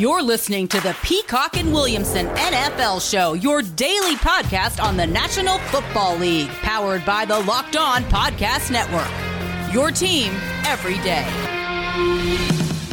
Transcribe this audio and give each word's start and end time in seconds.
You're 0.00 0.22
listening 0.22 0.66
to 0.68 0.80
the 0.80 0.96
Peacock 1.02 1.58
and 1.58 1.74
Williamson 1.74 2.26
NFL 2.28 3.06
Show, 3.06 3.34
your 3.34 3.60
daily 3.60 4.14
podcast 4.14 4.82
on 4.82 4.96
the 4.96 5.06
National 5.06 5.58
Football 5.58 6.16
League, 6.16 6.48
powered 6.48 7.04
by 7.04 7.26
the 7.26 7.38
Locked 7.40 7.76
On 7.76 8.02
Podcast 8.04 8.70
Network. 8.70 9.74
Your 9.74 9.90
team 9.90 10.32
every 10.64 10.94
day. 11.00 11.26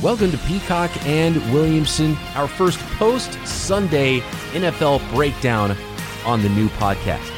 Welcome 0.04 0.31
to 0.31 0.38
Peacock 0.39 0.91
and 1.05 1.38
Williamson, 1.54 2.17
our 2.35 2.45
first 2.45 2.77
post 2.97 3.31
Sunday 3.47 4.19
NFL 4.51 4.99
breakdown 5.13 5.77
on 6.25 6.43
the 6.43 6.49
new 6.49 6.67
podcast. 6.71 7.31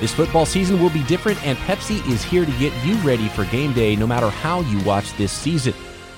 This 0.00 0.12
football 0.12 0.46
season 0.46 0.82
will 0.82 0.90
be 0.90 1.04
different, 1.04 1.40
and 1.46 1.56
Pepsi 1.58 2.04
is 2.10 2.24
here 2.24 2.44
to 2.44 2.52
get 2.58 2.72
you 2.84 2.96
ready 3.08 3.28
for 3.28 3.44
game 3.44 3.72
day 3.72 3.94
no 3.94 4.08
matter 4.08 4.30
how 4.30 4.62
you 4.62 4.82
watch 4.82 5.16
this 5.16 5.30
season. 5.30 5.74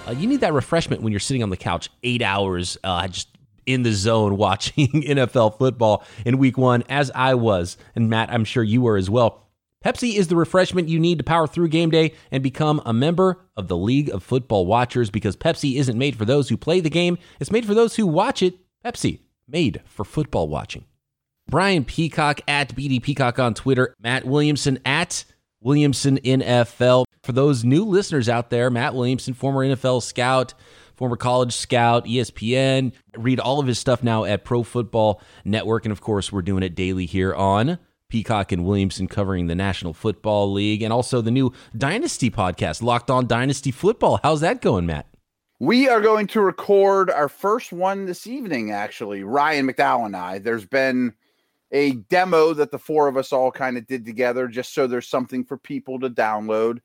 Uh, 0.09 0.13
you 0.13 0.27
need 0.27 0.41
that 0.41 0.55
refreshment 0.55 1.03
when 1.03 1.13
you're 1.13 1.21
sitting 1.21 1.43
on 1.43 1.51
the 1.51 1.57
couch 1.57 1.91
eight 2.03 2.23
hours, 2.23 2.79
uh, 2.83 3.07
just 3.09 3.29
in 3.67 3.83
the 3.83 3.93
zone 3.93 4.37
watching 4.39 4.89
NFL 5.03 5.59
football 5.59 6.05
in 6.25 6.39
week 6.39 6.57
one, 6.57 6.83
as 6.89 7.11
I 7.15 7.35
was. 7.35 7.77
And 7.95 8.09
Matt, 8.09 8.31
I'm 8.33 8.45
sure 8.45 8.63
you 8.63 8.81
were 8.81 8.97
as 8.97 9.11
well. 9.11 9.45
Pepsi 9.85 10.15
is 10.15 10.27
the 10.27 10.35
refreshment 10.35 10.89
you 10.89 10.99
need 10.99 11.19
to 11.19 11.25
power 11.25 11.47
through 11.47 11.69
game 11.69 11.91
day 11.91 12.15
and 12.33 12.43
become 12.43 12.83
a 12.85 12.93
member 12.93 13.39
of 13.57 13.69
the 13.69 13.77
League 13.77 14.11
of 14.11 14.25
Football 14.25 14.67
Watchers 14.67 15.09
because 15.11 15.37
Pepsi 15.37 15.77
isn't 15.77 15.97
made 15.97 16.17
for 16.17 16.25
those 16.25 16.49
who 16.49 16.57
play 16.57 16.81
the 16.81 16.91
game, 16.91 17.19
it's 17.39 17.53
made 17.53 17.67
for 17.67 17.75
those 17.75 17.95
who 17.95 18.07
watch 18.07 18.43
it. 18.43 18.55
Pepsi, 18.85 19.21
made 19.47 19.83
for 19.85 20.05
football 20.05 20.49
watching. 20.49 20.85
Brian 21.49 21.85
Peacock 21.85 22.41
at 22.49 22.75
BD 22.75 23.01
Peacock 23.01 23.39
on 23.39 23.55
Twitter, 23.55 23.95
Matt 24.01 24.25
Williamson 24.25 24.79
at 24.85 25.25
Williamson 25.61 26.19
NFL. 26.19 27.05
For 27.29 27.33
those 27.33 27.63
new 27.63 27.85
listeners 27.85 28.27
out 28.31 28.49
there, 28.49 28.71
Matt 28.71 28.95
Williamson, 28.95 29.35
former 29.35 29.61
NFL 29.63 30.03
scout, 30.03 30.55
former 30.97 31.17
college 31.17 31.53
scout, 31.53 32.07
ESPN. 32.07 32.93
Read 33.19 33.39
all 33.39 33.61
of 33.61 33.67
his 33.67 33.79
stuff 33.79 34.03
now 34.03 34.25
at 34.25 34.47
Pro 34.47 34.63
Football 34.63 35.21
Network. 35.45 35.85
And 35.85 35.93
of 35.93 36.01
course, 36.01 36.33
we're 36.33 36.41
doing 36.41 36.63
it 36.63 36.75
daily 36.75 37.05
here 37.05 37.35
on 37.35 37.79
Peacock 38.09 38.51
and 38.51 38.65
Williamson 38.65 39.09
covering 39.09 39.47
the 39.47 39.55
National 39.55 39.93
Football 39.93 40.55
League 40.55 40.81
and 40.81 40.91
also 40.91 41.21
the 41.21 41.31
new 41.31 41.53
Dynasty 41.77 42.31
podcast, 42.31 42.81
Locked 42.81 43.11
On 43.11 43.27
Dynasty 43.27 43.73
Football. 43.73 44.21
How's 44.23 44.41
that 44.41 44.63
going, 44.63 44.87
Matt? 44.87 45.07
We 45.61 45.87
are 45.87 46.01
going 46.01 46.29
to 46.29 46.41
record 46.41 47.11
our 47.11 47.29
first 47.29 47.75
one 47.75 48.07
this 48.07 48.27
evening, 48.27 48.71
actually. 48.73 49.23
Ryan 49.23 49.71
McDowell 49.71 50.07
and 50.07 50.17
I. 50.17 50.39
There's 50.39 50.65
been 50.65 51.13
a 51.73 51.93
demo 51.93 52.55
that 52.55 52.71
the 52.71 52.79
four 52.79 53.07
of 53.07 53.19
us 53.19 53.35
all 53.35 53.53
kind 53.53 53.77
of 53.77 53.87
did 53.87 54.07
together 54.07 54.49
just 54.49 54.73
so 54.73 54.87
there's 54.87 55.07
something 55.07 55.45
for 55.45 55.59
people 55.59 56.01
to 56.01 56.09
download. 56.09 56.79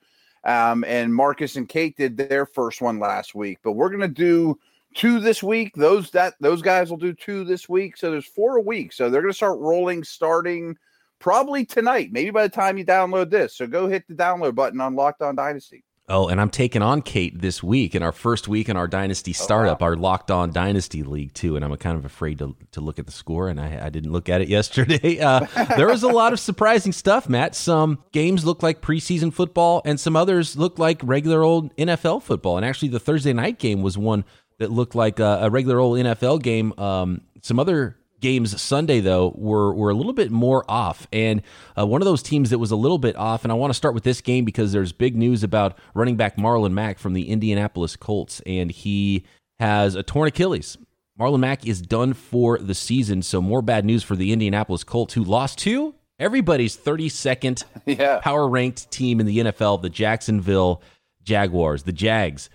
Um, 0.45 0.83
and 0.83 1.13
Marcus 1.13 1.55
and 1.55 1.69
Kate 1.69 1.95
did 1.95 2.17
their 2.17 2.45
first 2.45 2.81
one 2.81 2.99
last 2.99 3.33
week, 3.33 3.59
but 3.63 3.73
we're 3.73 3.89
gonna 3.89 4.08
do 4.08 4.59
two 4.94 5.19
this 5.19 5.41
week. 5.41 5.73
Those 5.75 6.11
that 6.11 6.36
those 6.39 6.61
guys 6.61 6.89
will 6.89 6.97
do 6.97 7.13
two 7.13 7.44
this 7.44 7.69
week. 7.69 7.97
So 7.97 8.11
there's 8.11 8.27
four 8.27 8.58
a 8.58 8.61
week. 8.61 8.94
So 8.94 9.09
they're 9.09 9.21
gonna 9.21 9.33
start 9.33 9.59
rolling 9.59 10.03
starting 10.03 10.77
probably 11.19 11.66
tonight, 11.66 12.09
maybe 12.11 12.31
by 12.31 12.44
the 12.44 12.53
time 12.53 12.77
you 12.77 12.86
download 12.86 13.30
this. 13.30 13.55
So 13.55 13.67
go 13.67 13.88
hit 13.88 14.08
the 14.08 14.14
download 14.14 14.55
button 14.55 14.81
on 14.81 14.95
Locked 14.95 15.21
On 15.21 15.36
Dynasty. 15.36 15.83
Oh, 16.09 16.28
and 16.28 16.42
I'm 16.42 16.50
taking 16.50 16.82
on 16.82 17.02
Kate 17.02 17.40
this 17.40 17.64
week 17.64 17.96
in 17.96 18.04
our 18.04 18.12
first 18.12 18.50
week 18.50 18.68
in 18.68 18.76
our 18.76 18.90
Dynasty 18.90 19.32
startup, 19.32 19.82
oh, 19.82 19.86
wow. 19.86 19.92
our 19.92 19.96
Locked 19.96 20.32
On 20.32 20.52
Dynasty 20.52 21.02
League 21.02 21.34
too. 21.34 21.56
And 21.56 21.64
I'm 21.64 21.73
kind 21.78 21.98
of 21.98 22.04
afraid 22.04 22.40
to, 22.40 22.58
to 22.73 22.82
look 22.82 23.00
at 23.00 23.06
the 23.06 23.12
score, 23.14 23.48
and 23.48 23.58
I, 23.60 23.86
I 23.86 23.90
didn't 23.90 24.12
look 24.12 24.28
at 24.28 24.42
it 24.42 24.48
yesterday. 24.50 25.20
Uh, 25.22 25.45
there 25.78 25.88
was 25.88 26.04
a 26.04 26.10
lot 26.10 26.34
of 26.34 26.42
surprising 26.42 26.92
stuff, 26.92 27.30
Matt. 27.30 27.56
Some 27.56 28.04
games 28.12 28.44
look 28.44 28.62
like 28.62 28.82
preseason 28.82 29.34
football, 29.34 29.82
and 29.86 29.98
some 29.98 30.18
others 30.18 30.58
look 30.58 30.78
like 30.78 31.00
regular 31.04 31.42
old 31.42 31.73
NFL 31.78 32.23
football. 32.23 32.58
And 32.58 32.66
actually, 32.66 32.90
the 32.90 33.00
Thursday 33.00 33.32
night 33.32 33.58
game 33.58 33.82
was 33.82 33.98
one 33.98 34.26
that 34.60 34.72
looked 34.72 34.95
like 34.95 35.20
a, 35.20 35.40
a 35.44 35.50
regular 35.50 35.80
old 35.80 35.98
NFL 35.98 36.42
game. 36.44 36.78
Um, 36.78 37.22
some 37.42 37.60
other 37.60 37.98
games 38.24 38.60
Sunday 38.60 39.02
though 39.02 39.34
were 39.36 39.74
were 39.76 39.90
a 39.90 39.94
little 39.94 40.14
bit 40.14 40.32
more 40.32 40.64
off, 40.68 41.06
and 41.11 41.44
uh, 41.78 41.86
one 41.86 42.02
of 42.02 42.06
those 42.06 42.23
teams 42.23 42.50
that 42.50 42.58
was 42.58 42.72
a 42.72 42.76
little 42.76 42.98
bit 42.98 43.16
off. 43.17 43.44
And 43.44 43.52
I 43.52 43.56
want 43.56 43.70
to 43.70 43.76
start 43.76 43.94
with 43.94 44.04
this 44.04 44.22
game 44.22 44.45
because 44.45 44.72
there's 44.72 44.94
big 44.94 45.16
news 45.16 45.44
about 45.44 45.78
running 45.94 46.16
back 46.16 46.38
Marlon 46.38 46.72
Mack 46.72 46.98
from 46.98 47.14
the 47.14 47.30
Indianapolis 47.30 47.95
Colts, 47.98 48.42
and 48.45 48.72
he 48.72 49.26
has 49.60 49.94
a 49.95 50.02
torn 50.02 50.30
Achilles. 50.30 50.78
Marlon 51.20 51.42
Mack 51.42 51.67
is 51.67 51.82
done 51.82 52.14
for 52.14 52.58
the 52.58 52.73
season, 52.73 53.22
so 53.22 53.42
more 53.42 53.62
bad 53.62 53.86
news 53.86 54.02
for 54.02 54.16
the 54.16 54.32
Indianapolis 54.32 54.83
Colts, 54.83 55.14
who 55.14 55.23
lost 55.23 55.60
to 55.60 55.94
everybody's 56.17 56.76
32nd 56.78 57.66
yeah. 57.86 58.20
power 58.20 58.48
ranked 58.48 58.89
team 58.89 59.20
in 59.20 59.26
the 59.26 59.38
NFL, 59.38 59.82
the 59.82 59.89
Jacksonville 59.89 60.82
Jaguars. 61.23 61.83
The 61.83 61.92
Jags 61.92 62.50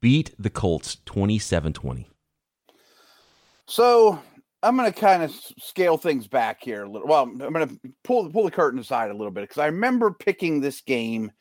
beat 0.00 0.34
the 0.38 0.50
Colts 0.50 0.98
27 1.06 1.72
20. 1.72 2.08
So 3.66 4.20
I'm 4.62 4.76
going 4.76 4.92
to 4.92 5.00
kind 5.00 5.22
of 5.22 5.32
scale 5.58 5.96
things 5.96 6.28
back 6.28 6.62
here 6.62 6.84
a 6.84 6.90
little. 6.90 7.08
Well, 7.08 7.22
I'm 7.22 7.38
going 7.38 7.68
to 7.68 7.80
pull 8.04 8.30
pull 8.30 8.44
the 8.44 8.50
curtain 8.50 8.78
aside 8.78 9.10
a 9.10 9.14
little 9.14 9.32
bit 9.32 9.42
because 9.42 9.58
I 9.58 9.66
remember 9.66 10.12
picking 10.12 10.60
this 10.60 10.80
game 10.80 11.32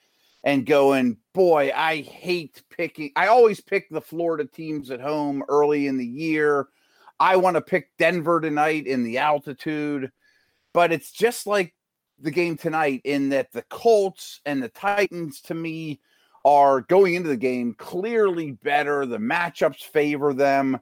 and 0.43 0.65
going, 0.65 1.17
boy, 1.33 1.71
I 1.75 2.01
hate 2.01 2.63
picking. 2.75 3.11
I 3.15 3.27
always 3.27 3.61
pick 3.61 3.89
the 3.89 4.01
Florida 4.01 4.45
teams 4.45 4.89
at 4.89 4.99
home 4.99 5.43
early 5.49 5.87
in 5.87 5.97
the 5.97 6.05
year. 6.05 6.67
I 7.19 7.35
want 7.35 7.55
to 7.55 7.61
pick 7.61 7.89
Denver 7.99 8.41
tonight 8.41 8.87
in 8.87 9.03
the 9.03 9.19
altitude, 9.19 10.11
but 10.73 10.91
it's 10.91 11.11
just 11.11 11.45
like 11.45 11.75
the 12.19 12.31
game 12.31 12.57
tonight 12.57 13.01
in 13.03 13.29
that 13.29 13.51
the 13.51 13.61
Colts 13.63 14.41
and 14.45 14.63
the 14.63 14.69
Titans 14.69 15.41
to 15.41 15.53
me 15.53 15.99
are 16.43 16.81
going 16.81 17.13
into 17.13 17.29
the 17.29 17.37
game 17.37 17.75
clearly 17.75 18.51
better. 18.51 19.05
The 19.05 19.19
matchups 19.19 19.83
favor 19.83 20.33
them 20.33 20.79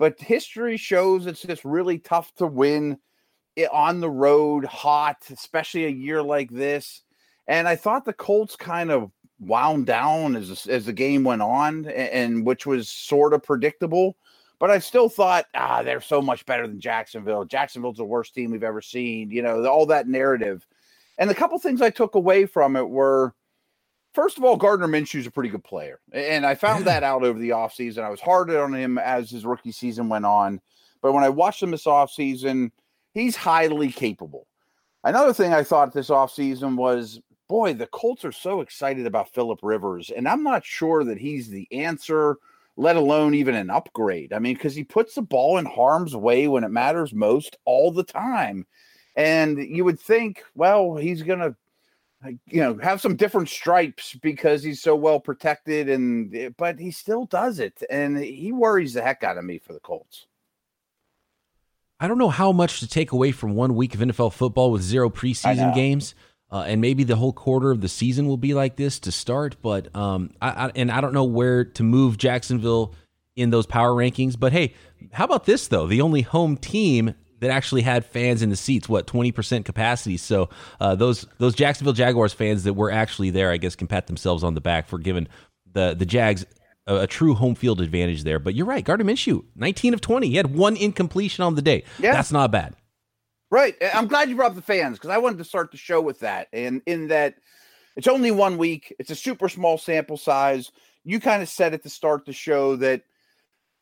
but 0.00 0.18
history 0.18 0.78
shows 0.78 1.26
it's 1.26 1.42
just 1.42 1.62
really 1.62 1.98
tough 1.98 2.34
to 2.36 2.46
win 2.46 2.96
on 3.70 4.00
the 4.00 4.08
road, 4.08 4.64
hot, 4.64 5.18
especially 5.30 5.84
a 5.84 5.90
year 5.90 6.22
like 6.22 6.50
this. 6.50 7.02
And 7.46 7.68
I 7.68 7.76
thought 7.76 8.06
the 8.06 8.14
Colts 8.14 8.56
kind 8.56 8.90
of 8.90 9.10
wound 9.38 9.84
down 9.84 10.36
as 10.36 10.66
as 10.66 10.86
the 10.86 10.94
game 10.94 11.22
went 11.22 11.42
on, 11.42 11.84
and, 11.84 11.88
and 11.88 12.46
which 12.46 12.64
was 12.64 12.88
sort 12.88 13.34
of 13.34 13.42
predictable. 13.42 14.16
But 14.58 14.70
I 14.70 14.78
still 14.78 15.10
thought, 15.10 15.44
ah, 15.54 15.82
they're 15.82 16.00
so 16.00 16.22
much 16.22 16.46
better 16.46 16.66
than 16.66 16.80
Jacksonville. 16.80 17.44
Jacksonville's 17.44 17.98
the 17.98 18.04
worst 18.04 18.34
team 18.34 18.52
we've 18.52 18.64
ever 18.64 18.80
seen. 18.80 19.30
You 19.30 19.42
know, 19.42 19.66
all 19.66 19.84
that 19.86 20.08
narrative. 20.08 20.66
And 21.18 21.28
the 21.28 21.34
couple 21.34 21.58
things 21.58 21.82
I 21.82 21.90
took 21.90 22.14
away 22.14 22.46
from 22.46 22.74
it 22.74 22.88
were 22.88 23.34
First 24.12 24.38
of 24.38 24.44
all, 24.44 24.56
Gardner 24.56 24.88
Minshew's 24.88 25.26
a 25.26 25.30
pretty 25.30 25.50
good 25.50 25.62
player. 25.62 26.00
And 26.12 26.44
I 26.44 26.54
found 26.54 26.84
that 26.86 27.04
out 27.04 27.22
over 27.22 27.38
the 27.38 27.50
offseason. 27.50 28.02
I 28.02 28.10
was 28.10 28.20
hard 28.20 28.50
on 28.50 28.74
him 28.74 28.98
as 28.98 29.30
his 29.30 29.46
rookie 29.46 29.72
season 29.72 30.08
went 30.08 30.26
on. 30.26 30.60
But 31.00 31.12
when 31.12 31.24
I 31.24 31.28
watched 31.28 31.62
him 31.62 31.70
this 31.70 31.84
offseason, 31.84 32.72
he's 33.14 33.36
highly 33.36 33.92
capable. 33.92 34.46
Another 35.04 35.32
thing 35.32 35.52
I 35.52 35.62
thought 35.62 35.92
this 35.92 36.10
offseason 36.10 36.76
was 36.76 37.20
boy, 37.50 37.74
the 37.74 37.86
Colts 37.88 38.24
are 38.24 38.30
so 38.30 38.60
excited 38.60 39.06
about 39.06 39.34
Philip 39.34 39.58
Rivers. 39.62 40.10
And 40.10 40.28
I'm 40.28 40.44
not 40.44 40.64
sure 40.64 41.02
that 41.02 41.18
he's 41.18 41.48
the 41.48 41.66
answer, 41.72 42.36
let 42.76 42.94
alone 42.94 43.34
even 43.34 43.56
an 43.56 43.70
upgrade. 43.70 44.32
I 44.32 44.38
mean, 44.38 44.54
because 44.54 44.76
he 44.76 44.84
puts 44.84 45.16
the 45.16 45.22
ball 45.22 45.58
in 45.58 45.64
harm's 45.64 46.14
way 46.14 46.46
when 46.46 46.62
it 46.62 46.68
matters 46.68 47.12
most 47.12 47.56
all 47.64 47.90
the 47.90 48.04
time. 48.04 48.68
And 49.16 49.58
you 49.58 49.84
would 49.84 49.98
think, 49.98 50.44
well, 50.54 50.94
he's 50.94 51.22
going 51.22 51.40
to 51.40 51.56
you 52.46 52.60
know 52.60 52.78
have 52.82 53.00
some 53.00 53.16
different 53.16 53.48
stripes 53.48 54.14
because 54.20 54.62
he's 54.62 54.82
so 54.82 54.94
well 54.94 55.18
protected 55.18 55.88
and 55.88 56.34
eh, 56.36 56.50
but 56.56 56.78
he 56.78 56.90
still 56.90 57.24
does 57.24 57.58
it 57.58 57.82
and 57.88 58.18
he 58.18 58.52
worries 58.52 58.94
the 58.94 59.02
heck 59.02 59.24
out 59.24 59.38
of 59.38 59.44
me 59.44 59.58
for 59.58 59.72
the 59.72 59.80
Colts. 59.80 60.26
I 61.98 62.08
don't 62.08 62.18
know 62.18 62.30
how 62.30 62.52
much 62.52 62.80
to 62.80 62.88
take 62.88 63.12
away 63.12 63.30
from 63.30 63.54
one 63.54 63.74
week 63.74 63.94
of 63.94 64.00
NFL 64.00 64.32
football 64.32 64.70
with 64.70 64.82
zero 64.82 65.10
preseason 65.10 65.74
games. 65.74 66.14
Uh, 66.52 66.64
and 66.66 66.80
maybe 66.80 67.04
the 67.04 67.14
whole 67.14 67.32
quarter 67.32 67.70
of 67.70 67.80
the 67.80 67.88
season 67.88 68.26
will 68.26 68.36
be 68.36 68.54
like 68.54 68.74
this 68.74 68.98
to 68.98 69.12
start, 69.12 69.54
but 69.62 69.94
um, 69.94 70.32
I, 70.42 70.66
I, 70.66 70.72
and 70.74 70.90
I 70.90 71.00
don't 71.00 71.14
know 71.14 71.22
where 71.22 71.64
to 71.64 71.84
move 71.84 72.18
Jacksonville 72.18 72.92
in 73.36 73.50
those 73.50 73.66
power 73.66 73.92
rankings. 73.92 74.36
But 74.36 74.52
hey, 74.52 74.74
how 75.12 75.26
about 75.26 75.44
this 75.44 75.68
though? 75.68 75.86
The 75.86 76.00
only 76.00 76.22
home 76.22 76.56
team 76.56 77.14
that 77.40 77.50
actually 77.50 77.82
had 77.82 78.04
fans 78.04 78.42
in 78.42 78.50
the 78.50 78.56
seats. 78.56 78.88
What 78.88 79.06
twenty 79.06 79.32
percent 79.32 79.64
capacity? 79.64 80.16
So 80.16 80.48
uh, 80.80 80.94
those 80.94 81.26
those 81.38 81.54
Jacksonville 81.54 81.92
Jaguars 81.92 82.32
fans 82.32 82.64
that 82.64 82.74
were 82.74 82.90
actually 82.90 83.30
there, 83.30 83.50
I 83.50 83.56
guess, 83.56 83.74
can 83.74 83.86
pat 83.86 84.06
themselves 84.06 84.44
on 84.44 84.54
the 84.54 84.60
back 84.60 84.88
for 84.88 84.98
giving 84.98 85.26
the 85.70 85.94
the 85.98 86.06
Jags 86.06 86.46
a, 86.86 87.00
a 87.00 87.06
true 87.06 87.34
home 87.34 87.54
field 87.54 87.80
advantage 87.80 88.24
there. 88.24 88.38
But 88.38 88.54
you're 88.54 88.66
right, 88.66 88.84
Gardner 88.84 89.04
Minshew, 89.04 89.44
nineteen 89.56 89.94
of 89.94 90.00
twenty. 90.00 90.28
He 90.28 90.36
had 90.36 90.54
one 90.54 90.76
incompletion 90.76 91.42
on 91.44 91.54
the 91.54 91.62
day. 91.62 91.84
Yeah. 91.98 92.12
that's 92.12 92.32
not 92.32 92.50
bad. 92.50 92.76
Right. 93.50 93.74
I'm 93.94 94.06
glad 94.06 94.28
you 94.28 94.36
brought 94.36 94.52
up 94.52 94.56
the 94.56 94.62
fans 94.62 94.96
because 94.96 95.10
I 95.10 95.18
wanted 95.18 95.38
to 95.38 95.44
start 95.44 95.72
the 95.72 95.76
show 95.76 96.00
with 96.00 96.20
that. 96.20 96.46
And 96.52 96.82
in 96.86 97.08
that, 97.08 97.34
it's 97.96 98.06
only 98.06 98.30
one 98.30 98.58
week. 98.58 98.94
It's 99.00 99.10
a 99.10 99.16
super 99.16 99.48
small 99.48 99.76
sample 99.76 100.16
size. 100.16 100.70
You 101.02 101.18
kind 101.18 101.42
of 101.42 101.48
said 101.48 101.74
at 101.74 101.82
the 101.82 101.90
start 101.90 102.26
the 102.26 102.32
show 102.32 102.76
that, 102.76 103.02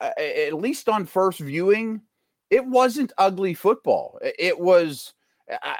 uh, 0.01 0.11
at 0.17 0.55
least 0.55 0.89
on 0.89 1.05
first 1.05 1.41
viewing, 1.41 2.01
it 2.51 2.65
wasn't 2.67 3.13
ugly 3.19 3.55
football. 3.55 4.19
It 4.23 4.59
was 4.59 5.15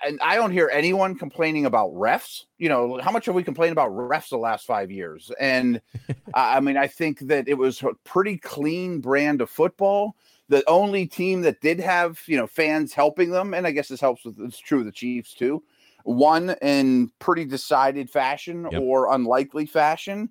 and 0.03 0.19
I 0.23 0.37
don't 0.37 0.53
hear 0.53 0.71
anyone 0.73 1.15
complaining 1.15 1.67
about 1.67 1.93
refs. 1.93 2.45
You 2.59 2.69
know, 2.69 2.99
how 3.03 3.11
much 3.11 3.27
have 3.27 3.35
we 3.35 3.43
complained 3.43 3.73
about 3.73 3.91
refs 3.91 4.31
the 4.31 4.39
last 4.39 4.67
five 4.67 4.91
years? 4.91 5.31
And 5.39 5.81
I 6.35 6.61
mean, 6.61 6.77
I 6.77 6.87
think 6.87 7.21
that 7.21 7.49
it 7.49 7.55
was 7.55 7.83
a 7.83 7.93
pretty 8.05 8.39
clean 8.39 9.01
brand 9.01 9.41
of 9.41 9.51
football. 9.51 10.17
The 10.49 10.65
only 10.69 11.07
team 11.07 11.43
that 11.43 11.61
did 11.61 11.79
have, 11.81 12.21
you 12.27 12.39
know, 12.39 12.47
fans 12.47 12.95
helping 12.95 13.31
them, 13.31 13.53
and 13.53 13.67
I 13.67 13.71
guess 13.71 13.89
this 13.89 14.01
helps 14.01 14.25
with 14.25 14.41
it's 14.41 14.59
true 14.59 14.81
of 14.81 14.87
the 14.87 14.93
Chiefs 14.93 15.35
too, 15.35 15.63
won 16.05 16.57
in 16.63 17.13
pretty 17.19 17.45
decided 17.45 18.09
fashion 18.09 18.67
yep. 18.71 18.81
or 18.81 19.13
unlikely 19.13 19.67
fashion. 19.67 20.31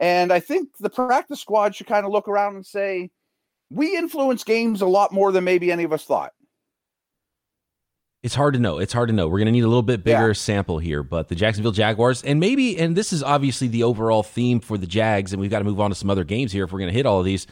And 0.00 0.32
I 0.32 0.40
think 0.40 0.70
the 0.80 0.90
practice 0.90 1.40
squad 1.40 1.76
should 1.76 1.86
kind 1.86 2.04
of 2.04 2.10
look 2.10 2.26
around 2.26 2.56
and 2.56 2.66
say, 2.66 3.10
we 3.72 3.96
influence 3.96 4.44
games 4.44 4.80
a 4.82 4.86
lot 4.86 5.12
more 5.12 5.32
than 5.32 5.44
maybe 5.44 5.72
any 5.72 5.84
of 5.84 5.92
us 5.92 6.04
thought. 6.04 6.32
It's 8.22 8.36
hard 8.36 8.54
to 8.54 8.60
know. 8.60 8.78
It's 8.78 8.92
hard 8.92 9.08
to 9.08 9.14
know. 9.14 9.26
We're 9.26 9.38
going 9.38 9.46
to 9.46 9.52
need 9.52 9.64
a 9.64 9.68
little 9.68 9.82
bit 9.82 10.04
bigger 10.04 10.28
yeah. 10.28 10.32
sample 10.34 10.78
here, 10.78 11.02
but 11.02 11.28
the 11.28 11.34
Jacksonville 11.34 11.72
Jaguars, 11.72 12.22
and 12.22 12.38
maybe, 12.38 12.78
and 12.78 12.96
this 12.96 13.12
is 13.12 13.22
obviously 13.22 13.66
the 13.66 13.82
overall 13.82 14.22
theme 14.22 14.60
for 14.60 14.78
the 14.78 14.86
Jags, 14.86 15.32
and 15.32 15.40
we've 15.40 15.50
got 15.50 15.58
to 15.58 15.64
move 15.64 15.80
on 15.80 15.90
to 15.90 15.96
some 15.96 16.08
other 16.08 16.22
games 16.22 16.52
here 16.52 16.64
if 16.64 16.72
we're 16.72 16.78
going 16.78 16.90
to 16.90 16.96
hit 16.96 17.04
all 17.04 17.18
of 17.18 17.24
these. 17.24 17.48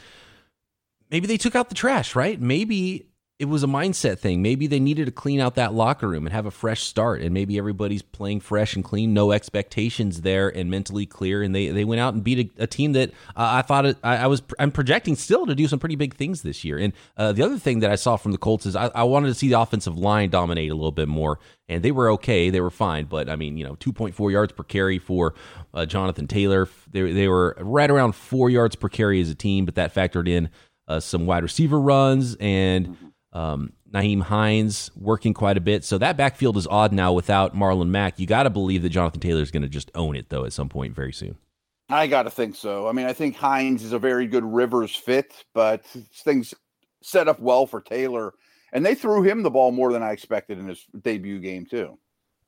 Maybe 1.09 1.27
they 1.27 1.37
took 1.37 1.57
out 1.57 1.67
the 1.67 1.75
trash, 1.75 2.15
right? 2.15 2.39
Maybe 2.39 3.10
it 3.41 3.49
was 3.49 3.63
a 3.63 3.67
mindset 3.67 4.19
thing. 4.19 4.43
Maybe 4.43 4.67
they 4.67 4.79
needed 4.79 5.07
to 5.07 5.11
clean 5.11 5.39
out 5.39 5.55
that 5.55 5.73
locker 5.73 6.07
room 6.07 6.27
and 6.27 6.33
have 6.33 6.45
a 6.45 6.51
fresh 6.51 6.83
start, 6.83 7.21
and 7.21 7.33
maybe 7.33 7.57
everybody's 7.57 8.03
playing 8.03 8.41
fresh 8.41 8.75
and 8.75 8.83
clean, 8.83 9.15
no 9.15 9.31
expectations 9.31 10.21
there, 10.21 10.47
and 10.47 10.69
mentally 10.69 11.07
clear. 11.07 11.41
And 11.41 11.55
they 11.55 11.69
they 11.69 11.83
went 11.83 12.01
out 12.01 12.13
and 12.13 12.23
beat 12.23 12.53
a, 12.59 12.63
a 12.63 12.67
team 12.67 12.93
that 12.93 13.09
uh, 13.35 13.49
I 13.57 13.63
thought 13.63 13.97
I, 14.03 14.17
I, 14.17 14.27
was 14.27 14.43
I'm 14.59 14.71
projecting 14.71 15.15
still 15.15 15.47
to 15.47 15.55
do 15.55 15.67
some 15.67 15.79
pretty 15.79 15.95
big 15.95 16.13
things 16.13 16.43
this 16.43 16.63
year. 16.63 16.77
And 16.77 16.93
uh, 17.17 17.31
the 17.31 17.41
other 17.41 17.57
thing 17.57 17.79
that 17.79 17.89
I 17.89 17.95
saw 17.95 18.15
from 18.15 18.31
the 18.31 18.37
Colts 18.37 18.67
is 18.67 18.75
I, 18.75 18.91
I 18.93 19.03
wanted 19.05 19.29
to 19.29 19.33
see 19.33 19.49
the 19.49 19.59
offensive 19.59 19.97
line 19.97 20.29
dominate 20.29 20.69
a 20.69 20.75
little 20.75 20.91
bit 20.91 21.07
more, 21.07 21.39
and 21.67 21.81
they 21.81 21.91
were 21.91 22.11
okay, 22.11 22.51
they 22.51 22.61
were 22.61 22.69
fine. 22.69 23.05
But 23.05 23.27
I 23.27 23.35
mean, 23.35 23.57
you 23.57 23.65
know, 23.65 23.73
2.4 23.77 24.31
yards 24.31 24.53
per 24.53 24.61
carry 24.61 24.99
for 24.99 25.33
uh, 25.73 25.87
Jonathan 25.87 26.27
Taylor. 26.27 26.69
They 26.91 27.11
they 27.11 27.27
were 27.27 27.57
right 27.59 27.89
around 27.89 28.11
four 28.11 28.51
yards 28.51 28.75
per 28.75 28.87
carry 28.87 29.19
as 29.19 29.31
a 29.31 29.35
team, 29.35 29.65
but 29.65 29.73
that 29.75 29.95
factored 29.95 30.29
in 30.29 30.51
uh, 30.87 30.99
some 30.99 31.25
wide 31.25 31.41
receiver 31.41 31.81
runs 31.81 32.35
and. 32.39 32.95
Um, 33.33 33.73
Nyheim 33.93 34.21
Hines 34.21 34.91
working 34.95 35.33
quite 35.33 35.57
a 35.57 35.61
bit. 35.61 35.83
So 35.83 35.97
that 35.97 36.17
backfield 36.17 36.57
is 36.57 36.67
odd 36.67 36.93
now 36.93 37.13
without 37.13 37.55
Marlon 37.55 37.89
Mack. 37.89 38.19
You 38.19 38.27
got 38.27 38.43
to 38.43 38.49
believe 38.49 38.81
that 38.83 38.89
Jonathan 38.89 39.19
Taylor 39.19 39.41
is 39.41 39.51
going 39.51 39.63
to 39.63 39.69
just 39.69 39.91
own 39.95 40.15
it, 40.15 40.29
though, 40.29 40.45
at 40.45 40.53
some 40.53 40.69
point 40.69 40.95
very 40.95 41.13
soon. 41.13 41.37
I 41.89 42.07
got 42.07 42.23
to 42.23 42.29
think 42.29 42.55
so. 42.55 42.87
I 42.87 42.93
mean, 42.93 43.05
I 43.05 43.13
think 43.13 43.35
Hines 43.35 43.83
is 43.83 43.91
a 43.91 43.99
very 43.99 44.27
good 44.27 44.45
Rivers 44.45 44.95
fit, 44.95 45.45
but 45.53 45.85
things 45.85 46.53
set 47.03 47.27
up 47.27 47.39
well 47.39 47.65
for 47.65 47.81
Taylor. 47.81 48.33
And 48.73 48.85
they 48.85 48.95
threw 48.95 49.23
him 49.23 49.43
the 49.43 49.49
ball 49.49 49.71
more 49.71 49.91
than 49.91 50.01
I 50.01 50.11
expected 50.11 50.57
in 50.57 50.67
his 50.67 50.85
debut 51.01 51.39
game, 51.39 51.65
too. 51.65 51.97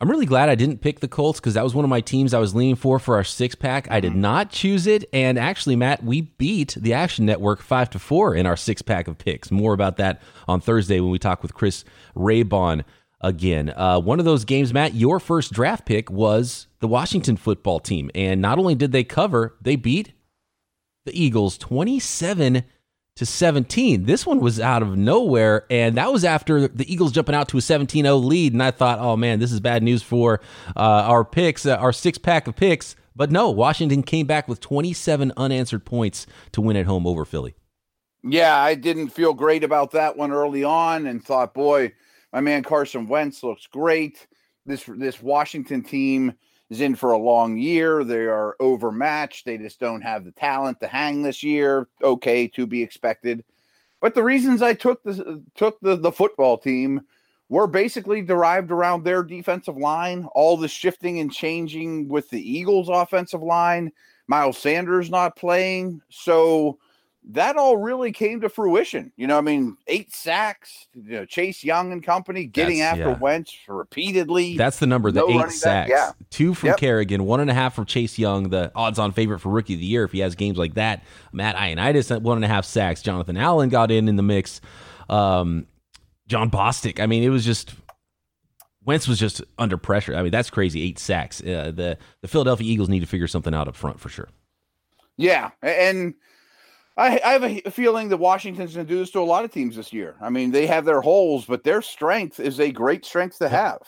I'm 0.04 0.12
really 0.12 0.26
glad 0.26 0.50
I 0.50 0.56
didn't 0.56 0.82
pick 0.82 1.00
the 1.00 1.08
Colts 1.08 1.40
because 1.40 1.54
that 1.54 1.64
was 1.64 1.74
one 1.74 1.86
of 1.86 1.90
my 1.90 2.02
teams 2.02 2.34
I 2.34 2.40
was 2.40 2.54
leaning 2.54 2.76
for 2.76 3.00
for 3.00 3.16
our 3.16 3.24
six 3.24 3.56
pack. 3.56 3.90
I 3.90 4.02
did 4.02 4.12
mm-hmm. 4.12 4.20
not 4.20 4.50
choose 4.50 4.86
it, 4.86 5.06
and 5.14 5.40
actually, 5.40 5.78
Matt, 5.78 6.04
we 6.04 6.20
beat 6.20 6.76
the 6.78 6.92
Action 6.92 7.26
Network 7.26 7.62
five 7.62 7.90
to 7.92 8.00
four 8.00 8.36
in 8.36 8.46
our 8.46 8.58
six 8.58 8.82
pack 8.82 9.08
of 9.08 9.18
picks. 9.18 9.50
More 9.50 9.74
about 9.74 9.96
that 9.96 10.22
on 10.46 10.60
Thursday 10.60 11.00
when 11.00 11.10
we 11.10 11.20
talk 11.20 11.42
with 11.42 11.54
Chris 11.54 11.86
Raybon 12.18 12.84
again. 13.22 13.70
Uh, 13.70 13.98
one 14.02 14.20
of 14.20 14.26
those 14.26 14.44
games, 14.44 14.74
Matt, 14.74 14.94
your 14.94 15.22
first 15.22 15.54
draft 15.54 15.86
pick 15.86 16.12
was 16.12 16.68
the 16.82 16.88
Washington 16.90 17.38
football 17.38 17.80
team, 17.80 18.12
and 18.14 18.42
not 18.42 18.60
only 18.60 18.76
did 18.76 18.92
they 18.92 19.06
cover, 19.06 19.56
they 19.62 19.78
beat 19.78 20.12
the 21.06 21.18
Eagles 21.18 21.58
27 21.58 22.66
to 23.16 23.26
17. 23.26 24.06
This 24.06 24.26
one 24.26 24.40
was 24.40 24.60
out 24.60 24.82
of 24.82 24.98
nowhere, 24.98 25.66
and 25.70 25.96
that 25.98 26.12
was 26.12 26.26
after 26.26 26.68
the 26.68 26.92
Eagles 26.92 27.12
jumping 27.12 27.36
out 27.36 27.48
to 27.50 27.58
a 27.58 27.62
17 27.62 28.06
0 28.06 28.16
lead. 28.18 28.54
And 28.54 28.64
I 28.64 28.72
thought, 28.72 29.00
oh 29.00 29.16
man, 29.16 29.40
this 29.40 29.52
is 29.52 29.60
bad 29.60 29.84
news 29.84 30.02
for 30.02 30.42
uh, 30.76 30.80
our 30.80 31.24
picks, 31.24 31.66
uh, 31.66 31.76
our 31.76 31.94
six 31.94 32.18
pack 32.18 32.48
of 32.48 32.56
picks. 32.56 32.96
But 33.16 33.32
no, 33.32 33.52
Washington 33.52 34.02
came 34.02 34.26
back 34.26 34.48
with 34.48 34.60
27 34.60 35.34
unanswered 35.38 35.86
points 35.86 36.26
to 36.54 36.62
win 36.62 36.76
at 36.76 36.88
home 36.88 37.06
over 37.06 37.26
Philly. 37.26 37.54
Yeah, 38.24 38.58
I 38.58 38.74
didn't 38.76 39.10
feel 39.10 39.34
great 39.34 39.64
about 39.64 39.92
that 39.92 40.18
one 40.18 40.32
early 40.32 40.64
on 40.64 41.06
and 41.06 41.24
thought, 41.24 41.54
boy, 41.54 41.94
my 42.32 42.40
man 42.40 42.64
Carson 42.64 43.08
Wentz 43.08 43.44
looks 43.44 43.68
great. 43.68 44.26
This 44.66 44.86
this 44.98 45.22
Washington 45.22 45.84
team 45.84 46.34
is 46.74 46.82
in 46.82 46.96
for 46.96 47.12
a 47.12 47.18
long 47.18 47.58
year. 47.58 48.04
They 48.04 48.26
are 48.26 48.56
overmatched. 48.60 49.46
They 49.46 49.58
just 49.58 49.80
don't 49.80 50.02
have 50.02 50.26
the 50.26 50.32
talent 50.32 50.80
to 50.80 50.88
hang 50.88 51.22
this 51.22 51.44
year. 51.44 51.88
Okay, 52.02 52.48
to 52.50 52.66
be 52.66 52.82
expected. 52.82 53.44
But 54.02 54.16
the 54.16 54.24
reasons 54.24 54.62
I 54.62 54.74
took 54.74 55.04
the 55.04 55.42
took 55.56 55.80
the, 55.80 55.96
the 55.96 56.12
football 56.12 56.58
team 56.58 57.02
were 57.50 57.68
basically 57.68 58.22
derived 58.22 58.72
around 58.72 59.04
their 59.04 59.24
defensive 59.24 59.78
line, 59.78 60.26
all 60.34 60.58
the 60.58 60.68
shifting 60.68 61.20
and 61.20 61.32
changing 61.32 62.10
with 62.10 62.30
the 62.30 62.42
Eagles 62.42 62.90
offensive 62.90 63.44
line, 63.44 63.92
Miles 64.28 64.58
Sanders 64.58 65.10
not 65.10 65.36
playing. 65.36 66.02
So 66.10 66.80
that 67.26 67.56
all 67.56 67.78
really 67.78 68.12
came 68.12 68.42
to 68.42 68.50
fruition. 68.50 69.12
You 69.16 69.28
know, 69.28 69.38
I 69.38 69.42
mean, 69.42 69.78
eight 69.88 70.14
sacks, 70.14 70.88
you 70.94 71.14
know, 71.14 71.26
Chase 71.26 71.64
Young 71.64 71.92
and 71.92 72.04
company 72.04 72.46
getting 72.46 72.80
That's, 72.80 73.00
after 73.00 73.12
yeah. 73.12 73.18
Wentz 73.18 73.58
repeatedly. 73.68 74.58
That's 74.58 74.80
the 74.80 74.88
number, 74.88 75.12
the 75.12 75.22
no 75.22 75.46
eight 75.46 75.52
sacks. 75.52 75.90
Yeah. 75.90 76.12
Two 76.30 76.54
from 76.54 76.68
yep. 76.70 76.78
Kerrigan, 76.78 77.26
one 77.26 77.40
and 77.40 77.50
a 77.50 77.54
half 77.54 77.76
from 77.76 77.86
Chase 77.86 78.20
Young, 78.20 78.50
the 78.50 78.72
odds 78.76 79.00
on 79.00 79.12
favorite 79.12 79.40
for 79.40 79.50
rookie 79.50 79.76
of 79.76 79.80
the 79.80 79.86
year 79.86 80.04
if 80.04 80.12
he 80.12 80.20
has 80.20 80.36
games 80.36 80.58
like 80.58 80.74
that. 80.74 81.04
Matt 81.32 81.56
Ioannidis 81.56 82.14
at 82.14 82.22
one 82.22 82.38
and 82.38 82.46
a 82.46 82.50
half 82.50 82.66
sacks. 82.66 83.02
Jonathan 83.02 83.38
Allen 83.38 83.70
got 83.70 83.90
in 83.90 84.08
in 84.08 84.18
the 84.18 84.24
mix. 84.24 84.60
Um, 85.10 85.68
Jon 86.28 86.50
Bostic. 86.50 87.00
I 87.00 87.06
mean, 87.06 87.24
it 87.24 87.30
was 87.30 87.46
just 87.46 87.74
Wentz 88.86 89.08
was 89.08 89.20
just 89.20 89.42
under 89.58 89.78
pressure. 89.78 90.16
I 90.16 90.24
mean, 90.24 90.32
that's 90.32 90.50
crazy. 90.50 90.82
Eight 90.82 91.00
sacks. 91.00 91.42
Uh, 91.42 91.72
the 91.74 91.98
the 92.22 92.28
Philadelphia 92.28 92.70
Eagles 92.70 92.90
need 92.90 93.00
to 93.00 93.06
figure 93.06 93.28
something 93.28 93.54
out 93.54 93.68
up 93.68 93.76
front 93.76 94.00
for 94.00 94.10
sure. 94.10 94.30
Yeah, 95.16 95.52
and 95.62 96.16
I, 96.96 97.20
I 97.24 97.32
have 97.34 97.44
a 97.44 97.62
feeling 97.72 98.10
that 98.10 98.18
Washington's 98.18 98.76
going 98.76 98.86
to 98.86 98.94
do 98.94 99.00
this 99.00 99.12
to 99.12 99.20
a 99.20 99.22
lot 99.22 99.46
of 99.46 99.52
teams 99.52 99.76
this 99.76 99.92
year. 99.92 100.16
I 100.22 100.30
mean, 100.30 100.52
they 100.52 100.68
have 100.68 100.86
their 100.86 101.02
holes, 101.02 101.46
but 101.46 101.64
their 101.64 101.82
strength 101.82 102.40
is 102.40 102.60
a 102.60 102.72
great 102.72 103.04
strength 103.04 103.40
to 103.40 103.50
have. 103.50 103.80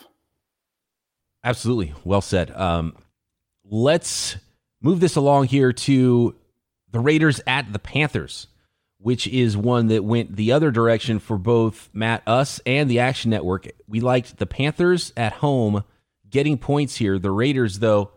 Absolutely. 1.43 1.93
Well 2.03 2.21
said. 2.21 2.49
Um, 2.51 2.95
let's 3.63 4.37
move 4.81 4.99
this 4.99 5.15
along 5.15 5.47
here 5.47 5.71
to 5.71 6.35
the 6.91 6.99
Raiders 6.99 7.39
at 7.45 7.71
the 7.71 7.77
Panthers, 7.77 8.47
which 8.97 9.27
is 9.27 9.55
one 9.55 9.87
that 9.87 10.03
went 10.03 10.35
the 10.35 10.51
other 10.51 10.71
direction 10.71 11.19
for 11.19 11.37
both 11.37 11.89
Matt, 11.93 12.23
us, 12.25 12.59
and 12.65 12.89
the 12.89 12.99
Action 12.99 13.29
Network. 13.29 13.67
We 13.87 13.99
liked 13.99 14.37
the 14.37 14.47
Panthers 14.47 15.13
at 15.15 15.33
home 15.33 15.83
getting 16.27 16.57
points 16.57 16.95
here. 16.95 17.19
The 17.19 17.31
Raiders, 17.31 17.77
though, 17.77 18.11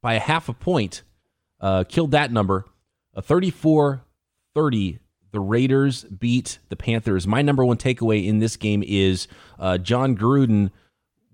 by 0.00 0.14
a 0.14 0.20
half 0.20 0.48
a 0.48 0.52
point, 0.52 1.02
uh, 1.60 1.82
killed 1.84 2.12
that 2.12 2.30
number 2.30 2.66
34 3.20 4.04
30, 4.54 4.98
the 5.32 5.40
Raiders 5.40 6.04
beat 6.04 6.58
the 6.68 6.76
Panthers. 6.76 7.26
My 7.26 7.42
number 7.42 7.64
one 7.64 7.78
takeaway 7.78 8.26
in 8.26 8.38
this 8.38 8.56
game 8.56 8.82
is 8.86 9.28
uh, 9.58 9.78
Jon 9.78 10.16
Gruden 10.16 10.70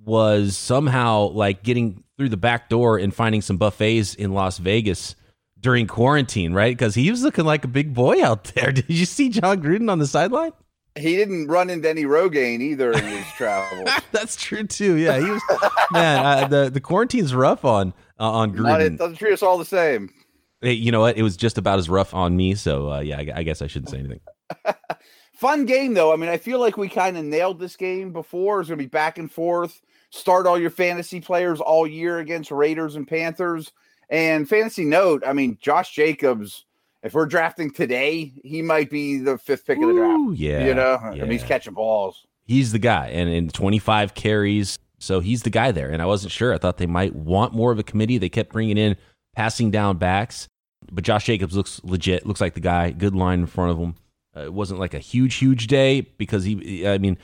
was 0.04 0.56
somehow 0.56 1.28
like 1.28 1.62
getting 1.62 2.04
through 2.16 2.28
the 2.28 2.36
back 2.36 2.68
door 2.68 2.98
and 2.98 3.14
finding 3.14 3.42
some 3.42 3.56
buffets 3.56 4.14
in 4.14 4.32
Las 4.32 4.58
Vegas 4.58 5.14
during 5.60 5.86
quarantine, 5.86 6.52
right? 6.52 6.76
Because 6.76 6.94
he 6.94 7.10
was 7.10 7.22
looking 7.22 7.44
like 7.44 7.64
a 7.64 7.68
big 7.68 7.92
boy 7.92 8.22
out 8.24 8.44
there. 8.54 8.72
Did 8.72 8.88
you 8.88 9.04
see 9.04 9.28
Jon 9.28 9.60
Gruden 9.62 9.90
on 9.90 9.98
the 9.98 10.06
sideline? 10.06 10.52
He 10.96 11.16
didn't 11.16 11.46
run 11.46 11.70
into 11.70 11.88
any 11.88 12.04
Rogaine 12.04 12.60
either 12.60 12.90
in 12.90 13.04
his 13.04 13.26
travels. 13.36 13.88
That's 14.12 14.34
true 14.34 14.64
too. 14.66 14.94
Yeah, 14.94 15.20
he 15.20 15.30
was. 15.30 15.42
man, 15.92 16.26
uh, 16.26 16.48
the 16.48 16.70
the 16.70 16.80
quarantine's 16.80 17.34
rough 17.34 17.64
on 17.64 17.92
uh, 18.18 18.30
on 18.30 18.52
Gruden. 18.52 18.62
Not, 18.62 18.80
it 18.80 18.98
doesn't 18.98 19.16
treat 19.16 19.32
us 19.32 19.42
all 19.42 19.58
the 19.58 19.64
same. 19.64 20.10
Hey, 20.60 20.72
you 20.72 20.90
know 20.90 21.00
what? 21.00 21.16
It 21.16 21.22
was 21.22 21.36
just 21.36 21.58
about 21.58 21.78
as 21.78 21.88
rough 21.88 22.14
on 22.14 22.36
me. 22.36 22.54
So 22.54 22.90
uh, 22.92 23.00
yeah, 23.00 23.18
I, 23.18 23.28
I 23.36 23.42
guess 23.42 23.62
I 23.62 23.66
shouldn't 23.66 23.90
say 23.90 23.98
anything. 23.98 24.20
Fun 25.34 25.66
game 25.66 25.94
though. 25.94 26.12
I 26.12 26.16
mean, 26.16 26.28
I 26.28 26.36
feel 26.36 26.58
like 26.58 26.76
we 26.76 26.88
kind 26.88 27.16
of 27.16 27.24
nailed 27.24 27.60
this 27.60 27.76
game 27.76 28.12
before. 28.12 28.60
It's 28.60 28.68
going 28.68 28.78
to 28.78 28.84
be 28.84 28.88
back 28.88 29.18
and 29.18 29.30
forth. 29.30 29.80
Start 30.10 30.46
all 30.46 30.58
your 30.58 30.70
fantasy 30.70 31.20
players 31.20 31.60
all 31.60 31.86
year 31.86 32.18
against 32.18 32.50
Raiders 32.50 32.96
and 32.96 33.06
Panthers. 33.06 33.72
And 34.10 34.48
fantasy 34.48 34.84
note, 34.84 35.22
I 35.26 35.32
mean, 35.32 35.58
Josh 35.60 35.94
Jacobs. 35.94 36.64
If 37.04 37.14
we're 37.14 37.26
drafting 37.26 37.70
today, 37.70 38.32
he 38.42 38.60
might 38.60 38.90
be 38.90 39.18
the 39.18 39.38
fifth 39.38 39.64
pick 39.64 39.78
Ooh, 39.78 39.88
of 39.88 39.94
the 39.94 40.00
draft. 40.00 40.40
Yeah, 40.40 40.66
you 40.66 40.74
know, 40.74 40.98
yeah. 41.00 41.10
I 41.10 41.14
mean, 41.20 41.30
he's 41.30 41.44
catching 41.44 41.74
balls. 41.74 42.26
He's 42.44 42.72
the 42.72 42.80
guy, 42.80 43.08
and 43.08 43.28
in 43.28 43.50
25 43.50 44.14
carries, 44.14 44.78
so 44.98 45.20
he's 45.20 45.42
the 45.42 45.50
guy 45.50 45.70
there. 45.70 45.90
And 45.90 46.02
I 46.02 46.06
wasn't 46.06 46.32
sure. 46.32 46.52
I 46.52 46.58
thought 46.58 46.78
they 46.78 46.86
might 46.86 47.14
want 47.14 47.54
more 47.54 47.70
of 47.70 47.78
a 47.78 47.84
committee. 47.84 48.18
They 48.18 48.28
kept 48.28 48.52
bringing 48.52 48.78
in 48.78 48.96
passing 49.38 49.70
down 49.70 49.96
backs. 49.98 50.48
But 50.90 51.04
Josh 51.04 51.26
Jacobs 51.26 51.56
looks 51.56 51.80
legit. 51.84 52.26
Looks 52.26 52.40
like 52.40 52.54
the 52.54 52.60
guy. 52.60 52.90
Good 52.90 53.14
line 53.14 53.38
in 53.38 53.46
front 53.46 53.70
of 53.70 53.78
him. 53.78 53.94
Uh, 54.36 54.46
it 54.46 54.52
wasn't 54.52 54.80
like 54.80 54.94
a 54.94 54.98
huge, 54.98 55.36
huge 55.36 55.68
day 55.68 56.00
because 56.00 56.42
he. 56.42 56.88
I 56.88 56.98
mean, 56.98 57.18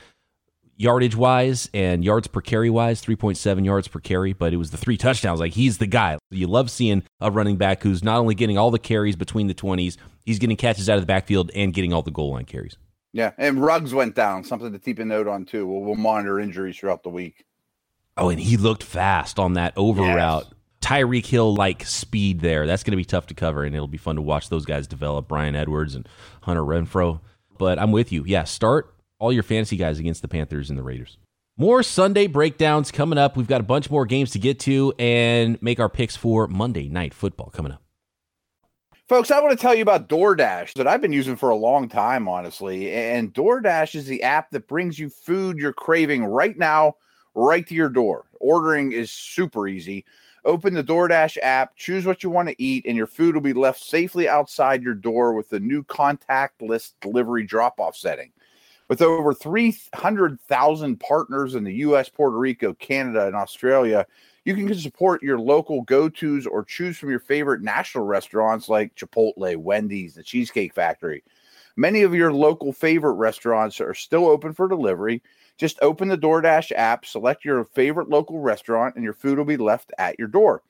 yardage 0.77 1.15
wise 1.15 1.69
and 1.73 2.05
yards 2.05 2.27
per 2.27 2.39
carry 2.39 2.69
wise, 2.69 3.01
3.7 3.03 3.65
yards 3.65 3.89
per 3.89 3.99
carry, 3.99 4.31
but 4.31 4.53
it 4.53 4.57
was 4.57 4.71
the 4.71 4.77
three 4.77 4.95
touchdowns. 4.95 5.41
Like 5.41 5.53
he's 5.53 5.77
the 5.77 5.87
guy. 5.87 6.17
You 6.31 6.47
love 6.47 6.71
seeing 6.71 7.03
a 7.19 7.29
running 7.29 7.57
back 7.57 7.83
who's 7.83 8.01
not 8.01 8.17
only 8.19 8.35
getting 8.35 8.57
all 8.57 8.71
the 8.71 8.79
carries 8.79 9.17
between 9.17 9.47
the 9.47 9.53
20s, 9.53 9.97
he's 10.25 10.39
getting 10.39 10.55
catches 10.55 10.89
out 10.89 10.95
of 10.95 11.01
the 11.01 11.07
backfield 11.07 11.51
and 11.53 11.73
getting 11.73 11.91
all 11.91 12.01
the 12.01 12.11
goal 12.11 12.31
line 12.31 12.45
carries. 12.45 12.77
Yeah, 13.11 13.31
and 13.37 13.61
Ruggs 13.61 13.93
went 13.93 14.15
down. 14.15 14.45
Something 14.45 14.71
to 14.71 14.79
keep 14.79 14.99
a 14.99 15.05
note 15.05 15.27
on 15.27 15.43
too. 15.45 15.67
We'll, 15.67 15.81
we'll 15.81 15.95
monitor 15.95 16.39
injuries 16.39 16.77
throughout 16.77 17.03
the 17.03 17.09
week. 17.09 17.45
Oh, 18.15 18.29
and 18.29 18.39
he 18.39 18.55
looked 18.55 18.83
fast 18.83 19.37
on 19.37 19.53
that 19.53 19.73
over 19.75 20.01
yes. 20.01 20.15
route. 20.15 20.54
Tyreek 20.85 21.25
Hill 21.25 21.55
like 21.55 21.83
speed 21.83 22.41
there. 22.41 22.67
That's 22.67 22.83
going 22.83 22.91
to 22.91 22.97
be 22.97 23.05
tough 23.05 23.25
to 23.27 23.33
cover, 23.33 23.63
and 23.63 23.75
it'll 23.75 23.87
be 23.87 23.97
fun 23.97 24.17
to 24.17 24.21
watch 24.21 24.49
those 24.49 24.65
guys 24.65 24.85
develop. 24.85 25.27
Bryan 25.27 25.55
Edwards 25.55 25.95
and 25.95 26.07
Hunter 26.43 26.61
Renfrow. 26.61 27.21
But 27.57 27.79
I'm 27.79 27.91
with 27.91 28.11
you. 28.11 28.23
Yeah, 28.25 28.43
start 28.43 28.93
all 29.17 29.33
your 29.33 29.41
fantasy 29.41 29.77
guys 29.77 29.97
against 29.97 30.21
the 30.21 30.27
Panthers 30.27 30.69
and 30.69 30.77
the 30.77 30.83
Raiders. 30.83 31.17
More 31.57 31.81
Sunday 31.81 32.27
breakdowns 32.27 32.91
coming 32.91 33.17
up. 33.17 33.35
We've 33.35 33.47
got 33.47 33.61
a 33.61 33.63
bunch 33.63 33.89
more 33.89 34.05
games 34.05 34.29
to 34.31 34.39
get 34.39 34.59
to 34.59 34.93
and 34.99 35.59
make 35.59 35.79
our 35.79 35.89
picks 35.89 36.15
for 36.15 36.47
Monday 36.47 36.87
night 36.87 37.15
football 37.15 37.49
coming 37.49 37.71
up. 37.71 37.81
Folks, 39.09 39.31
I 39.31 39.39
want 39.39 39.57
to 39.57 39.61
tell 39.61 39.73
you 39.73 39.81
about 39.81 40.07
DoorDash 40.07 40.73
that 40.73 40.87
I've 40.87 41.01
been 41.01 41.13
using 41.13 41.35
for 41.35 41.49
a 41.49 41.55
long 41.55 41.89
time, 41.89 42.27
honestly. 42.27 42.91
And 42.91 43.33
DoorDash 43.33 43.95
is 43.95 44.05
the 44.05 44.21
app 44.21 44.51
that 44.51 44.67
brings 44.67 44.99
you 44.99 45.09
food 45.09 45.57
you're 45.57 45.73
craving 45.73 46.25
right 46.25 46.57
now, 46.57 46.95
right 47.33 47.65
to 47.65 47.73
your 47.73 47.89
door. 47.89 48.25
Ordering 48.39 48.91
is 48.91 49.11
super 49.11 49.67
easy. 49.67 50.05
Open 50.45 50.75
the 50.75 50.83
DoorDash 50.83 51.37
app, 51.41 51.75
choose 51.75 52.05
what 52.05 52.21
you 52.21 52.29
want 52.29 52.47
to 52.49 52.61
eat, 52.61 52.85
and 52.85 52.95
your 52.95 53.07
food 53.07 53.33
will 53.33 53.41
be 53.41 53.53
left 53.53 53.83
safely 53.83 54.29
outside 54.29 54.83
your 54.83 54.93
door 54.93 55.33
with 55.33 55.49
the 55.49 55.59
new 55.59 55.83
contactless 55.83 56.93
delivery 57.01 57.43
drop 57.43 57.79
off 57.79 57.95
setting. 57.95 58.31
With 58.87 59.01
over 59.01 59.33
300,000 59.33 60.99
partners 60.99 61.55
in 61.55 61.63
the 61.63 61.73
US, 61.73 62.09
Puerto 62.09 62.37
Rico, 62.37 62.75
Canada, 62.75 63.25
and 63.25 63.35
Australia, 63.35 64.05
you 64.43 64.53
can 64.53 64.71
support 64.75 65.23
your 65.23 65.39
local 65.39 65.81
go 65.81 66.07
tos 66.07 66.45
or 66.45 66.63
choose 66.63 66.95
from 66.95 67.09
your 67.09 67.19
favorite 67.19 67.63
national 67.63 68.05
restaurants 68.05 68.69
like 68.69 68.95
Chipotle, 68.95 69.57
Wendy's, 69.57 70.13
the 70.13 70.21
Cheesecake 70.21 70.75
Factory. 70.75 71.23
Many 71.75 72.03
of 72.03 72.13
your 72.13 72.31
local 72.31 72.71
favorite 72.71 73.13
restaurants 73.13 73.81
are 73.81 73.95
still 73.95 74.27
open 74.27 74.53
for 74.53 74.67
delivery. 74.67 75.23
Just 75.57 75.79
open 75.81 76.07
the 76.09 76.17
DoorDash 76.17 76.71
app, 76.75 77.05
select 77.05 77.45
your 77.45 77.63
favorite 77.63 78.09
local 78.09 78.39
restaurant, 78.39 78.95
and 78.95 79.03
your 79.03 79.13
food 79.13 79.37
will 79.37 79.45
be 79.45 79.57
left 79.57 79.93
at 79.97 80.19
your 80.19 80.27
door. 80.27 80.61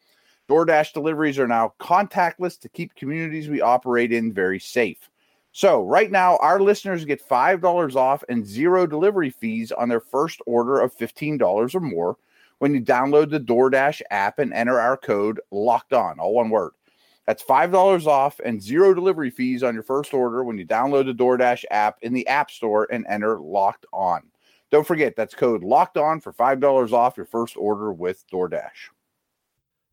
DoorDash 0.47 0.93
deliveries 0.93 1.39
are 1.39 1.47
now 1.47 1.73
contactless 1.79 2.59
to 2.59 2.69
keep 2.69 2.93
communities 2.95 3.49
we 3.49 3.61
operate 3.61 4.11
in 4.11 4.31
very 4.31 4.59
safe. 4.59 5.09
So, 5.51 5.83
right 5.83 6.11
now, 6.11 6.37
our 6.37 6.59
listeners 6.59 7.05
get 7.05 7.27
$5 7.27 7.95
off 7.95 8.23
and 8.29 8.45
zero 8.45 8.85
delivery 8.85 9.29
fees 9.29 9.71
on 9.71 9.89
their 9.89 10.01
first 10.01 10.41
order 10.45 10.81
of 10.81 10.95
$15 10.95 11.73
or 11.73 11.79
more 11.79 12.17
when 12.59 12.73
you 12.73 12.81
download 12.81 13.31
the 13.31 13.39
DoorDash 13.39 14.01
app 14.11 14.39
and 14.39 14.53
enter 14.53 14.79
our 14.79 14.97
code 14.97 15.39
locked 15.51 15.93
on, 15.93 16.19
all 16.19 16.33
one 16.33 16.49
word. 16.49 16.73
That's 17.25 17.43
$5 17.43 18.05
off 18.05 18.39
and 18.43 18.61
zero 18.61 18.93
delivery 18.93 19.31
fees 19.31 19.63
on 19.63 19.73
your 19.73 19.83
first 19.83 20.13
order 20.13 20.43
when 20.43 20.57
you 20.57 20.65
download 20.65 21.05
the 21.05 21.23
DoorDash 21.23 21.63
app 21.71 21.97
in 22.01 22.13
the 22.13 22.27
App 22.27 22.51
Store 22.51 22.87
and 22.91 23.05
enter 23.07 23.39
locked 23.39 23.85
on. 23.91 24.21
Don't 24.75 24.85
forget, 24.85 25.15
that's 25.15 25.33
code 25.33 25.63
locked 25.63 25.95
on 25.95 26.19
for 26.19 26.33
$5 26.33 26.91
off 26.91 27.15
your 27.15 27.25
first 27.25 27.55
order 27.55 27.93
with 27.93 28.25
DoorDash. 28.29 28.89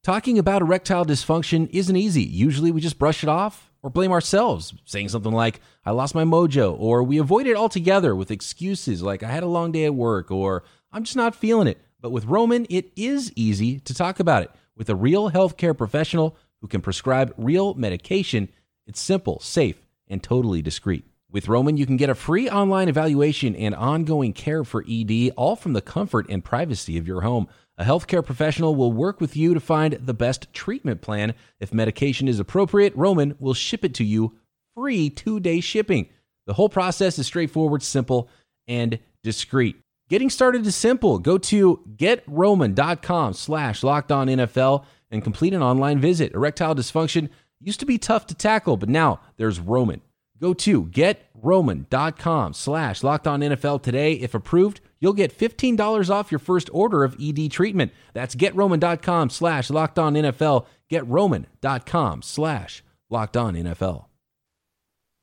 Talking 0.03 0.41
about 0.41 0.61
erectile 0.61 1.05
dysfunction 1.05 1.71
isn't 1.71 1.95
easy. 1.95 2.25
Usually 2.25 2.73
we 2.73 2.81
just 2.81 2.99
brush 2.99 3.23
it 3.23 3.29
off 3.29 3.71
or 3.81 3.91
blame 3.91 4.11
ourselves, 4.11 4.75
saying 4.85 5.11
something 5.11 5.31
like, 5.31 5.61
I 5.85 5.93
lost 5.93 6.17
my 6.17 6.25
mojo, 6.25 6.75
or 6.77 7.05
we 7.05 7.19
avoid 7.19 7.47
it 7.47 7.55
altogether 7.55 8.17
with 8.17 8.33
excuses 8.33 9.05
like, 9.05 9.23
I 9.23 9.31
had 9.31 9.45
a 9.45 9.47
long 9.47 9.71
day 9.71 9.85
at 9.85 9.95
work, 9.95 10.33
or 10.33 10.65
I'm 10.91 11.05
just 11.05 11.15
not 11.15 11.37
feeling 11.37 11.69
it. 11.69 11.81
But 12.01 12.11
with 12.11 12.25
Roman, 12.25 12.67
it 12.69 12.91
is 12.97 13.33
easy 13.37 13.79
to 13.79 13.95
talk 13.95 14.19
about 14.19 14.43
it. 14.43 14.51
With 14.75 14.91
a 14.91 14.97
real 14.97 15.31
healthcare 15.31 15.79
professional 15.79 16.37
who 16.61 16.67
can 16.67 16.81
prescribe 16.81 17.33
real 17.39 17.75
medication, 17.75 18.49
it's 18.89 19.01
simple, 19.01 19.39
safe, 19.39 19.81
and 20.09 20.21
totally 20.21 20.61
discreet. 20.61 21.05
With 21.33 21.49
Roman, 21.49 21.79
you 21.79 21.87
can 21.87 21.97
get 21.97 22.11
a 22.11 22.15
free 22.15 22.51
online 22.51 22.91
evaluation 22.91 23.57
and 23.57 23.75
ongoing 23.75 24.35
care 24.35 24.65
for 24.65 24.85
ED, 24.87 25.31
all 25.35 25.57
from 25.57 25.73
the 25.73 25.81
comfort 25.81 26.27
and 26.29 26.45
privacy 26.45 26.99
of 26.99 27.07
your 27.07 27.23
home. 27.23 27.49
A 27.79 27.85
healthcare 27.85 28.23
professional 28.23 28.75
will 28.75 28.93
work 28.93 29.19
with 29.19 29.35
you 29.35 29.55
to 29.55 29.61
find 29.61 29.95
the 29.95 30.13
best 30.13 30.53
treatment 30.53 31.01
plan. 31.01 31.33
If 31.59 31.73
medication 31.73 32.29
is 32.29 32.39
appropriate, 32.39 32.95
Roman 32.95 33.35
will 33.39 33.55
ship 33.55 33.83
it 33.83 33.95
to 33.95 34.05
you 34.05 34.37
free 34.77 35.09
two 35.09 35.41
day 35.41 35.61
shipping. 35.61 36.11
The 36.47 36.53
whole 36.53 36.69
process 36.69 37.19
is 37.19 37.27
straightforward, 37.27 37.83
simple, 37.83 38.29
and 38.69 38.99
discreet. 39.23 39.77
Getting 40.11 40.29
started 40.29 40.67
is 40.67 40.77
simple. 40.77 41.19
Go 41.19 41.39
to 41.39 41.81
getroman.com 41.97 43.33
slash 43.33 43.83
locked 43.83 44.13
on 44.13 44.27
NFL 44.27 44.85
and 45.11 45.25
complete 45.25 45.55
an 45.55 45.63
online 45.63 45.99
visit. 45.99 46.35
Erectile 46.35 46.75
dysfunction 46.75 47.31
used 47.59 47.81
to 47.81 47.87
be 47.87 47.97
tough 47.97 48.27
to 48.27 48.35
tackle, 48.35 48.77
but 48.77 48.91
now 48.91 49.21
there's 49.39 49.59
Roman. 49.59 50.03
Go 50.43 50.53
to 50.55 50.87
getroman.com 50.87 52.53
slash 52.53 53.05
locked 53.05 53.29
on 53.29 53.41
NFL 53.43 53.81
today. 53.81 54.15
If 54.15 54.35
approved, 54.35 54.81
you'll 54.99 55.13
get 55.13 55.39
$15 55.39 56.11
off 56.11 56.33
your 56.33 56.41
first 56.41 56.69
order 56.73 57.05
of 57.05 57.17
ED 57.23 57.49
treatment. 57.53 57.93
That's 58.13 58.35
getroman.com 58.35 59.31
slash 59.31 59.71
locked 59.71 60.01
on 60.01 60.15
NFL. 60.15 60.67
Getroman.com 60.91 62.23
slash 62.23 62.83
locked 63.09 63.37
on 63.37 63.55
NFL. 63.55 63.83
All 63.83 64.09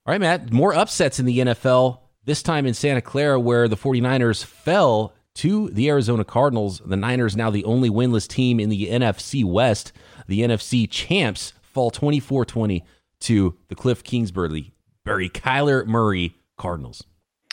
right, 0.07 0.21
Matt, 0.21 0.53
more 0.53 0.73
upsets 0.73 1.19
in 1.19 1.25
the 1.25 1.39
NFL, 1.39 1.99
this 2.23 2.41
time 2.41 2.65
in 2.65 2.73
Santa 2.73 3.01
Clara, 3.01 3.37
where 3.37 3.67
the 3.67 3.75
49ers 3.75 4.45
fell 4.45 5.13
to 5.35 5.69
the 5.71 5.89
Arizona 5.89 6.23
Cardinals. 6.23 6.81
The 6.85 6.95
Niners 6.95 7.35
now 7.35 7.49
the 7.49 7.65
only 7.65 7.89
winless 7.89 8.25
team 8.25 8.57
in 8.57 8.69
the 8.69 8.87
NFC 8.87 9.43
West. 9.43 9.91
The 10.27 10.43
NFC 10.43 10.89
champs 10.89 11.51
fall 11.61 11.91
24 11.91 12.45
20 12.45 12.85
to 13.19 13.57
the 13.67 13.75
Cliff 13.75 14.01
Kingsbury 14.01 14.71
Barry 15.09 15.29
Kyler 15.29 15.87
Murray 15.87 16.35
Cardinals. 16.59 17.03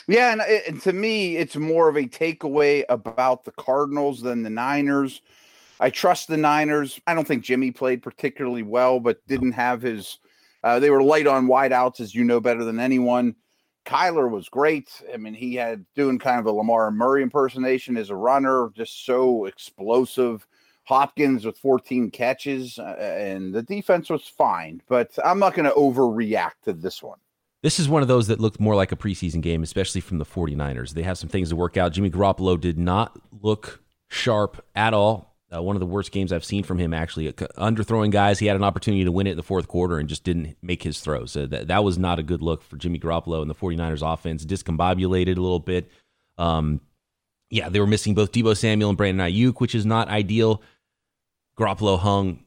Yeah, 0.07 0.31
and, 0.31 0.41
and, 0.41 0.79
to 0.83 0.93
me, 0.93 1.37
it's 1.37 1.55
more 1.55 1.89
of 1.89 1.95
a 1.95 2.03
takeaway 2.03 2.83
about 2.87 3.45
the 3.45 3.51
Cardinals 3.51 4.21
than 4.21 4.43
the 4.43 4.49
Niners. 4.51 5.23
I 5.79 5.89
trust 5.89 6.27
the 6.27 6.37
Niners. 6.37 7.01
I 7.07 7.15
don't 7.15 7.27
think 7.27 7.43
Jimmy 7.43 7.71
played 7.71 8.03
particularly 8.03 8.61
well, 8.61 8.99
but 8.99 9.25
didn't 9.25 9.53
have 9.53 9.81
his. 9.81 10.19
Uh, 10.63 10.79
they 10.79 10.91
were 10.91 11.01
light 11.01 11.25
on 11.25 11.47
wideouts, 11.47 11.99
as 11.99 12.13
you 12.13 12.23
know 12.23 12.39
better 12.39 12.63
than 12.63 12.79
anyone. 12.79 13.35
Kyler 13.87 14.29
was 14.29 14.49
great. 14.49 14.91
I 15.11 15.17
mean, 15.17 15.33
he 15.33 15.55
had 15.55 15.83
doing 15.95 16.19
kind 16.19 16.39
of 16.39 16.45
a 16.45 16.51
Lamar 16.51 16.91
Murray 16.91 17.23
impersonation 17.23 17.97
as 17.97 18.11
a 18.11 18.15
runner, 18.15 18.69
just 18.75 19.03
so 19.03 19.45
explosive. 19.45 20.45
Hopkins 20.83 21.43
with 21.43 21.57
14 21.57 22.11
catches, 22.11 22.77
uh, 22.77 22.95
and 22.99 23.51
the 23.51 23.63
defense 23.63 24.11
was 24.11 24.27
fine, 24.27 24.79
but 24.87 25.17
I'm 25.25 25.39
not 25.39 25.55
going 25.55 25.67
to 25.67 25.75
overreact 25.75 26.61
to 26.65 26.73
this 26.73 27.01
one. 27.01 27.17
This 27.63 27.79
is 27.79 27.89
one 27.89 28.01
of 28.01 28.07
those 28.07 28.27
that 28.27 28.39
looked 28.39 28.59
more 28.59 28.75
like 28.75 28.91
a 28.91 28.95
preseason 28.95 29.41
game, 29.41 29.63
especially 29.63 30.01
from 30.01 30.19
the 30.19 30.25
49ers. 30.25 30.93
They 30.93 31.03
have 31.03 31.17
some 31.17 31.29
things 31.29 31.49
to 31.49 31.55
work 31.55 31.75
out. 31.75 31.91
Jimmy 31.91 32.09
Garoppolo 32.09 32.59
did 32.59 32.77
not 32.77 33.19
look 33.41 33.81
sharp 34.09 34.63
at 34.75 34.93
all. 34.93 35.35
Uh, 35.53 35.63
one 35.63 35.75
of 35.75 35.79
the 35.79 35.85
worst 35.85 36.11
games 36.11 36.33
I've 36.33 36.43
seen 36.43 36.63
from 36.63 36.77
him, 36.77 36.93
actually. 36.93 37.31
Underthrowing 37.31 38.11
guys, 38.11 38.37
he 38.37 38.47
had 38.47 38.57
an 38.57 38.63
opportunity 38.63 39.05
to 39.05 39.11
win 39.11 39.27
it 39.27 39.31
in 39.31 39.37
the 39.37 39.43
fourth 39.43 39.67
quarter 39.67 39.97
and 39.97 40.09
just 40.09 40.23
didn't 40.23 40.57
make 40.61 40.83
his 40.83 40.99
throws. 40.99 41.31
So 41.31 41.47
that, 41.47 41.67
that 41.67 41.83
was 41.83 41.97
not 41.97 42.19
a 42.19 42.23
good 42.23 42.41
look 42.41 42.61
for 42.61 42.75
Jimmy 42.75 42.99
Garoppolo 42.99 43.41
and 43.41 43.49
the 43.49 43.55
49ers 43.55 44.01
offense. 44.13 44.45
Discombobulated 44.45 45.37
a 45.37 45.41
little 45.41 45.59
bit. 45.59 45.89
Um, 46.37 46.81
yeah, 47.49 47.69
they 47.69 47.79
were 47.79 47.87
missing 47.87 48.13
both 48.13 48.33
Deebo 48.33 48.57
Samuel 48.57 48.89
and 48.89 48.97
Brandon 48.97 49.25
Aiyuk, 49.25 49.59
which 49.59 49.73
is 49.73 49.85
not 49.85 50.09
ideal. 50.09 50.61
Garoppolo 51.57 51.97
hung 51.97 52.43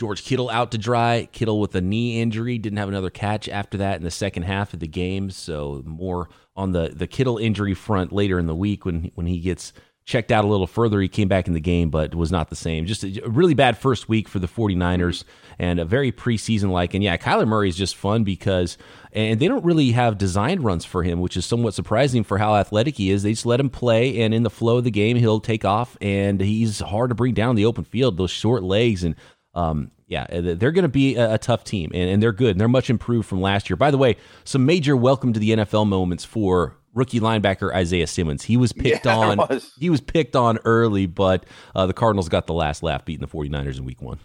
George 0.00 0.24
Kittle 0.24 0.48
out 0.48 0.70
to 0.70 0.78
dry. 0.78 1.28
Kittle 1.30 1.60
with 1.60 1.74
a 1.74 1.80
knee 1.82 2.22
injury 2.22 2.56
didn't 2.56 2.78
have 2.78 2.88
another 2.88 3.10
catch 3.10 3.50
after 3.50 3.76
that 3.76 3.98
in 3.98 4.02
the 4.02 4.10
second 4.10 4.44
half 4.44 4.72
of 4.72 4.80
the 4.80 4.88
game. 4.88 5.28
So 5.30 5.82
more 5.84 6.30
on 6.56 6.72
the 6.72 6.88
the 6.88 7.06
Kittle 7.06 7.36
injury 7.36 7.74
front 7.74 8.10
later 8.10 8.38
in 8.38 8.46
the 8.46 8.56
week 8.56 8.86
when 8.86 9.10
when 9.14 9.26
he 9.26 9.40
gets 9.40 9.74
checked 10.06 10.32
out 10.32 10.42
a 10.42 10.48
little 10.48 10.66
further. 10.66 11.02
He 11.02 11.08
came 11.08 11.28
back 11.28 11.48
in 11.48 11.52
the 11.52 11.60
game, 11.60 11.90
but 11.90 12.14
was 12.14 12.32
not 12.32 12.48
the 12.48 12.56
same. 12.56 12.86
Just 12.86 13.04
a 13.04 13.20
really 13.26 13.52
bad 13.52 13.76
first 13.76 14.08
week 14.08 14.26
for 14.26 14.38
the 14.38 14.48
49ers 14.48 15.24
and 15.58 15.78
a 15.78 15.84
very 15.84 16.10
preseason 16.10 16.70
like. 16.70 16.94
And 16.94 17.04
yeah, 17.04 17.18
Kyler 17.18 17.46
Murray 17.46 17.68
is 17.68 17.76
just 17.76 17.94
fun 17.94 18.24
because, 18.24 18.78
and 19.12 19.38
they 19.38 19.48
don't 19.48 19.66
really 19.66 19.92
have 19.92 20.16
designed 20.16 20.64
runs 20.64 20.86
for 20.86 21.02
him, 21.02 21.20
which 21.20 21.36
is 21.36 21.44
somewhat 21.44 21.74
surprising 21.74 22.24
for 22.24 22.38
how 22.38 22.56
athletic 22.56 22.96
he 22.96 23.10
is. 23.10 23.22
They 23.22 23.32
just 23.32 23.44
let 23.44 23.60
him 23.60 23.68
play, 23.68 24.22
and 24.22 24.32
in 24.32 24.44
the 24.44 24.50
flow 24.50 24.78
of 24.78 24.84
the 24.84 24.90
game, 24.90 25.18
he'll 25.18 25.40
take 25.40 25.66
off, 25.66 25.98
and 26.00 26.40
he's 26.40 26.80
hard 26.80 27.10
to 27.10 27.14
bring 27.14 27.34
down 27.34 27.54
the 27.54 27.66
open 27.66 27.84
field, 27.84 28.16
those 28.16 28.30
short 28.30 28.62
legs. 28.62 29.04
And 29.04 29.14
um, 29.54 29.90
yeah, 30.06 30.26
they're 30.28 30.72
going 30.72 30.82
to 30.82 30.88
be 30.88 31.16
a, 31.16 31.34
a, 31.34 31.38
tough 31.38 31.64
team, 31.64 31.90
and, 31.94 32.10
and, 32.10 32.22
they're 32.22 32.32
good. 32.32 32.52
And 32.52 32.60
they're 32.60 32.68
much 32.68 32.90
improved 32.90 33.28
from 33.28 33.40
last 33.40 33.70
year. 33.70 33.76
By 33.76 33.90
the 33.90 33.98
way, 33.98 34.16
some 34.44 34.66
major 34.66 34.96
welcome 34.96 35.32
to 35.32 35.40
the 35.40 35.50
NFL 35.50 35.86
moments 35.86 36.24
for 36.24 36.76
rookie 36.94 37.20
linebacker 37.20 37.72
Isaiah 37.74 38.06
Simmons. 38.06 38.44
He 38.44 38.56
was 38.56 38.72
picked 38.72 39.06
yeah, 39.06 39.16
on. 39.16 39.38
Was. 39.38 39.72
He 39.78 39.90
was 39.90 40.00
picked 40.00 40.34
on 40.34 40.58
early, 40.64 41.06
but 41.06 41.46
uh, 41.74 41.86
the 41.86 41.92
Cardinals 41.92 42.28
got 42.28 42.46
the 42.46 42.54
last 42.54 42.82
laugh, 42.82 43.04
beating 43.04 43.26
the 43.26 43.32
49ers 43.32 43.78
in 43.78 43.84
Week 43.84 44.02
One. 44.02 44.18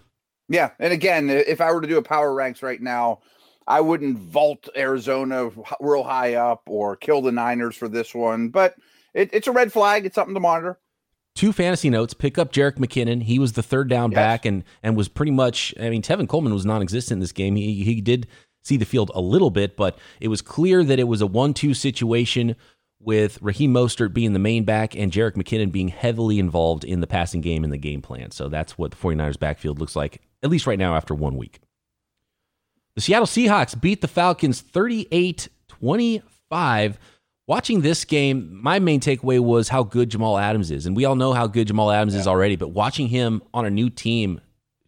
Yeah, 0.47 0.71
and 0.79 0.93
again, 0.93 1.29
if 1.29 1.61
I 1.61 1.71
were 1.71 1.81
to 1.81 1.87
do 1.87 1.97
a 1.97 2.03
power 2.03 2.33
ranks 2.33 2.61
right 2.61 2.81
now, 2.81 3.19
I 3.67 3.81
wouldn't 3.81 4.17
vault 4.17 4.69
Arizona 4.75 5.49
real 5.79 6.03
high 6.03 6.35
up 6.35 6.63
or 6.67 6.95
kill 6.95 7.21
the 7.21 7.31
Niners 7.31 7.75
for 7.75 7.87
this 7.87 8.13
one, 8.13 8.49
but 8.49 8.75
it, 9.13 9.31
it's 9.33 9.47
a 9.47 9.51
red 9.51 9.73
flag. 9.73 10.05
It's 10.05 10.15
something 10.15 10.35
to 10.35 10.39
monitor 10.39 10.79
two 11.35 11.53
fantasy 11.53 11.89
notes. 11.89 12.13
Pick 12.13 12.37
up 12.37 12.51
Jerick 12.51 12.77
McKinnon. 12.77 13.23
He 13.23 13.37
was 13.37 13.53
the 13.53 13.63
third 13.63 13.89
down 13.89 14.11
yes. 14.11 14.17
back 14.17 14.45
and 14.45 14.63
and 14.81 14.97
was 14.97 15.07
pretty 15.07 15.31
much. 15.31 15.73
I 15.79 15.89
mean, 15.89 16.01
Tevin 16.01 16.27
Coleman 16.27 16.53
was 16.53 16.65
non-existent 16.65 17.17
in 17.17 17.19
this 17.19 17.31
game. 17.31 17.55
He 17.55 17.83
he 17.83 18.01
did 18.01 18.27
see 18.63 18.77
the 18.77 18.85
field 18.85 19.11
a 19.13 19.21
little 19.21 19.51
bit, 19.51 19.77
but 19.77 19.97
it 20.19 20.29
was 20.29 20.41
clear 20.41 20.83
that 20.83 20.99
it 20.99 21.03
was 21.03 21.21
a 21.21 21.27
one-two 21.27 21.75
situation 21.75 22.55
with 22.99 23.39
Raheem 23.41 23.71
Mostert 23.71 24.13
being 24.13 24.33
the 24.33 24.39
main 24.39 24.63
back 24.63 24.95
and 24.95 25.11
Jerick 25.11 25.33
McKinnon 25.35 25.71
being 25.71 25.89
heavily 25.89 26.39
involved 26.39 26.83
in 26.83 27.01
the 27.01 27.07
passing 27.07 27.41
game 27.41 27.63
and 27.63 27.71
the 27.71 27.77
game 27.77 28.01
plan. 28.01 28.31
So 28.31 28.49
that's 28.49 28.77
what 28.77 28.91
the 28.91 28.97
49ers 28.97 29.37
backfield 29.37 29.79
looks 29.79 29.95
like, 29.95 30.21
at 30.41 30.49
least 30.49 30.65
right 30.65 30.79
now 30.79 30.95
after 30.95 31.13
one 31.13 31.37
week. 31.37 31.59
The 32.95 33.01
Seattle 33.01 33.27
Seahawks 33.27 33.79
beat 33.79 34.01
the 34.01 34.07
Falcons 34.07 34.61
38 34.61 35.49
25. 35.67 36.99
Watching 37.47 37.81
this 37.81 38.05
game, 38.05 38.59
my 38.59 38.79
main 38.79 38.99
takeaway 38.99 39.39
was 39.39 39.69
how 39.69 39.83
good 39.83 40.09
Jamal 40.09 40.37
Adams 40.37 40.71
is. 40.71 40.87
And 40.87 40.95
we 40.95 41.05
all 41.05 41.15
know 41.15 41.31
how 41.31 41.45
good 41.45 41.67
Jamal 41.67 41.91
Adams 41.91 42.15
yeah. 42.15 42.21
is 42.21 42.27
already, 42.27 42.55
but 42.55 42.69
watching 42.69 43.07
him 43.07 43.43
on 43.53 43.65
a 43.65 43.69
new 43.69 43.89
team 43.91 44.41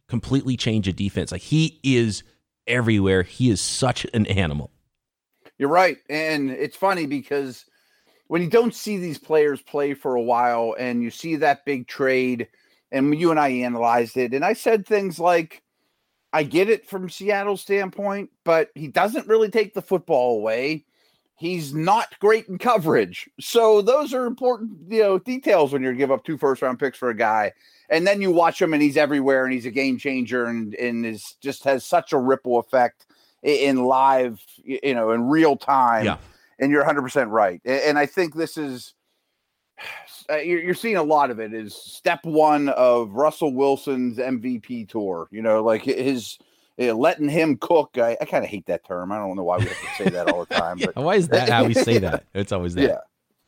completely 0.08 0.58
change 0.58 0.88
a 0.88 0.94
defense, 0.94 1.32
like 1.32 1.42
he 1.42 1.80
is 1.84 2.24
everywhere. 2.66 3.22
He 3.22 3.52
is 3.52 3.62
such 3.62 4.06
an 4.14 4.26
animal. 4.26 4.72
You're 5.60 5.70
right. 5.70 5.98
And 6.10 6.50
it's 6.50 6.76
funny 6.76 7.06
because 7.06 7.66
when 8.28 8.42
you 8.42 8.50
don't 8.50 8.74
see 8.74 8.98
these 8.98 9.20
players 9.20 9.62
play 9.62 9.94
for 9.94 10.16
a 10.16 10.22
while 10.22 10.76
and 10.80 11.04
you 11.04 11.12
see 11.12 11.36
that 11.36 11.64
big 11.64 11.88
trade, 11.88 12.48
and 12.92 13.14
you 13.20 13.30
and 13.30 13.40
I 13.40 13.50
analyzed 13.50 14.18
it, 14.18 14.34
and 14.34 14.44
I 14.44 14.54
said 14.54 14.86
things 14.86 15.20
like, 15.20 15.62
I 16.34 16.42
get 16.44 16.70
it 16.70 16.88
from 16.88 17.10
Seattle's 17.10 17.62
standpoint, 17.62 18.32
but 18.44 18.72
he 18.74 18.88
doesn't 18.88 19.28
really 19.28 19.50
take 19.50 19.76
the 19.76 19.82
football 19.82 20.38
away. 20.38 20.86
He's 21.38 21.74
not 21.74 22.17
great 22.20 22.48
in 22.48 22.58
coverage. 22.58 23.29
So 23.39 23.82
those 23.82 24.13
are 24.13 24.25
important, 24.25 24.72
you 24.89 25.01
know, 25.01 25.20
details 25.20 25.72
when 25.72 25.84
you 25.84 25.94
give 25.94 26.12
up 26.12 26.25
two 26.25 26.38
first 26.38 26.62
round 26.62 26.79
picks 26.79 26.98
for 26.98 27.10
a 27.10 27.15
guy. 27.15 27.53
And 27.89 28.06
then 28.06 28.22
you 28.22 28.32
watch 28.32 28.62
him 28.62 28.74
and 28.74 28.82
he's 28.82 28.98
everywhere 28.98 29.46
and 29.46 29.53
he's 29.53 29.65
a 29.65 29.72
game 29.72 29.98
changer 29.98 30.48
and, 30.48 30.74
and 30.75 31.06
is 31.06 31.36
just 31.39 31.63
has 31.63 31.86
such 31.86 32.12
a 32.12 32.17
ripple 32.17 32.60
effect 32.60 33.06
in 33.44 33.84
live, 33.86 34.44
you 34.63 34.94
know, 34.94 35.12
in 35.12 35.27
real 35.27 35.56
time. 35.56 36.06
Yeah 36.06 36.17
and 36.60 36.72
you're 36.72 36.84
100% 36.84 37.29
right. 37.29 37.62
And 37.65 37.98
I 37.98 38.06
think 38.06 38.36
this 38.36 38.58
is 38.58 38.94
uh, 40.29 40.38
you're, 40.38 40.74
seeing 40.74 40.98
a 40.98 41.03
lot 41.03 41.29
of 41.29 41.39
it 41.39 41.53
is 41.53 41.75
step 41.75 42.20
one 42.25 42.70
of 42.70 43.13
Russell 43.13 43.53
Wilson's 43.53 44.17
MVP 44.17 44.89
tour. 44.89 45.27
You 45.32 45.41
know, 45.41 45.63
like 45.63 45.84
his 45.84 46.38
letting 46.78 47.30
him 47.30 47.58
cook. 47.58 47.98
I, 47.98 48.18
I 48.22 48.26
kind 48.26 48.44
of 48.44 48.50
hate 48.50 48.66
that 48.68 48.86
term. 48.86 49.12
I 49.12 49.18
don't 49.18 49.36
know 49.36 49.44
why 49.44 49.58
we 49.58 49.66
have 49.66 49.80
to 49.80 50.04
say 50.04 50.10
that 50.10 50.30
all 50.30 50.46
the 50.46 50.54
time. 50.54 50.80
But 50.80 50.96
why 51.04 51.16
is 51.16 51.28
that 51.30 51.50
how 51.50 51.66
we 51.66 51.74
say 51.74 51.98
that? 52.00 52.24
It's 52.34 52.52
always 52.52 52.76
there. 52.76 52.90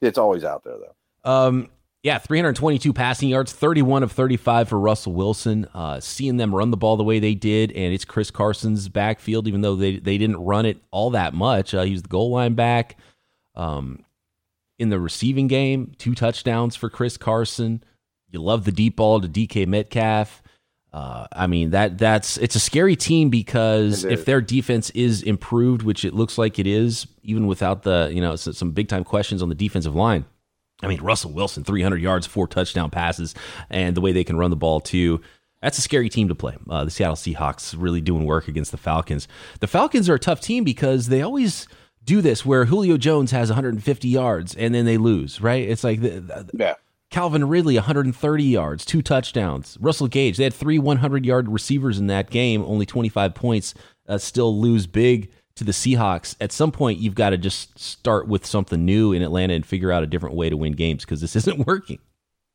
Yeah, 0.02 0.08
it's 0.08 0.18
always 0.18 0.44
out 0.44 0.64
there 0.64 0.76
though. 0.78 1.32
Um, 1.32 1.70
yeah, 2.02 2.18
322 2.18 2.94
passing 2.94 3.28
yards, 3.30 3.52
31 3.52 4.04
of 4.04 4.12
35 4.14 4.70
for 4.70 4.80
Russell 4.80 5.14
Wilson. 5.14 5.68
Uh, 5.74 6.00
seeing 6.00 6.38
them 6.38 6.56
run 6.56 6.72
the 6.72 6.78
ball 6.78 6.96
the 6.96 7.04
way 7.04 7.20
they 7.20 7.36
did, 7.36 7.72
and 7.74 7.94
it's 7.94 8.06
Chris 8.06 8.32
Carson's 8.32 8.88
backfield, 8.88 9.48
even 9.48 9.62
though 9.62 9.76
they, 9.76 9.98
they 9.98 10.18
didn't 10.18 10.38
run 10.38 10.66
it 10.66 10.82
all 10.92 11.10
that 11.10 11.34
much. 11.34 11.74
Uh, 11.74 11.84
he 11.84 11.92
was 11.92 12.04
the 12.04 12.08
goal 12.08 12.32
line 12.32 12.54
back. 12.54 12.98
Um, 13.56 14.06
in 14.78 14.88
the 14.90 15.00
receiving 15.00 15.48
game, 15.48 15.92
two 15.98 16.16
touchdowns 16.16 16.78
for 16.78 16.90
Chris 16.90 17.18
Carson. 17.18 17.84
You 18.30 18.42
love 18.42 18.64
the 18.64 18.72
deep 18.72 18.96
ball 18.96 19.20
to 19.20 19.28
DK 19.28 19.68
Metcalf. 19.68 20.42
Uh, 20.91 21.27
I 21.31 21.46
mean 21.46 21.69
that 21.69 21.98
that's 22.00 22.38
it's 22.38 22.55
a 22.55 22.60
scary 22.60 22.96
team 22.96 23.29
because 23.29 24.03
if 24.03 24.25
their 24.25 24.41
defense 24.41 24.89
is 24.91 25.22
improved, 25.22 25.84
which 25.84 26.03
it 26.03 26.15
looks 26.15 26.38
like 26.38 26.58
it 26.58 26.65
is, 26.65 27.05
even 27.22 27.46
without 27.46 27.84
the 27.84 28.10
you 28.12 28.22
know 28.22 28.36
some 28.36 28.72
big 28.72 28.88
time 28.88 29.03
questions 29.03 29.43
on 29.43 29.50
the 29.50 29.55
defensive 29.55 29.96
line 29.96 30.25
I 30.81 30.88
mean, 30.88 31.01
Russell 31.01 31.31
Wilson, 31.31 31.63
300 31.63 32.01
yards, 32.01 32.25
four 32.25 32.48
touchdown 32.48 32.89
passes, 32.89 33.36
and 33.69 33.96
the 33.96 34.01
way 34.01 34.12
they 34.12 34.24
can 34.24 34.38
run 34.38 34.50
the 34.50 34.55
ball 34.55 34.79
too. 34.79 35.22
That's 35.62 35.77
a 35.77 35.81
scary 35.81 36.08
team 36.08 36.29
to 36.29 36.36
play. 36.36 36.55
Uh, 36.69 36.86
the 36.86 36.91
Seattle 36.91 37.17
Seahawks 37.17 37.75
really 37.77 38.00
doing 38.00 38.25
work 38.25 38.48
against 38.48 38.72
the 38.72 38.77
Falcons. 38.77 39.27
The 39.60 39.67
Falcons 39.67 40.08
are 40.08 40.15
a 40.15 40.19
tough 40.19 40.39
team 40.39 40.63
because 40.63 41.08
they 41.08 41.22
always 41.22 41.67
do 42.05 42.22
this 42.22 42.46
where 42.46 42.65
Julio 42.65 42.96
Jones 42.96 43.31
has 43.31 43.50
150 43.50 44.08
yards 44.08 44.55
and 44.55 44.74
then 44.74 44.86
they 44.86 44.98
lose, 44.98 45.41
right? 45.41 45.67
It's 45.67 45.84
like 45.84 46.00
the, 46.00 46.22
the, 46.22 46.50
yeah. 46.53 46.75
Calvin 47.10 47.48
Ridley 47.48 47.75
130 47.75 48.44
yards, 48.44 48.86
two 48.86 49.01
touchdowns. 49.01 49.78
Russell 49.82 50.08
Gage, 50.08 50.38
they 50.38 50.44
had 50.44 50.54
three 50.54 50.78
100 50.78 51.25
yard 51.25 51.50
receivers 51.50 51.98
in 51.98 52.08
that 52.08 52.30
game, 52.30 52.63
only 52.63 52.86
25 52.86 53.34
points, 53.34 53.74
uh, 54.08 54.18
still 54.18 54.60
lose 54.60 54.86
big 54.86 55.32
to 55.60 55.66
the 55.66 55.72
Seahawks, 55.74 56.38
at 56.39 56.54
some 56.54 56.72
point 56.72 57.00
you've 57.00 57.16
got 57.16 57.32
to 57.32 57.38
just 57.38 57.78
start 57.78 58.30
with 58.30 58.46
something 58.46 58.86
new 58.86 59.12
in 59.12 59.22
Atlanta 59.22 59.54
and 59.54 59.65
figure 59.65 59.91
out 59.91 60.04
a 60.04 60.08
different 60.08 60.36
way 60.36 60.50
to 60.50 60.56
win 60.56 60.72
games 60.72 61.04
because 61.04 61.19
this 61.19 61.36
isn't 61.36 61.67
working. 61.67 62.00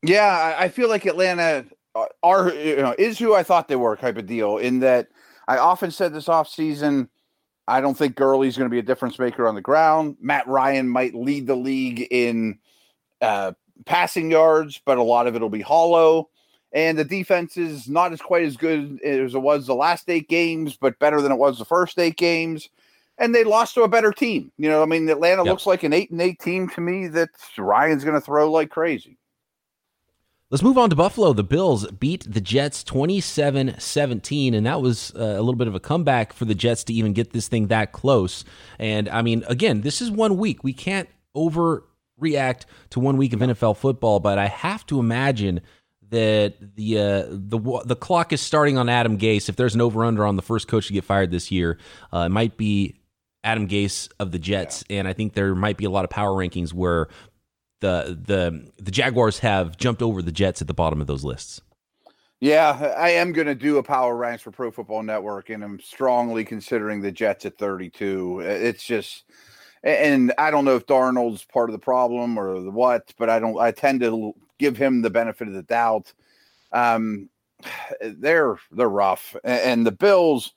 Yeah, 0.02 0.56
I 0.58 0.68
feel 0.68 0.88
like 0.88 1.04
Atlanta 1.04 1.66
uh, 1.94 2.06
are 2.22 2.50
you 2.50 2.76
know 2.76 2.94
is 2.98 3.18
who 3.18 3.34
I 3.34 3.42
thought 3.42 3.68
they 3.68 3.76
were 3.76 3.96
type 3.96 4.16
of 4.16 4.26
deal. 4.26 4.56
In 4.56 4.80
that, 4.80 5.08
I 5.46 5.58
often 5.58 5.90
said 5.90 6.14
this 6.14 6.28
off 6.28 6.48
season. 6.48 7.10
I 7.68 7.80
don't 7.80 7.96
think 7.96 8.16
Gurley's 8.16 8.56
going 8.56 8.68
to 8.68 8.74
be 8.74 8.78
a 8.78 8.82
difference 8.82 9.18
maker 9.18 9.46
on 9.46 9.54
the 9.54 9.62
ground. 9.62 10.16
Matt 10.20 10.46
Ryan 10.46 10.88
might 10.88 11.14
lead 11.14 11.46
the 11.46 11.54
league 11.54 12.06
in 12.10 12.58
uh, 13.20 13.52
passing 13.86 14.30
yards, 14.30 14.80
but 14.84 14.98
a 14.98 15.02
lot 15.02 15.26
of 15.26 15.34
it'll 15.34 15.48
be 15.48 15.62
hollow. 15.62 16.28
And 16.72 16.98
the 16.98 17.04
defense 17.04 17.56
is 17.56 17.88
not 17.88 18.12
as 18.12 18.20
quite 18.20 18.44
as 18.44 18.56
good 18.56 19.00
as 19.04 19.34
it 19.34 19.42
was 19.42 19.66
the 19.66 19.74
last 19.74 20.08
eight 20.10 20.28
games, 20.28 20.76
but 20.76 20.98
better 20.98 21.20
than 21.20 21.30
it 21.30 21.38
was 21.38 21.58
the 21.58 21.64
first 21.64 21.98
eight 21.98 22.16
games 22.16 22.68
and 23.18 23.34
they 23.34 23.44
lost 23.44 23.74
to 23.74 23.82
a 23.82 23.88
better 23.88 24.12
team. 24.12 24.50
You 24.58 24.68
know, 24.68 24.82
I 24.82 24.86
mean, 24.86 25.08
Atlanta 25.08 25.44
yep. 25.44 25.52
looks 25.52 25.66
like 25.66 25.82
an 25.82 25.92
eight 25.92 26.10
and 26.10 26.20
eight 26.20 26.40
team 26.40 26.68
to 26.70 26.80
me 26.80 27.06
that 27.08 27.30
Ryan's 27.56 28.04
going 28.04 28.14
to 28.14 28.20
throw 28.20 28.50
like 28.50 28.70
crazy. 28.70 29.18
Let's 30.50 30.62
move 30.62 30.78
on 30.78 30.90
to 30.90 30.96
Buffalo. 30.96 31.32
The 31.32 31.42
Bills 31.42 31.90
beat 31.90 32.30
the 32.30 32.40
Jets 32.40 32.84
27 32.84 33.76
17, 33.78 34.54
and 34.54 34.66
that 34.66 34.80
was 34.80 35.12
uh, 35.16 35.18
a 35.18 35.40
little 35.40 35.54
bit 35.54 35.66
of 35.66 35.74
a 35.74 35.80
comeback 35.80 36.32
for 36.32 36.44
the 36.44 36.54
Jets 36.54 36.84
to 36.84 36.92
even 36.92 37.12
get 37.12 37.32
this 37.32 37.48
thing 37.48 37.68
that 37.68 37.92
close. 37.92 38.44
And 38.78 39.08
I 39.08 39.22
mean, 39.22 39.44
again, 39.48 39.80
this 39.80 40.00
is 40.00 40.10
one 40.10 40.36
week. 40.36 40.62
We 40.62 40.72
can't 40.72 41.08
overreact 42.20 42.64
to 42.90 43.00
one 43.00 43.16
week 43.16 43.32
of 43.32 43.40
NFL 43.40 43.76
football, 43.76 44.20
but 44.20 44.38
I 44.38 44.46
have 44.46 44.86
to 44.86 44.98
imagine 44.98 45.60
that 46.10 46.54
the 46.76 46.98
uh, 46.98 47.24
the 47.28 47.82
the 47.84 47.96
clock 47.96 48.32
is 48.32 48.40
starting 48.40 48.78
on 48.78 48.88
Adam 48.88 49.18
Gase. 49.18 49.48
If 49.48 49.56
there's 49.56 49.74
an 49.74 49.80
over 49.80 50.04
under 50.04 50.26
on 50.26 50.36
the 50.36 50.42
first 50.42 50.68
coach 50.68 50.86
to 50.88 50.92
get 50.92 51.04
fired 51.04 51.30
this 51.30 51.50
year, 51.50 51.78
uh, 52.12 52.24
it 52.26 52.28
might 52.28 52.56
be 52.56 52.96
Adam 53.42 53.66
Gase 53.68 54.08
of 54.20 54.30
the 54.30 54.38
Jets, 54.38 54.84
yeah. 54.88 55.00
and 55.00 55.08
I 55.08 55.12
think 55.12 55.34
there 55.34 55.54
might 55.54 55.76
be 55.76 55.84
a 55.84 55.90
lot 55.90 56.04
of 56.04 56.10
power 56.10 56.30
rankings 56.30 56.72
where 56.72 57.08
the 57.80 58.18
the 58.22 58.70
the 58.82 58.90
Jaguars 58.90 59.40
have 59.40 59.76
jumped 59.76 60.02
over 60.02 60.22
the 60.22 60.32
Jets 60.32 60.60
at 60.60 60.68
the 60.68 60.74
bottom 60.74 61.00
of 61.00 61.06
those 61.06 61.24
lists. 61.24 61.60
Yeah, 62.40 62.94
I 62.98 63.10
am 63.10 63.32
going 63.32 63.46
to 63.46 63.54
do 63.54 63.78
a 63.78 63.82
power 63.82 64.14
ranks 64.14 64.42
for 64.42 64.50
Pro 64.50 64.70
Football 64.70 65.02
Network, 65.02 65.48
and 65.48 65.64
I'm 65.64 65.80
strongly 65.80 66.44
considering 66.44 67.00
the 67.00 67.10
Jets 67.10 67.46
at 67.46 67.56
32. 67.56 68.40
It's 68.40 68.84
just, 68.84 69.24
and 69.84 70.32
I 70.38 70.50
don't 70.50 70.64
know 70.64 70.76
if 70.76 70.86
Darnold's 70.86 71.44
part 71.44 71.70
of 71.70 71.72
the 71.72 71.78
problem 71.78 72.38
or 72.38 72.60
the 72.60 72.70
what, 72.70 73.12
but 73.18 73.30
I 73.30 73.38
don't. 73.38 73.58
I 73.58 73.70
tend 73.70 74.00
to 74.00 74.34
give 74.58 74.76
him 74.76 75.02
the 75.02 75.10
benefit 75.10 75.46
of 75.46 75.54
the 75.54 75.62
doubt. 75.62 76.12
Um, 76.72 77.28
they're 78.00 78.56
they're 78.72 78.88
rough, 78.88 79.36
and 79.44 79.86
the 79.86 79.92
Bills 79.92 80.54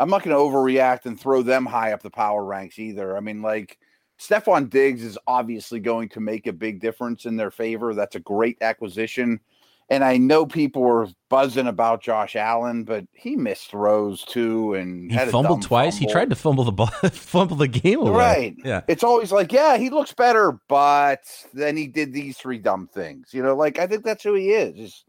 I'm 0.00 0.08
not 0.08 0.22
going 0.22 0.34
to 0.34 0.42
overreact 0.42 1.04
and 1.04 1.20
throw 1.20 1.42
them 1.42 1.66
high 1.66 1.92
up 1.92 2.02
the 2.02 2.08
power 2.08 2.42
ranks 2.42 2.78
either. 2.78 3.18
I 3.18 3.20
mean, 3.20 3.42
like 3.42 3.78
Stefon 4.18 4.70
Diggs 4.70 5.04
is 5.04 5.18
obviously 5.26 5.78
going 5.78 6.08
to 6.10 6.20
make 6.20 6.46
a 6.46 6.54
big 6.54 6.80
difference 6.80 7.26
in 7.26 7.36
their 7.36 7.50
favor. 7.50 7.92
That's 7.92 8.16
a 8.16 8.20
great 8.20 8.56
acquisition. 8.62 9.40
And 9.90 10.04
I 10.04 10.18
know 10.18 10.46
people 10.46 10.82
were 10.82 11.08
buzzing 11.28 11.66
about 11.66 12.00
Josh 12.00 12.36
Allen, 12.36 12.84
but 12.84 13.06
he 13.12 13.34
missed 13.34 13.70
throws 13.70 14.24
too, 14.24 14.74
and 14.74 15.10
he 15.10 15.18
fumbled 15.18 15.62
twice. 15.62 15.94
Fumble. 15.94 16.08
He 16.08 16.12
tried 16.12 16.30
to 16.30 16.36
fumble 16.36 16.62
the 16.62 16.72
ball, 16.72 16.86
fumble 17.12 17.56
the 17.56 17.66
game 17.66 17.98
away. 18.00 18.10
Right. 18.10 18.56
Yeah. 18.64 18.82
It's 18.86 19.02
always 19.02 19.32
like, 19.32 19.52
yeah, 19.52 19.76
he 19.78 19.90
looks 19.90 20.12
better, 20.12 20.60
but 20.68 21.22
then 21.52 21.76
he 21.76 21.88
did 21.88 22.12
these 22.12 22.38
three 22.38 22.58
dumb 22.58 22.86
things. 22.86 23.34
You 23.34 23.42
know, 23.42 23.56
like 23.56 23.80
I 23.80 23.88
think 23.88 24.04
that's 24.04 24.22
who 24.22 24.34
he 24.34 24.50
is. 24.50 25.04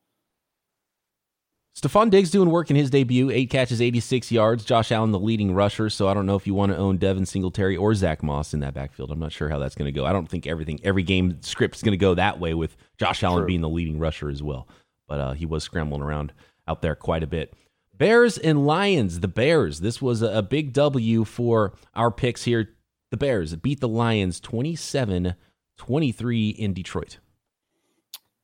Stefon 1.75 2.09
Diggs 2.09 2.31
doing 2.31 2.49
work 2.49 2.69
in 2.69 2.75
his 2.75 2.89
debut, 2.89 3.29
eight 3.29 3.49
catches, 3.49 3.81
86 3.81 4.29
yards. 4.31 4.65
Josh 4.65 4.91
Allen, 4.91 5.11
the 5.11 5.19
leading 5.19 5.53
rusher. 5.53 5.89
So 5.89 6.09
I 6.09 6.13
don't 6.13 6.25
know 6.25 6.35
if 6.35 6.45
you 6.45 6.53
want 6.53 6.73
to 6.73 6.77
own 6.77 6.97
Devin 6.97 7.25
Singletary 7.25 7.77
or 7.77 7.95
Zach 7.95 8.21
Moss 8.21 8.53
in 8.53 8.59
that 8.59 8.73
backfield. 8.73 9.09
I'm 9.09 9.19
not 9.19 9.31
sure 9.31 9.47
how 9.47 9.57
that's 9.57 9.75
going 9.75 9.85
to 9.85 9.97
go. 9.97 10.05
I 10.05 10.11
don't 10.11 10.27
think 10.29 10.45
everything, 10.45 10.79
every 10.83 11.03
game 11.03 11.41
script 11.41 11.77
is 11.77 11.81
going 11.81 11.93
to 11.93 11.97
go 11.97 12.13
that 12.15 12.39
way 12.39 12.53
with 12.53 12.75
Josh 12.97 13.23
Allen 13.23 13.39
True. 13.39 13.47
being 13.47 13.61
the 13.61 13.69
leading 13.69 13.99
rusher 13.99 14.29
as 14.29 14.43
well. 14.43 14.67
But 15.07 15.19
uh, 15.19 15.31
he 15.31 15.45
was 15.45 15.63
scrambling 15.63 16.01
around 16.01 16.33
out 16.67 16.81
there 16.81 16.95
quite 16.95 17.23
a 17.23 17.27
bit. 17.27 17.53
Bears 17.97 18.37
and 18.37 18.65
Lions. 18.65 19.21
The 19.21 19.27
Bears. 19.29 19.79
This 19.79 20.01
was 20.01 20.21
a, 20.21 20.27
a 20.27 20.41
big 20.41 20.73
W 20.73 21.23
for 21.23 21.73
our 21.95 22.11
picks 22.11 22.43
here. 22.43 22.69
The 23.11 23.17
Bears 23.17 23.55
beat 23.55 23.79
the 23.79 23.87
Lions 23.87 24.41
27 24.41 25.35
23 25.77 26.49
in 26.49 26.73
Detroit. 26.73 27.17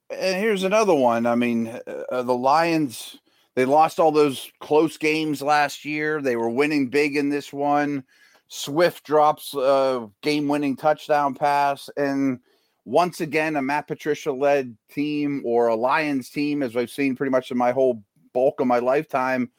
And 0.10 0.38
here's 0.38 0.64
another 0.64 0.94
one. 0.94 1.26
I 1.26 1.36
mean, 1.36 1.80
uh, 2.10 2.24
the 2.24 2.36
Lions, 2.36 3.18
they 3.56 3.66
lost 3.66 4.00
all 4.00 4.12
those 4.12 4.50
close 4.60 4.98
games 4.98 5.42
last 5.42 5.84
year. 5.84 6.22
They 6.22 6.36
were 6.36 6.50
winning 6.50 6.88
big 6.90 7.18
in 7.18 7.30
this 7.30 7.52
one. 7.52 8.04
Swift 8.48 9.04
drops 9.04 9.54
a 9.54 10.10
game 10.22 10.48
winning 10.48 10.78
touchdown 10.78 11.36
pass. 11.36 11.90
And 11.98 12.40
once 12.86 13.20
again, 13.20 13.58
a 13.58 13.62
Matt 13.62 13.88
Patricia 13.88 14.32
led 14.32 14.78
team 14.90 15.42
or 15.46 15.68
a 15.68 15.76
Lions 15.76 16.30
team, 16.30 16.64
as 16.64 16.78
I've 16.78 16.90
seen 16.90 17.16
pretty 17.16 17.32
much 17.32 17.52
in 17.52 17.58
my 17.58 17.74
whole 17.74 18.02
bulk 18.34 18.62
of 18.62 18.68
my 18.68 18.80
lifetime, 18.80 19.52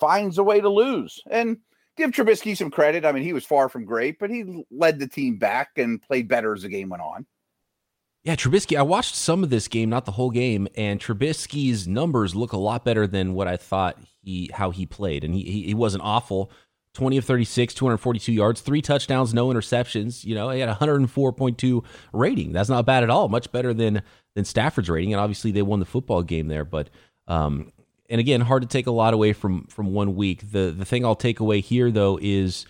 finds 0.00 0.38
a 0.38 0.42
way 0.42 0.60
to 0.60 0.70
lose. 0.70 1.20
And 1.30 1.58
give 1.98 2.12
Trubisky 2.12 2.56
some 2.56 2.70
credit. 2.70 3.04
I 3.04 3.12
mean, 3.12 3.24
he 3.24 3.34
was 3.34 3.44
far 3.44 3.68
from 3.68 3.84
great, 3.84 4.18
but 4.18 4.30
he 4.30 4.64
led 4.70 4.98
the 4.98 5.06
team 5.06 5.36
back 5.36 5.72
and 5.76 6.00
played 6.00 6.28
better 6.28 6.54
as 6.54 6.62
the 6.62 6.70
game 6.70 6.88
went 6.88 7.02
on. 7.02 7.26
Yeah, 8.24 8.36
Trubisky. 8.36 8.78
I 8.78 8.82
watched 8.82 9.16
some 9.16 9.42
of 9.42 9.50
this 9.50 9.66
game, 9.66 9.90
not 9.90 10.04
the 10.04 10.12
whole 10.12 10.30
game, 10.30 10.68
and 10.76 11.00
Trubisky's 11.00 11.88
numbers 11.88 12.36
look 12.36 12.52
a 12.52 12.56
lot 12.56 12.84
better 12.84 13.06
than 13.06 13.34
what 13.34 13.48
I 13.48 13.56
thought 13.56 13.98
he 14.22 14.48
how 14.52 14.70
he 14.70 14.86
played, 14.86 15.24
and 15.24 15.34
he 15.34 15.42
he, 15.42 15.62
he 15.64 15.74
wasn't 15.74 16.04
awful. 16.04 16.50
20 16.94 17.16
of 17.16 17.24
36, 17.24 17.72
242 17.72 18.32
yards, 18.32 18.60
three 18.60 18.82
touchdowns, 18.82 19.32
no 19.32 19.48
interceptions. 19.48 20.24
You 20.24 20.34
know, 20.34 20.50
he 20.50 20.60
had 20.60 20.68
104.2 20.68 21.84
rating. 22.12 22.52
That's 22.52 22.68
not 22.68 22.84
bad 22.84 23.02
at 23.02 23.08
all. 23.08 23.28
Much 23.28 23.50
better 23.50 23.72
than 23.72 24.02
than 24.34 24.44
Stafford's 24.44 24.90
rating. 24.90 25.12
And 25.12 25.20
obviously 25.20 25.52
they 25.52 25.62
won 25.62 25.80
the 25.80 25.86
football 25.86 26.22
game 26.22 26.48
there. 26.48 26.66
But 26.66 26.90
um, 27.28 27.72
and 28.10 28.20
again, 28.20 28.42
hard 28.42 28.62
to 28.62 28.68
take 28.68 28.86
a 28.86 28.92
lot 28.92 29.14
away 29.14 29.32
from 29.32 29.66
from 29.66 29.94
one 29.94 30.14
week. 30.14 30.52
The 30.52 30.74
the 30.76 30.84
thing 30.84 31.04
I'll 31.04 31.14
take 31.14 31.40
away 31.40 31.60
here 31.60 31.90
though 31.90 32.18
is 32.20 32.66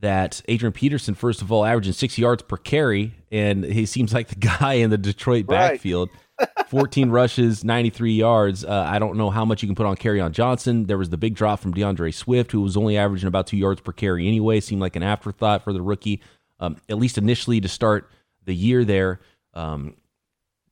that 0.00 0.42
Adrian 0.48 0.72
Peterson, 0.72 1.14
first 1.14 1.42
of 1.42 1.52
all, 1.52 1.64
averaging 1.64 1.92
six 1.92 2.18
yards 2.18 2.42
per 2.42 2.56
carry, 2.56 3.14
and 3.30 3.64
he 3.64 3.86
seems 3.86 4.12
like 4.12 4.28
the 4.28 4.34
guy 4.60 4.74
in 4.74 4.90
the 4.90 4.98
Detroit 4.98 5.46
backfield. 5.46 6.10
Right. 6.38 6.68
14 6.68 7.10
rushes, 7.10 7.64
93 7.64 8.12
yards. 8.12 8.64
Uh, 8.64 8.84
I 8.88 8.98
don't 8.98 9.16
know 9.16 9.30
how 9.30 9.44
much 9.44 9.62
you 9.62 9.68
can 9.68 9.74
put 9.76 9.86
on 9.86 9.96
carry 9.96 10.18
Kerryon 10.18 10.32
Johnson. 10.32 10.86
There 10.86 10.98
was 10.98 11.10
the 11.10 11.18
big 11.18 11.34
drop 11.34 11.60
from 11.60 11.72
D'Andre 11.72 12.10
Swift, 12.10 12.52
who 12.52 12.62
was 12.62 12.76
only 12.76 12.96
averaging 12.96 13.28
about 13.28 13.46
two 13.46 13.58
yards 13.58 13.80
per 13.80 13.92
carry 13.92 14.26
anyway. 14.26 14.60
Seemed 14.60 14.80
like 14.80 14.96
an 14.96 15.02
afterthought 15.02 15.62
for 15.62 15.72
the 15.72 15.82
rookie, 15.82 16.22
um, 16.58 16.76
at 16.88 16.98
least 16.98 17.18
initially 17.18 17.60
to 17.60 17.68
start 17.68 18.10
the 18.46 18.54
year 18.54 18.84
there. 18.84 19.20
Um, 19.52 19.96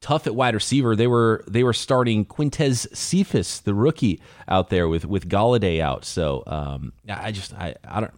tough 0.00 0.26
at 0.26 0.34
wide 0.34 0.54
receiver. 0.54 0.96
They 0.96 1.06
were 1.06 1.44
they 1.48 1.64
were 1.64 1.72
starting 1.72 2.24
Quintez 2.24 2.86
Cephus, 2.96 3.60
the 3.60 3.74
rookie, 3.74 4.20
out 4.46 4.70
there 4.70 4.88
with 4.88 5.04
with 5.04 5.28
Golladay 5.28 5.80
out. 5.80 6.04
So 6.04 6.42
um, 6.46 6.92
I 7.08 7.32
just 7.32 7.52
I 7.54 7.74
I 7.86 8.00
don't 8.00 8.14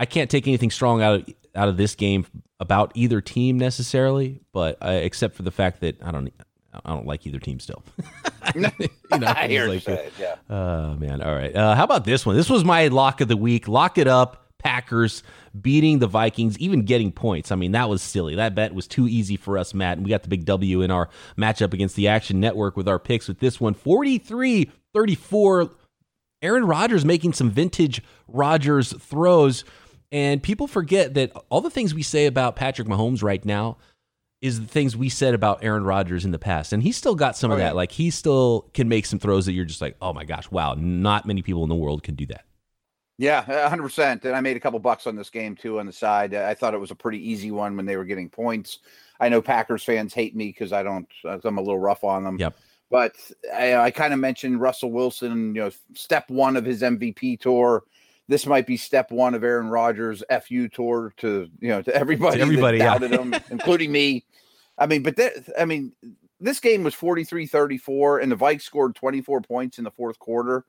I 0.00 0.06
can't 0.06 0.30
take 0.30 0.48
anything 0.48 0.70
strong 0.70 1.02
out 1.02 1.20
of 1.20 1.34
out 1.54 1.68
of 1.68 1.76
this 1.76 1.94
game 1.94 2.26
about 2.58 2.90
either 2.94 3.20
team 3.20 3.58
necessarily, 3.58 4.40
but 4.52 4.78
uh, 4.80 4.98
except 5.02 5.36
for 5.36 5.42
the 5.42 5.50
fact 5.50 5.80
that 5.80 6.02
I 6.02 6.10
don't 6.10 6.32
I 6.72 6.90
don't 6.94 7.06
like 7.06 7.26
either 7.26 7.38
team 7.38 7.60
still. 7.60 7.84
you 8.54 8.62
know, 8.62 8.70
I 9.12 9.46
hear 9.46 9.68
like, 9.68 9.86
yeah. 9.86 10.36
Oh 10.48 10.94
man, 10.94 11.20
all 11.20 11.34
right. 11.34 11.54
Uh, 11.54 11.74
how 11.74 11.84
about 11.84 12.06
this 12.06 12.24
one? 12.24 12.34
This 12.34 12.48
was 12.48 12.64
my 12.64 12.88
lock 12.88 13.20
of 13.20 13.28
the 13.28 13.36
week. 13.36 13.68
Lock 13.68 13.98
it 13.98 14.08
up. 14.08 14.46
Packers 14.58 15.22
beating 15.58 15.98
the 15.98 16.06
Vikings, 16.06 16.58
even 16.58 16.82
getting 16.82 17.12
points. 17.12 17.50
I 17.50 17.56
mean, 17.56 17.72
that 17.72 17.88
was 17.88 18.02
silly. 18.02 18.36
That 18.36 18.54
bet 18.54 18.74
was 18.74 18.86
too 18.86 19.08
easy 19.08 19.36
for 19.36 19.58
us, 19.58 19.72
Matt. 19.74 19.96
And 19.96 20.04
we 20.04 20.10
got 20.10 20.22
the 20.22 20.28
big 20.28 20.44
W 20.44 20.82
in 20.82 20.90
our 20.90 21.08
matchup 21.36 21.72
against 21.74 21.96
the 21.96 22.08
Action 22.08 22.40
Network 22.40 22.76
with 22.76 22.88
our 22.88 22.98
picks 22.98 23.28
with 23.28 23.38
this 23.38 23.60
one 23.60 23.74
43 23.74 24.70
34. 24.94 25.70
Aaron 26.42 26.66
Rodgers 26.66 27.04
making 27.04 27.34
some 27.34 27.50
vintage 27.50 28.02
Rodgers 28.26 28.92
throws. 28.94 29.64
And 30.12 30.42
people 30.42 30.66
forget 30.66 31.14
that 31.14 31.32
all 31.50 31.60
the 31.60 31.70
things 31.70 31.94
we 31.94 32.02
say 32.02 32.26
about 32.26 32.56
Patrick 32.56 32.88
Mahomes 32.88 33.22
right 33.22 33.44
now 33.44 33.78
is 34.40 34.60
the 34.60 34.66
things 34.66 34.96
we 34.96 35.08
said 35.08 35.34
about 35.34 35.62
Aaron 35.62 35.84
Rodgers 35.84 36.24
in 36.24 36.30
the 36.30 36.38
past. 36.38 36.72
And 36.72 36.82
he's 36.82 36.96
still 36.96 37.14
got 37.14 37.36
some 37.36 37.50
oh, 37.50 37.54
of 37.54 37.58
that. 37.60 37.66
Yeah. 37.66 37.72
Like 37.72 37.92
he 37.92 38.10
still 38.10 38.70
can 38.74 38.88
make 38.88 39.06
some 39.06 39.18
throws 39.18 39.46
that 39.46 39.52
you're 39.52 39.66
just 39.66 39.80
like, 39.80 39.96
oh 40.00 40.12
my 40.12 40.24
gosh, 40.24 40.50
wow, 40.50 40.74
not 40.76 41.26
many 41.26 41.42
people 41.42 41.62
in 41.62 41.68
the 41.68 41.74
world 41.74 42.02
can 42.02 42.14
do 42.14 42.26
that. 42.26 42.44
Yeah, 43.18 43.44
100%. 43.44 44.24
And 44.24 44.34
I 44.34 44.40
made 44.40 44.56
a 44.56 44.60
couple 44.60 44.78
bucks 44.78 45.06
on 45.06 45.14
this 45.14 45.28
game 45.28 45.54
too 45.54 45.78
on 45.78 45.84
the 45.84 45.92
side. 45.92 46.34
I 46.34 46.54
thought 46.54 46.72
it 46.72 46.80
was 46.80 46.90
a 46.90 46.94
pretty 46.94 47.18
easy 47.18 47.50
one 47.50 47.76
when 47.76 47.84
they 47.84 47.98
were 47.98 48.06
getting 48.06 48.30
points. 48.30 48.78
I 49.20 49.28
know 49.28 49.42
Packers 49.42 49.84
fans 49.84 50.14
hate 50.14 50.34
me 50.34 50.46
because 50.46 50.72
I 50.72 50.82
don't, 50.82 51.06
I'm 51.24 51.58
a 51.58 51.60
little 51.60 51.78
rough 51.78 52.02
on 52.02 52.24
them. 52.24 52.38
Yep. 52.38 52.56
But 52.90 53.16
I, 53.54 53.76
I 53.76 53.90
kind 53.90 54.14
of 54.14 54.18
mentioned 54.18 54.62
Russell 54.62 54.90
Wilson, 54.90 55.54
you 55.54 55.60
know, 55.60 55.70
step 55.94 56.30
one 56.30 56.56
of 56.56 56.64
his 56.64 56.80
MVP 56.80 57.40
tour 57.40 57.84
this 58.30 58.46
might 58.46 58.64
be 58.64 58.76
step 58.76 59.10
one 59.10 59.34
of 59.34 59.42
Aaron 59.42 59.68
Rodgers' 59.68 60.22
FU 60.44 60.68
tour 60.68 61.12
to 61.16 61.50
you 61.60 61.68
know 61.68 61.82
to 61.82 61.94
everybody, 61.94 62.36
to 62.36 62.42
everybody 62.42 62.78
doubted 62.78 63.10
him, 63.10 63.34
including 63.50 63.90
me. 63.90 64.24
I 64.78 64.86
mean, 64.86 65.02
but 65.02 65.16
that, 65.16 65.32
I 65.58 65.64
mean, 65.64 65.92
this 66.38 66.60
game 66.60 66.84
was 66.84 66.94
43-34, 66.94 68.22
and 68.22 68.32
the 68.32 68.36
Vikes 68.36 68.62
scored 68.62 68.94
24 68.94 69.42
points 69.42 69.78
in 69.78 69.84
the 69.84 69.90
fourth 69.90 70.18
quarter, 70.20 70.64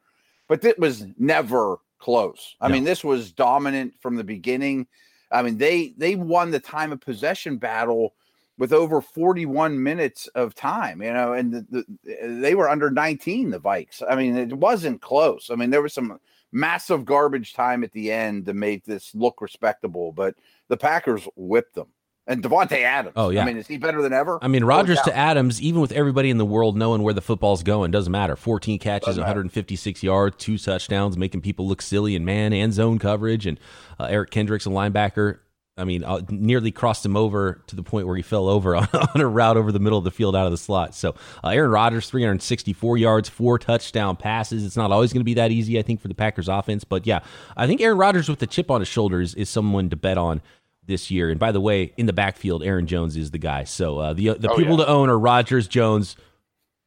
but 0.50 0.66
it 0.66 0.78
was 0.80 1.06
never 1.18 1.78
close. 2.00 2.56
I 2.60 2.68
mean, 2.68 2.84
this 2.84 3.04
was 3.04 3.32
dominant 3.32 3.94
from 4.02 4.16
the 4.16 4.24
beginning. 4.24 4.88
I 5.32 5.44
mean, 5.44 5.60
they 5.60 5.94
they 5.98 6.16
won 6.16 6.50
the 6.50 6.60
time 6.60 6.92
of 6.92 7.00
possession 7.00 7.58
battle 7.58 8.16
with 8.58 8.74
over 8.74 9.02
41 9.02 9.82
minutes 9.82 10.28
of 10.30 10.56
time, 10.56 11.02
you 11.02 11.14
know, 11.14 11.34
and 11.34 11.54
the, 11.54 11.66
the, 12.04 12.40
they 12.42 12.56
were 12.56 12.70
under 12.70 12.90
19, 12.90 13.52
the 13.52 13.60
Vikes. 13.60 14.02
I 14.08 14.16
mean, 14.16 14.36
it 14.36 14.54
wasn't 14.54 15.02
close. 15.02 15.50
I 15.52 15.56
mean, 15.56 15.70
there 15.70 15.82
was 15.82 15.94
some 15.94 16.20
massive 16.52 17.06
garbage 17.06 17.54
time 17.54 17.84
at 17.84 17.92
the 17.92 18.12
end 18.12 18.46
to 18.46 18.54
make 18.54 18.86
this 18.86 19.14
look 19.16 19.42
respectable, 19.42 20.12
but 20.12 20.36
the 20.68 20.78
Packers 20.78 21.28
whipped 21.36 21.76
them. 21.76 21.88
And 22.28 22.44
Davante 22.44 22.84
Adams. 22.84 23.14
Oh 23.16 23.30
yeah. 23.30 23.42
I 23.42 23.46
mean, 23.46 23.58
is 23.58 23.68
he 23.68 23.78
better 23.78 24.02
than 24.02 24.14
ever? 24.14 24.38
I 24.44 24.48
mean, 24.48 24.64
Rodgers 24.64 25.02
to 25.02 25.18
Adams, 25.18 25.60
even 25.60 25.82
with 25.82 25.92
everybody 25.92 26.30
in 26.30 26.38
the 26.38 26.46
world 26.46 26.78
knowing 26.78 27.02
where 27.02 27.16
the 27.16 27.22
football's 27.22 27.64
going, 27.64 27.90
doesn't 27.90 28.12
matter. 28.12 28.36
14 28.36 28.78
catches, 28.78 29.18
156 29.18 30.04
yards, 30.04 30.38
two 30.38 30.58
touchdowns, 30.58 31.18
making 31.18 31.42
people 31.42 31.68
look 31.68 31.82
silly 31.82 32.16
in 32.16 32.24
man 32.24 32.54
and 32.54 32.74
zone 32.74 33.00
coverage. 33.00 33.48
And 33.48 33.60
uh, 34.00 34.06
Eric 34.06 34.30
Kendricks, 34.30 34.68
a 34.68 34.70
linebacker, 34.70 35.40
I 35.78 35.86
mean, 35.86 36.04
uh, 36.04 36.22
nearly 36.30 36.72
crossed 36.72 37.06
him 37.06 37.16
over 37.16 37.64
to 37.68 37.76
the 37.76 37.84
point 37.84 38.06
where 38.06 38.16
he 38.16 38.22
fell 38.22 38.50
over 38.50 38.76
on, 38.78 38.88
on, 38.94 39.22
a 39.22 39.28
route 39.28 39.58
over 39.58 39.72
the 39.72 39.80
middle 39.80 39.98
of 39.98 40.04
the 40.04 40.12
field 40.12 40.36
out 40.36 40.46
of 40.46 40.52
the 40.52 40.58
slot. 40.58 40.94
So, 40.94 41.16
uh, 41.44 41.50
Aaron 41.50 41.72
Rodgers, 41.72 42.10
364 42.10 42.98
yards, 42.98 43.30
four 43.30 43.58
touchdown 43.58 44.18
passes. 44.18 44.66
It's 44.66 44.76
not 44.76 44.92
always 44.92 45.14
going 45.14 45.22
to 45.22 45.26
be 45.26 45.34
that 45.36 45.52
easy, 45.52 45.80
I 45.80 45.82
think, 45.82 46.02
for 46.02 46.10
the 46.10 46.14
Packers 46.14 46.50
offense. 46.50 46.84
But 46.84 47.08
yeah, 47.08 47.22
I 47.56 47.68
think 47.68 47.82
Aaron 47.82 47.98
Rodgers 47.98 48.28
with 48.28 48.40
the 48.40 48.48
chip 48.48 48.70
on 48.70 48.82
his 48.82 48.90
shoulders 48.90 49.34
is 49.36 49.50
someone 49.50 49.90
to 49.90 49.96
bet 49.96 50.18
on 50.18 50.42
this 50.86 51.10
year. 51.10 51.30
And 51.30 51.40
by 51.40 51.52
the 51.52 51.62
way, 51.62 51.94
in 51.98 52.06
the 52.06 52.14
backfield, 52.14 52.64
Aaron 52.64 52.88
Jones 52.88 53.16
is 53.16 53.32
the 53.32 53.38
guy. 53.38 53.64
So 53.64 54.00
uh, 54.00 54.14
the 54.14 54.34
the 54.34 54.52
oh, 54.52 54.58
people 54.58 54.78
yeah. 54.78 54.86
to 54.86 54.92
own 54.92 55.10
are 55.10 55.18
Rodgers, 55.18 55.68
Jones, 55.68 56.16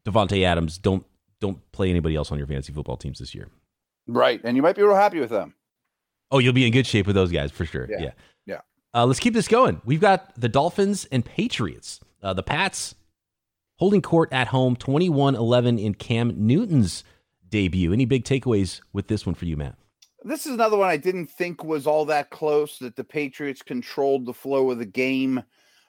Davante 0.07 0.45
Adams. 0.45 0.79
Don't 0.79 1.05
don't 1.41 1.61
play 1.73 1.91
anybody 1.91 2.17
else 2.17 2.31
on 2.31 2.39
your 2.39 2.47
fantasy 2.47 2.73
football 2.73 2.97
teams 2.97 3.19
this 3.19 3.35
year. 3.35 3.49
Right, 4.07 4.41
and 4.45 4.57
you 4.57 4.63
might 4.63 4.77
be 4.77 4.83
real 4.83 4.95
happy 4.95 5.21
with 5.21 5.31
them. 5.31 5.55
Oh, 6.31 6.39
you'll 6.39 6.53
be 6.53 6.67
in 6.67 6.73
good 6.73 6.87
shape 6.87 7.07
with 7.07 7.15
those 7.15 7.31
guys 7.31 7.51
for 7.51 7.65
sure. 7.65 7.87
Yeah. 7.89 7.97
yeah. 8.01 8.11
Uh, 8.95 9.05
let's 9.05 9.19
keep 9.19 9.35
this 9.35 9.49
going. 9.49 9.81
We've 9.85 10.01
got 10.01 10.41
the 10.41 10.49
Dolphins 10.49 11.05
and 11.11 11.25
Patriots. 11.25 11.99
Uh, 12.23 12.33
the 12.33 12.45
Pats 12.45 12.95
holding 13.79 14.01
court 14.01 14.33
at 14.33 14.49
home 14.49 14.77
21 14.77 15.35
11 15.35 15.79
in 15.81 15.95
Cam 15.95 16.33
Newton's 16.37 17.03
debut. 17.49 17.93
Any 17.93 18.05
big 18.05 18.25
takeaways 18.25 18.81
with 18.93 19.09
this 19.09 19.27
one 19.27 19.35
for 19.35 19.47
you, 19.47 19.57
Matt? 19.57 19.77
This 20.23 20.47
is 20.47 20.55
another 20.55 20.77
one 20.77 20.89
I 20.89 20.97
didn't 20.97 21.27
think 21.27 21.65
was 21.65 21.87
all 21.87 22.05
that 22.07 22.31
close, 22.31 22.79
that 22.79 22.95
the 22.97 23.05
Patriots 23.05 23.63
controlled 23.63 24.27
the 24.27 24.33
flow 24.33 24.71
of 24.71 24.79
the 24.79 24.87
game. 24.87 25.43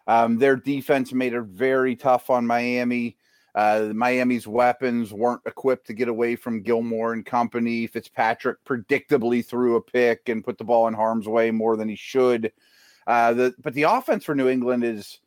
Um, 0.08 0.38
their 0.38 0.56
defense 0.56 1.14
made 1.14 1.34
it 1.34 1.44
very 1.44 1.96
tough 1.96 2.30
on 2.30 2.46
Miami. 2.46 3.18
Uh, 3.54 3.92
Miami's 3.94 4.48
weapons 4.48 5.14
weren't 5.14 5.42
equipped 5.46 5.88
to 5.88 5.94
get 5.94 6.10
away 6.10 6.36
from 6.36 6.62
Gilmore 6.62 7.14
and 7.14 7.26
company. 7.26 7.88
Fitzpatrick 7.88 8.58
predictably 8.66 9.46
threw 9.46 9.78
a 9.78 9.82
pick 9.82 10.28
and 10.28 10.44
put 10.44 10.58
the 10.58 10.66
ball 10.66 10.88
in 10.88 10.94
harm's 10.94 11.28
way 11.28 11.52
more 11.52 11.78
than 11.78 11.88
he 11.88 11.96
should. 11.96 12.52
Uh, 13.08 13.34
the 13.34 13.56
but 13.62 13.74
the 13.74 13.84
offense 13.84 14.26
for 14.26 14.36
New 14.36 14.48
England 14.48 14.84
is 14.84 15.20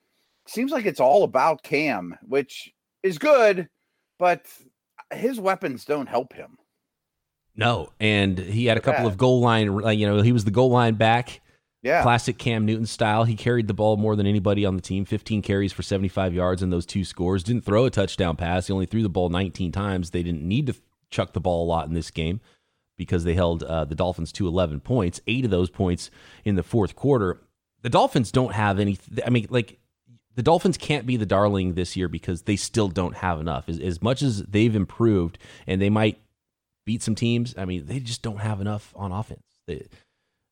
seems 0.46 0.72
like 0.72 0.86
it's 0.86 1.00
all 1.00 1.22
about 1.22 1.62
Cam, 1.62 2.16
which 2.26 2.72
is 3.02 3.18
good, 3.18 3.68
but 4.18 4.46
his 5.12 5.38
weapons 5.38 5.84
don't 5.84 6.08
help 6.08 6.32
him. 6.32 6.58
No, 7.54 7.92
and 7.98 8.38
he 8.38 8.66
had 8.66 8.76
a 8.76 8.80
couple 8.80 9.06
of 9.06 9.16
goal 9.16 9.40
line. 9.40 9.66
You 9.98 10.06
know, 10.06 10.22
he 10.22 10.32
was 10.32 10.44
the 10.44 10.50
goal 10.50 10.70
line 10.70 10.94
back. 10.94 11.40
Yeah, 11.82 12.02
classic 12.02 12.38
Cam 12.38 12.66
Newton 12.66 12.86
style. 12.86 13.22
He 13.24 13.36
carried 13.36 13.68
the 13.68 13.74
ball 13.74 13.96
more 13.96 14.16
than 14.16 14.26
anybody 14.26 14.64
on 14.64 14.74
the 14.74 14.82
team. 14.82 15.04
15 15.04 15.42
carries 15.42 15.72
for 15.72 15.82
75 15.82 16.34
yards 16.34 16.62
in 16.62 16.70
those 16.70 16.86
two 16.86 17.04
scores. 17.04 17.44
Didn't 17.44 17.64
throw 17.64 17.84
a 17.84 17.90
touchdown 17.90 18.34
pass. 18.34 18.66
He 18.66 18.72
only 18.72 18.86
threw 18.86 19.02
the 19.02 19.08
ball 19.08 19.28
19 19.28 19.70
times. 19.70 20.10
They 20.10 20.24
didn't 20.24 20.42
need 20.42 20.66
to 20.66 20.74
chuck 21.10 21.32
the 21.32 21.40
ball 21.40 21.64
a 21.64 21.68
lot 21.68 21.86
in 21.86 21.94
this 21.94 22.10
game 22.10 22.40
because 22.96 23.22
they 23.22 23.34
held 23.34 23.62
uh, 23.62 23.84
the 23.84 23.94
Dolphins 23.94 24.32
to 24.32 24.48
11 24.48 24.80
points. 24.80 25.20
Eight 25.28 25.44
of 25.44 25.52
those 25.52 25.70
points 25.70 26.10
in 26.44 26.56
the 26.56 26.64
fourth 26.64 26.96
quarter 26.96 27.40
the 27.82 27.90
Dolphins 27.90 28.32
don't 28.32 28.52
have 28.52 28.78
any. 28.78 28.98
I 29.24 29.30
mean, 29.30 29.46
like 29.50 29.78
the 30.34 30.42
Dolphins 30.42 30.78
can't 30.78 31.06
be 31.06 31.16
the 31.16 31.26
darling 31.26 31.74
this 31.74 31.96
year 31.96 32.08
because 32.08 32.42
they 32.42 32.56
still 32.56 32.88
don't 32.88 33.16
have 33.16 33.40
enough. 33.40 33.68
As, 33.68 33.80
as 33.80 34.00
much 34.00 34.22
as 34.22 34.42
they've 34.42 34.74
improved 34.74 35.38
and 35.66 35.80
they 35.80 35.90
might 35.90 36.20
beat 36.86 37.02
some 37.02 37.14
teams, 37.14 37.54
I 37.58 37.64
mean, 37.64 37.86
they 37.86 37.98
just 38.00 38.22
don't 38.22 38.38
have 38.38 38.60
enough 38.60 38.92
on 38.96 39.12
offense. 39.12 39.42
They, 39.66 39.86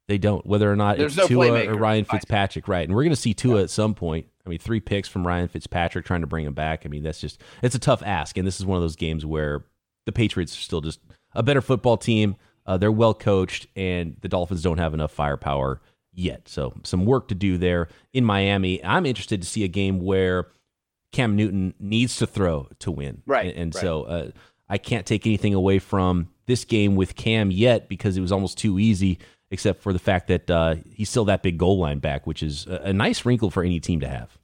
they 0.09 0.19
don't. 0.19 0.45
Whether 0.47 0.71
or 0.71 0.77
not 0.77 0.99
There's 0.99 1.13
it's 1.13 1.23
no 1.23 1.29
Tua 1.29 1.67
or 1.67 1.75
Ryan 1.75 2.05
Fitzpatrick, 2.05 2.69
right? 2.69 2.87
And 2.87 2.95
we're 2.95 3.03
going 3.05 3.15
to 3.15 3.21
see 3.21 3.35
Tua 3.35 3.57
yeah. 3.57 3.63
at 3.63 3.71
some 3.71 3.95
point. 3.95 4.27
I 4.45 4.49
mean, 4.49 4.59
three 4.59 4.81
picks 4.81 5.09
from 5.09 5.27
Ryan 5.27 5.49
Fitzpatrick 5.49 6.05
trying 6.05 6.21
to 6.21 6.27
bring 6.27 6.47
him 6.47 6.55
back. 6.55 6.83
I 6.85 6.89
mean, 6.89 7.03
that's 7.03 7.21
just 7.21 7.41
it's 7.63 7.75
a 7.75 7.81
tough 7.81 8.03
ask. 8.05 8.37
And 8.37 8.47
this 8.47 8.61
is 8.61 8.67
one 8.67 8.77
of 8.77 8.83
those 8.83 8.97
games 8.97 9.25
where 9.25 9.65
the 10.05 10.13
Patriots 10.13 10.57
are 10.57 10.61
still 10.61 10.81
just 10.81 11.01
a 11.35 11.43
better 11.43 11.61
football 11.61 11.97
team. 11.97 12.37
Uh, 12.67 12.77
they're 12.77 12.91
well 12.91 13.15
coached, 13.15 13.69
and 13.77 14.17
the 14.21 14.29
Dolphins 14.29 14.63
don't 14.63 14.79
have 14.79 14.95
enough 14.95 15.13
firepower 15.13 15.81
yet. 16.17 16.49
So 16.49 16.75
some 16.83 17.05
work 17.05 17.29
to 17.29 17.35
do 17.35 17.59
there 17.59 17.89
in 18.13 18.25
Miami. 18.25 18.85
I'm 18.85 19.07
interested 19.07 19.41
to 19.43 19.49
see 19.49 19.63
a 19.63 19.69
game 19.69 20.01
where 20.01 20.49
Cam 21.13 21.37
Newton 21.37 21.75
needs 21.79 22.17
to 22.17 22.27
throw 22.27 22.69
to 22.81 22.91
win. 22.91 23.23
Right. 23.27 23.51
And, 23.51 23.57
and 23.57 23.75
right. 23.75 23.81
so 23.81 24.03
uh, 24.05 24.31
I 24.69 24.79
can't 24.79 25.07
take 25.07 25.27
anything 25.27 25.55
away 25.55 25.79
from 25.79 26.29
this 26.47 26.65
game 26.65 26.97
with 26.97 27.17
Cam 27.17 27.51
yet 27.51 27.89
because 27.89 28.17
it 28.17 28.21
was 28.21 28.33
almost 28.33 28.59
too 28.59 28.79
easy 28.79 29.19
except 29.51 29.83
for 29.83 29.93
the 29.93 29.99
fact 29.99 30.29
that 30.29 30.51
uh, 30.51 30.77
he's 30.91 31.09
still 31.09 31.25
that 31.27 31.43
big 31.43 31.59
goal 31.59 31.79
line 31.79 31.99
back, 31.99 32.27
which 32.27 32.43
is 32.43 32.67
a, 32.67 32.87
a 32.87 32.93
nice 32.93 33.25
wrinkle 33.25 33.51
for 33.51 33.63
any 33.63 33.79
team 33.79 34.01
to 34.01 34.09
have. 34.09 34.37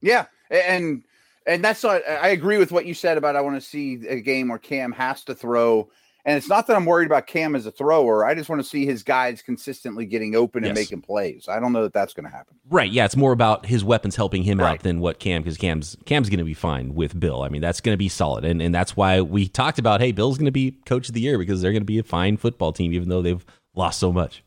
Yeah, 0.00 0.26
and 0.50 1.04
and 1.46 1.64
that's 1.64 1.82
not. 1.82 2.02
I 2.08 2.28
agree 2.28 2.58
with 2.58 2.72
what 2.72 2.86
you 2.86 2.94
said 2.94 3.18
about 3.18 3.36
I 3.36 3.40
want 3.40 3.56
to 3.56 3.66
see 3.66 4.06
a 4.08 4.20
game 4.20 4.48
where 4.48 4.58
Cam 4.58 4.92
has 4.92 5.24
to 5.24 5.34
throw 5.34 5.88
and 6.24 6.36
it's 6.36 6.48
not 6.48 6.66
that 6.66 6.76
I'm 6.76 6.84
worried 6.84 7.06
about 7.06 7.26
Cam 7.26 7.54
as 7.54 7.64
a 7.64 7.70
thrower. 7.70 8.24
I 8.24 8.34
just 8.34 8.48
want 8.48 8.60
to 8.60 8.68
see 8.68 8.84
his 8.84 9.02
guys 9.02 9.40
consistently 9.40 10.04
getting 10.04 10.34
open 10.34 10.64
and 10.64 10.76
yes. 10.76 10.86
making 10.86 11.02
plays. 11.02 11.48
I 11.48 11.60
don't 11.60 11.72
know 11.72 11.82
that 11.82 11.92
that's 11.92 12.12
going 12.12 12.24
to 12.24 12.30
happen. 12.30 12.56
Right. 12.68 12.90
Yeah. 12.90 13.04
It's 13.04 13.16
more 13.16 13.32
about 13.32 13.66
his 13.66 13.84
weapons 13.84 14.16
helping 14.16 14.42
him 14.42 14.60
right. 14.60 14.72
out 14.72 14.80
than 14.80 15.00
what 15.00 15.20
Cam, 15.20 15.42
because 15.42 15.56
Cam's 15.56 15.96
Cam's 16.04 16.28
going 16.28 16.38
to 16.38 16.44
be 16.44 16.54
fine 16.54 16.94
with 16.94 17.18
Bill. 17.18 17.42
I 17.42 17.48
mean, 17.48 17.62
that's 17.62 17.80
going 17.80 17.94
to 17.94 17.98
be 17.98 18.08
solid, 18.08 18.44
and 18.44 18.60
and 18.60 18.74
that's 18.74 18.96
why 18.96 19.20
we 19.20 19.48
talked 19.48 19.78
about 19.78 20.00
hey, 20.00 20.12
Bill's 20.12 20.38
going 20.38 20.46
to 20.46 20.52
be 20.52 20.72
coach 20.86 21.08
of 21.08 21.14
the 21.14 21.20
year 21.20 21.38
because 21.38 21.62
they're 21.62 21.72
going 21.72 21.82
to 21.82 21.86
be 21.86 21.98
a 21.98 22.04
fine 22.04 22.36
football 22.36 22.72
team, 22.72 22.92
even 22.92 23.08
though 23.08 23.22
they've 23.22 23.44
lost 23.74 23.98
so 23.98 24.12
much. 24.12 24.42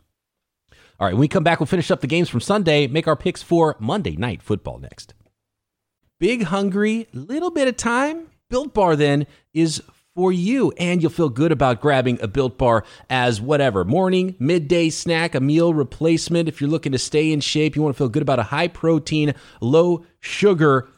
All 1.00 1.08
right. 1.08 1.14
When 1.14 1.22
we 1.22 1.28
come 1.28 1.44
back, 1.44 1.60
we'll 1.60 1.68
finish 1.68 1.90
up 1.90 2.02
the 2.02 2.08
games 2.08 2.30
from 2.30 2.42
Sunday. 2.42 2.86
Make 2.86 3.08
our 3.08 3.16
picks 3.16 3.42
for 3.42 3.76
Monday 3.80 4.16
night 4.16 4.44
football 4.44 4.78
next. 4.78 5.16
Big 6.20 6.44
hungry, 6.44 7.08
little 7.12 7.50
bit 7.50 7.68
of 7.68 7.76
time. 7.76 8.28
Built 8.52 8.76
Bar 8.76 8.96
then 8.96 9.26
is 9.54 9.82
for 10.16 10.32
you. 10.32 10.72
And 10.78 11.02
you'll 11.02 11.12
feel 11.12 11.30
good 11.30 11.52
about 11.52 11.82
grabbing 11.82 12.22
a 12.22 12.28
built 12.28 12.58
bar 12.58 12.84
as 13.10 13.42
whatever 13.42 13.84
morning, 13.84 14.36
midday 14.40 14.90
snack, 14.90 15.36
a 15.36 15.40
meal 15.40 15.74
replacement. 15.74 16.48
If 16.50 16.62
you're 16.62 16.70
looking 16.70 16.92
to 16.92 17.00
stay 17.00 17.32
in 17.32 17.40
shape, 17.40 17.76
you 17.76 17.82
want 17.82 17.96
to 17.96 17.98
feel 17.98 18.10
good 18.10 18.22
about 18.22 18.40
a 18.40 18.44
high 18.44 18.68
protein, 18.68 19.34
low 19.62 20.06
sugar 20.20 20.90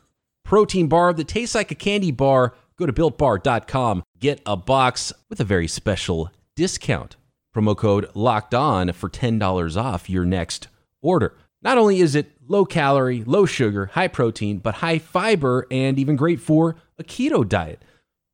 protein 0.43 0.87
bar 0.87 1.13
that 1.13 1.27
tastes 1.27 1.55
like 1.55 1.71
a 1.71 1.75
candy 1.75 2.11
bar. 2.11 2.53
Go 2.75 2.85
to 2.85 2.93
builtbar.com, 2.93 4.03
get 4.19 4.41
a 4.45 4.57
box 4.57 5.13
with 5.29 5.39
a 5.39 5.43
very 5.43 5.67
special 5.67 6.31
discount. 6.55 7.15
Promo 7.55 7.77
code 7.77 8.09
locked 8.15 8.55
on 8.55 8.91
for 8.93 9.09
$10 9.09 9.77
off 9.77 10.09
your 10.09 10.25
next 10.25 10.69
order. 11.01 11.37
Not 11.61 11.77
only 11.77 11.99
is 11.99 12.15
it 12.15 12.31
low 12.47 12.65
calorie, 12.65 13.23
low 13.23 13.45
sugar, 13.45 13.85
high 13.87 14.07
protein, 14.07 14.57
but 14.57 14.75
high 14.75 14.97
fiber 14.97 15.67
and 15.69 15.99
even 15.99 16.15
great 16.15 16.41
for 16.41 16.75
a 16.97 17.03
keto 17.03 17.47
diet. 17.47 17.83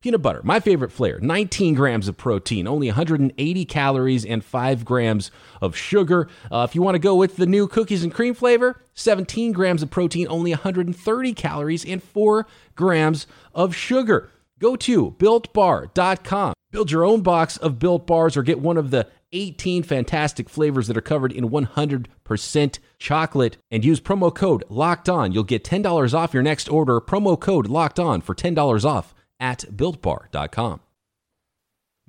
Peanut 0.02 0.22
butter, 0.22 0.40
my 0.44 0.60
favorite 0.60 0.90
flavor, 0.90 1.20
19 1.20 1.74
grams 1.74 2.08
of 2.08 2.16
protein, 2.16 2.66
only 2.66 2.86
180 2.86 3.64
calories, 3.66 4.24
and 4.24 4.42
5 4.42 4.82
grams 4.82 5.30
of 5.60 5.76
sugar. 5.76 6.26
Uh, 6.50 6.66
if 6.66 6.74
you 6.74 6.80
want 6.80 6.94
to 6.94 6.98
go 6.98 7.14
with 7.14 7.36
the 7.36 7.44
new 7.44 7.68
cookies 7.68 8.02
and 8.02 8.14
cream 8.14 8.32
flavor, 8.32 8.80
17 8.94 9.52
grams 9.52 9.82
of 9.82 9.90
protein, 9.90 10.26
only 10.30 10.52
130 10.52 11.34
calories, 11.34 11.84
and 11.84 12.02
4 12.02 12.46
grams 12.76 13.26
of 13.54 13.74
sugar. 13.74 14.30
Go 14.58 14.74
to 14.74 15.10
builtbar.com. 15.18 16.54
Build 16.70 16.90
your 16.90 17.04
own 17.04 17.20
box 17.20 17.58
of 17.58 17.78
built 17.78 18.06
bars 18.06 18.38
or 18.38 18.42
get 18.42 18.58
one 18.58 18.78
of 18.78 18.90
the 18.90 19.06
18 19.32 19.82
fantastic 19.82 20.48
flavors 20.48 20.86
that 20.86 20.96
are 20.96 21.02
covered 21.02 21.32
in 21.32 21.50
100% 21.50 22.78
chocolate 22.98 23.56
and 23.70 23.84
use 23.84 24.00
promo 24.00 24.34
code 24.34 24.64
locked 24.70 25.10
on. 25.10 25.32
You'll 25.32 25.44
get 25.44 25.62
$10 25.62 26.14
off 26.14 26.32
your 26.32 26.42
next 26.42 26.70
order. 26.70 27.02
Promo 27.02 27.38
code 27.38 27.66
locked 27.66 28.00
on 28.00 28.22
for 28.22 28.34
$10 28.34 28.84
off 28.86 29.14
at 29.40 29.64
builtbar.com. 29.74 30.80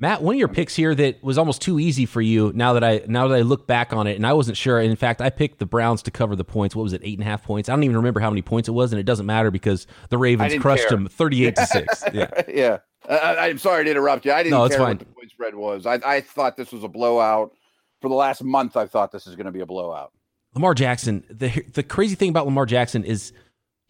Matt, 0.02 0.24
one 0.24 0.34
of 0.34 0.40
your 0.40 0.48
picks 0.48 0.76
here 0.76 0.96
that 0.96 1.24
was 1.24 1.38
almost 1.38 1.62
too 1.62 1.80
easy 1.80 2.08
for 2.08 2.22
you 2.22 2.52
now 2.56 2.74
that 2.74 2.84
I 2.84 3.04
now 3.06 3.28
that 3.28 3.36
I 3.36 3.42
look 3.42 3.68
back 3.68 3.94
on 3.94 4.08
it, 4.08 4.16
and 4.16 4.26
I 4.26 4.34
wasn't 4.34 4.58
sure. 4.58 4.82
In 4.82 4.96
fact, 4.96 5.22
I 5.22 5.30
picked 5.30 5.60
the 5.60 5.68
Browns 5.68 6.02
to 6.04 6.12
cover 6.12 6.36
the 6.36 6.44
points. 6.44 6.76
What 6.76 6.82
was 6.82 6.94
it, 6.94 7.02
eight 7.04 7.20
and 7.20 7.28
a 7.28 7.30
half 7.30 7.44
points? 7.44 7.70
I 7.70 7.74
don't 7.74 7.84
even 7.84 7.98
remember 7.98 8.20
how 8.20 8.32
many 8.32 8.42
points 8.42 8.68
it 8.68 8.72
was, 8.72 8.92
and 8.92 9.00
it 9.00 9.04
doesn't 9.04 9.28
matter 9.28 9.52
because 9.52 9.86
the 10.10 10.18
Ravens 10.18 10.60
crushed 10.60 10.88
care. 10.88 10.98
them 10.98 11.08
thirty-eight 11.08 11.56
to 11.56 11.68
six. 11.68 12.04
Yeah, 12.14 12.30
yeah. 12.48 12.78
I, 13.08 13.50
am 13.50 13.60
sorry 13.60 13.86
to 13.86 13.92
interrupt 13.92 14.26
you. 14.26 14.32
I 14.32 14.42
didn't 14.42 14.58
no, 14.58 14.68
care 14.68 14.80
fine. 14.80 14.98
what 14.98 15.00
the 15.00 15.06
point 15.06 15.30
spread 15.30 15.56
was. 15.56 15.86
I, 15.86 16.00
I 16.04 16.22
thought 16.22 16.58
this 16.58 16.72
was 16.72 16.84
a 16.84 16.88
blowout. 16.88 17.52
For 18.02 18.10
the 18.10 18.16
last 18.16 18.44
month, 18.44 18.76
I 18.78 18.88
thought 18.88 19.12
this 19.12 19.28
is 19.28 19.36
going 19.36 19.46
to 19.46 19.52
be 19.52 19.60
a 19.60 19.66
blowout. 19.68 20.12
Lamar 20.56 20.74
Jackson. 20.74 21.24
The 21.30 21.64
the 21.74 21.84
crazy 21.84 22.16
thing 22.16 22.30
about 22.30 22.46
Lamar 22.46 22.66
Jackson 22.66 23.04
is 23.04 23.34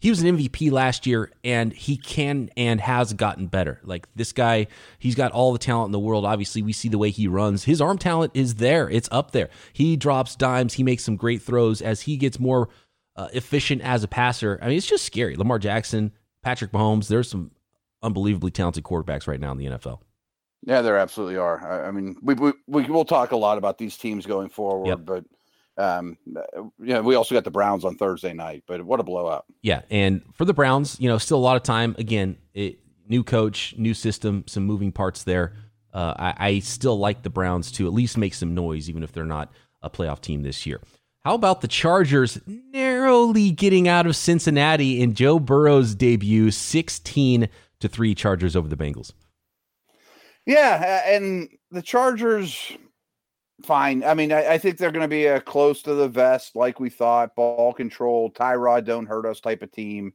he 0.02 0.10
was 0.10 0.20
an 0.20 0.36
MVP 0.36 0.72
last 0.72 1.06
year 1.06 1.30
and 1.44 1.72
he 1.72 1.96
can 1.96 2.50
and 2.56 2.80
has 2.80 3.12
gotten 3.12 3.46
better. 3.46 3.78
Like 3.84 4.08
this 4.16 4.32
guy, 4.32 4.66
he's 4.98 5.14
got 5.14 5.30
all 5.30 5.52
the 5.52 5.60
talent 5.60 5.86
in 5.86 5.92
the 5.92 6.00
world. 6.00 6.24
Obviously, 6.24 6.60
we 6.60 6.72
see 6.72 6.88
the 6.88 6.98
way 6.98 7.10
he 7.10 7.28
runs. 7.28 7.62
His 7.62 7.80
arm 7.80 7.98
talent 7.98 8.32
is 8.34 8.56
there, 8.56 8.90
it's 8.90 9.08
up 9.12 9.30
there. 9.30 9.48
He 9.72 9.96
drops 9.96 10.34
dimes, 10.34 10.72
he 10.74 10.82
makes 10.82 11.04
some 11.04 11.14
great 11.14 11.40
throws 11.40 11.80
as 11.80 12.00
he 12.00 12.16
gets 12.16 12.40
more 12.40 12.68
uh, 13.14 13.28
efficient 13.32 13.80
as 13.82 14.02
a 14.02 14.08
passer. 14.08 14.58
I 14.60 14.66
mean, 14.66 14.76
it's 14.76 14.88
just 14.88 15.04
scary. 15.04 15.36
Lamar 15.36 15.60
Jackson, 15.60 16.10
Patrick 16.42 16.72
Mahomes, 16.72 17.06
there's 17.06 17.30
some 17.30 17.52
unbelievably 18.02 18.50
talented 18.50 18.82
quarterbacks 18.82 19.28
right 19.28 19.38
now 19.38 19.52
in 19.52 19.58
the 19.58 19.66
NFL. 19.66 20.00
Yeah, 20.64 20.82
there 20.82 20.98
absolutely 20.98 21.36
are. 21.36 21.64
I, 21.64 21.86
I 21.86 21.90
mean, 21.92 22.16
we, 22.20 22.34
we, 22.34 22.52
we 22.66 22.82
will 22.86 23.04
talk 23.04 23.30
a 23.30 23.36
lot 23.36 23.56
about 23.56 23.78
these 23.78 23.96
teams 23.96 24.26
going 24.26 24.48
forward, 24.48 24.88
yep. 24.88 24.98
but 25.04 25.24
um, 25.78 26.18
yeah, 26.82 27.00
we 27.00 27.14
also 27.14 27.34
got 27.34 27.44
the 27.44 27.50
Browns 27.50 27.84
on 27.84 27.96
Thursday 27.96 28.32
night, 28.32 28.64
but 28.66 28.82
what 28.84 29.00
a 29.00 29.02
blowout. 29.02 29.46
Yeah. 29.62 29.82
And 29.90 30.22
for 30.34 30.44
the 30.44 30.54
Browns, 30.54 30.98
you 31.00 31.08
know, 31.08 31.18
still 31.18 31.38
a 31.38 31.40
lot 31.40 31.56
of 31.56 31.62
time. 31.62 31.94
Again, 31.98 32.36
it, 32.54 32.78
new 33.08 33.24
coach, 33.24 33.74
new 33.78 33.94
system, 33.94 34.44
some 34.46 34.64
moving 34.64 34.92
parts 34.92 35.24
there. 35.24 35.54
Uh, 35.92 36.14
I, 36.18 36.34
I 36.38 36.58
still 36.60 36.98
like 36.98 37.22
the 37.22 37.30
Browns 37.30 37.70
to 37.72 37.86
at 37.86 37.92
least 37.92 38.16
make 38.16 38.34
some 38.34 38.54
noise, 38.54 38.88
even 38.88 39.02
if 39.02 39.12
they're 39.12 39.24
not 39.24 39.52
a 39.82 39.90
playoff 39.90 40.20
team 40.20 40.42
this 40.42 40.66
year. 40.66 40.80
How 41.24 41.34
about 41.34 41.60
the 41.60 41.68
Chargers 41.68 42.40
narrowly 42.46 43.50
getting 43.50 43.86
out 43.86 44.06
of 44.06 44.16
Cincinnati 44.16 45.00
in 45.00 45.14
Joe 45.14 45.38
Burrow's 45.38 45.94
debut, 45.94 46.50
16 46.50 47.48
to 47.80 47.88
3 47.88 48.14
Chargers 48.14 48.56
over 48.56 48.66
the 48.66 48.76
Bengals? 48.76 49.12
Yeah, 50.46 51.02
and 51.06 51.48
the 51.70 51.82
Chargers 51.82 52.72
fine. 53.62 54.04
I 54.04 54.14
mean, 54.14 54.32
I, 54.32 54.52
I 54.52 54.58
think 54.58 54.76
they're 54.76 54.92
going 54.92 55.02
to 55.02 55.08
be 55.08 55.26
a 55.26 55.40
close 55.40 55.82
to 55.82 55.94
the 55.94 56.08
vest, 56.08 56.56
like 56.56 56.80
we 56.80 56.90
thought, 56.90 57.34
ball 57.36 57.72
control, 57.72 58.30
Tyrod, 58.30 58.84
don't 58.84 59.06
hurt 59.06 59.26
us 59.26 59.40
type 59.40 59.62
of 59.62 59.72
team. 59.72 60.12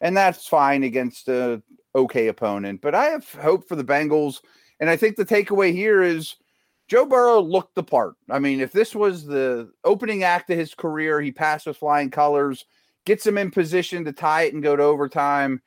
And 0.00 0.16
that's 0.16 0.46
fine 0.46 0.84
against 0.84 1.28
a 1.28 1.62
okay 1.94 2.28
opponent. 2.28 2.80
But 2.80 2.94
I 2.94 3.06
have 3.06 3.28
hope 3.32 3.66
for 3.66 3.76
the 3.76 3.84
Bengals. 3.84 4.40
And 4.80 4.88
I 4.88 4.96
think 4.96 5.16
the 5.16 5.24
takeaway 5.24 5.72
here 5.72 6.02
is 6.02 6.36
Joe 6.86 7.04
Burrow 7.04 7.40
looked 7.40 7.74
the 7.74 7.82
part. 7.82 8.14
I 8.30 8.38
mean, 8.38 8.60
if 8.60 8.72
this 8.72 8.94
was 8.94 9.26
the 9.26 9.70
opening 9.84 10.22
act 10.22 10.50
of 10.50 10.58
his 10.58 10.74
career, 10.74 11.20
he 11.20 11.32
passed 11.32 11.66
with 11.66 11.76
flying 11.76 12.10
colors, 12.10 12.64
gets 13.04 13.26
him 13.26 13.38
in 13.38 13.50
position 13.50 14.04
to 14.04 14.12
tie 14.12 14.42
it 14.42 14.54
and 14.54 14.62
go 14.62 14.76
to 14.76 14.82
overtime, 14.82 15.60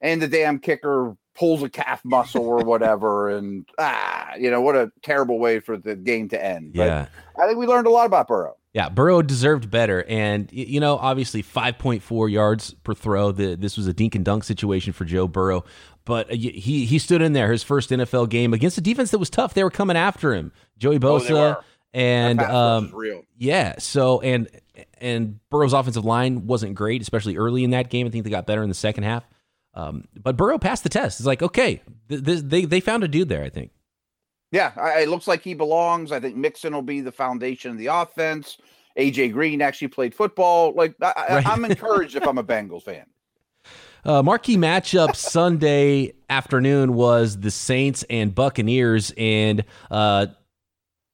and 0.00 0.20
the 0.20 0.28
damn 0.28 0.58
kicker 0.58 1.16
pulls 1.36 1.62
a 1.62 1.68
calf 1.68 2.04
muscle 2.04 2.44
or 2.44 2.58
whatever, 2.64 3.30
and 3.30 3.68
ah, 3.78 4.34
you 4.38 4.50
know 4.50 4.60
what 4.60 4.74
a 4.74 4.90
terrible 5.02 5.38
way 5.38 5.60
for 5.60 5.76
the 5.76 5.94
game 5.94 6.28
to 6.30 6.42
end. 6.42 6.72
But 6.74 6.86
yeah, 6.86 7.06
I 7.38 7.46
think 7.46 7.58
we 7.58 7.66
learned 7.66 7.86
a 7.86 7.90
lot 7.90 8.06
about 8.06 8.28
Burrow. 8.28 8.56
Yeah, 8.72 8.88
Burrow 8.88 9.22
deserved 9.22 9.70
better, 9.70 10.04
and 10.08 10.50
you 10.52 10.80
know, 10.80 10.96
obviously, 10.96 11.42
five 11.42 11.78
point 11.78 12.02
four 12.02 12.28
yards 12.28 12.74
per 12.74 12.94
throw. 12.94 13.32
The, 13.32 13.54
this 13.54 13.76
was 13.76 13.86
a 13.86 13.92
dink 13.92 14.14
and 14.14 14.24
dunk 14.24 14.44
situation 14.44 14.92
for 14.92 15.04
Joe 15.04 15.28
Burrow, 15.28 15.64
but 16.04 16.30
uh, 16.30 16.34
he 16.36 16.84
he 16.84 16.98
stood 16.98 17.22
in 17.22 17.32
there 17.32 17.52
his 17.52 17.62
first 17.62 17.90
NFL 17.90 18.28
game 18.28 18.52
against 18.52 18.76
a 18.76 18.82
defense 18.82 19.12
that 19.12 19.18
was 19.18 19.30
tough. 19.30 19.54
They 19.54 19.64
were 19.64 19.70
coming 19.70 19.96
after 19.96 20.34
him, 20.34 20.52
Joey 20.78 20.96
oh, 20.96 21.00
Bosa, 21.00 21.56
oh, 21.56 21.62
and 21.94 22.40
um, 22.40 22.92
yeah. 23.38 23.76
So 23.78 24.20
and 24.20 24.48
and 25.00 25.40
Burrow's 25.48 25.72
offensive 25.72 26.04
line 26.04 26.46
wasn't 26.46 26.74
great, 26.74 27.00
especially 27.00 27.36
early 27.36 27.64
in 27.64 27.70
that 27.70 27.88
game. 27.88 28.06
I 28.06 28.10
think 28.10 28.24
they 28.24 28.30
got 28.30 28.46
better 28.46 28.62
in 28.62 28.68
the 28.68 28.74
second 28.74 29.04
half. 29.04 29.24
Um, 29.76 30.08
but 30.16 30.36
Burrow 30.36 30.58
passed 30.58 30.82
the 30.82 30.88
test. 30.88 31.20
It's 31.20 31.26
like, 31.26 31.42
okay, 31.42 31.82
th- 32.08 32.24
th- 32.24 32.40
they 32.40 32.64
they 32.64 32.80
found 32.80 33.04
a 33.04 33.08
dude 33.08 33.28
there. 33.28 33.44
I 33.44 33.50
think. 33.50 33.70
Yeah, 34.50 34.72
I, 34.76 35.02
it 35.02 35.08
looks 35.08 35.26
like 35.26 35.42
he 35.42 35.54
belongs. 35.54 36.12
I 36.12 36.18
think 36.18 36.34
Mixon 36.34 36.72
will 36.72 36.82
be 36.82 37.02
the 37.02 37.12
foundation 37.12 37.70
of 37.70 37.78
the 37.78 37.86
offense. 37.86 38.56
AJ 38.98 39.32
Green 39.32 39.60
actually 39.60 39.88
played 39.88 40.14
football. 40.14 40.72
Like 40.72 40.94
I, 41.02 41.42
am 41.44 41.64
encouraged 41.64 42.16
if 42.16 42.26
I'm 42.26 42.38
a 42.38 42.44
Bengals 42.44 42.82
fan. 42.82 43.06
Uh, 44.04 44.22
marquee 44.22 44.56
matchup 44.56 45.16
Sunday 45.16 46.12
afternoon 46.30 46.94
was 46.94 47.40
the 47.40 47.50
Saints 47.50 48.04
and 48.08 48.32
Buccaneers, 48.32 49.12
and 49.16 49.64
uh, 49.90 50.26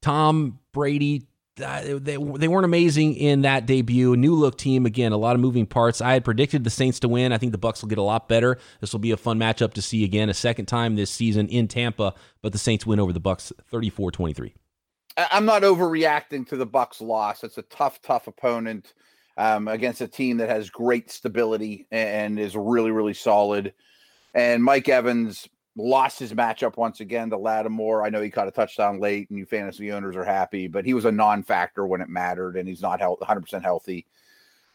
Tom 0.02 0.58
Brady 0.74 1.26
they, 1.56 1.98
they 2.16 2.48
weren't 2.48 2.64
amazing 2.64 3.14
in 3.14 3.42
that 3.42 3.66
debut. 3.66 4.16
New 4.16 4.34
look 4.34 4.56
team 4.56 4.86
again, 4.86 5.12
a 5.12 5.16
lot 5.16 5.34
of 5.34 5.40
moving 5.40 5.66
parts. 5.66 6.00
I 6.00 6.14
had 6.14 6.24
predicted 6.24 6.64
the 6.64 6.70
Saints 6.70 7.00
to 7.00 7.08
win. 7.08 7.32
I 7.32 7.38
think 7.38 7.52
the 7.52 7.58
Bucks 7.58 7.82
will 7.82 7.88
get 7.88 7.98
a 7.98 8.02
lot 8.02 8.28
better. 8.28 8.58
This 8.80 8.92
will 8.92 9.00
be 9.00 9.10
a 9.10 9.16
fun 9.16 9.38
matchup 9.38 9.74
to 9.74 9.82
see 9.82 10.04
again, 10.04 10.30
a 10.30 10.34
second 10.34 10.66
time 10.66 10.96
this 10.96 11.10
season 11.10 11.48
in 11.48 11.68
Tampa. 11.68 12.14
But 12.40 12.52
the 12.52 12.58
Saints 12.58 12.86
win 12.86 13.00
over 13.00 13.12
the 13.12 13.20
Bucks, 13.20 13.52
34-23. 13.70 14.54
I'm 15.16 15.44
not 15.44 15.62
overreacting 15.62 16.48
to 16.48 16.56
the 16.56 16.66
Bucks 16.66 17.00
loss. 17.00 17.44
It's 17.44 17.58
a 17.58 17.62
tough, 17.62 18.00
tough 18.00 18.28
opponent 18.28 18.94
um, 19.36 19.68
against 19.68 20.00
a 20.00 20.08
team 20.08 20.38
that 20.38 20.48
has 20.48 20.70
great 20.70 21.10
stability 21.10 21.86
and 21.90 22.38
is 22.38 22.56
really, 22.56 22.90
really 22.90 23.14
solid. 23.14 23.74
And 24.34 24.64
Mike 24.64 24.88
Evans 24.88 25.48
lost 25.76 26.18
his 26.18 26.34
matchup 26.34 26.76
once 26.76 27.00
again 27.00 27.30
to 27.30 27.36
Lattimore. 27.36 28.04
I 28.04 28.10
know 28.10 28.20
he 28.20 28.30
caught 28.30 28.48
a 28.48 28.52
touchdown 28.52 29.00
late, 29.00 29.30
and 29.30 29.38
you 29.38 29.46
fantasy 29.46 29.92
owners 29.92 30.16
are 30.16 30.24
happy, 30.24 30.66
but 30.68 30.84
he 30.84 30.94
was 30.94 31.04
a 31.04 31.12
non-factor 31.12 31.86
when 31.86 32.00
it 32.00 32.08
mattered, 32.08 32.56
and 32.56 32.68
he's 32.68 32.82
not 32.82 33.00
100% 33.00 33.62
healthy. 33.62 34.06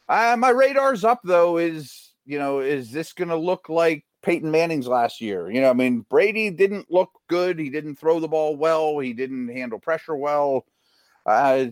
Uh, 0.09 0.35
my 0.39 0.49
radar's 0.49 1.03
up 1.03 1.19
though. 1.23 1.57
Is 1.57 2.13
you 2.25 2.39
know, 2.39 2.59
is 2.59 2.91
this 2.91 3.13
going 3.13 3.29
to 3.29 3.37
look 3.37 3.69
like 3.69 4.05
Peyton 4.21 4.51
Manning's 4.51 4.87
last 4.87 5.21
year? 5.21 5.49
You 5.49 5.61
know, 5.61 5.69
I 5.69 5.73
mean, 5.73 6.05
Brady 6.09 6.49
didn't 6.49 6.91
look 6.91 7.11
good. 7.27 7.59
He 7.59 7.69
didn't 7.69 7.95
throw 7.95 8.19
the 8.19 8.27
ball 8.27 8.55
well. 8.55 8.99
He 8.99 9.13
didn't 9.13 9.49
handle 9.49 9.79
pressure 9.79 10.15
well. 10.15 10.65
uh, 11.25 11.67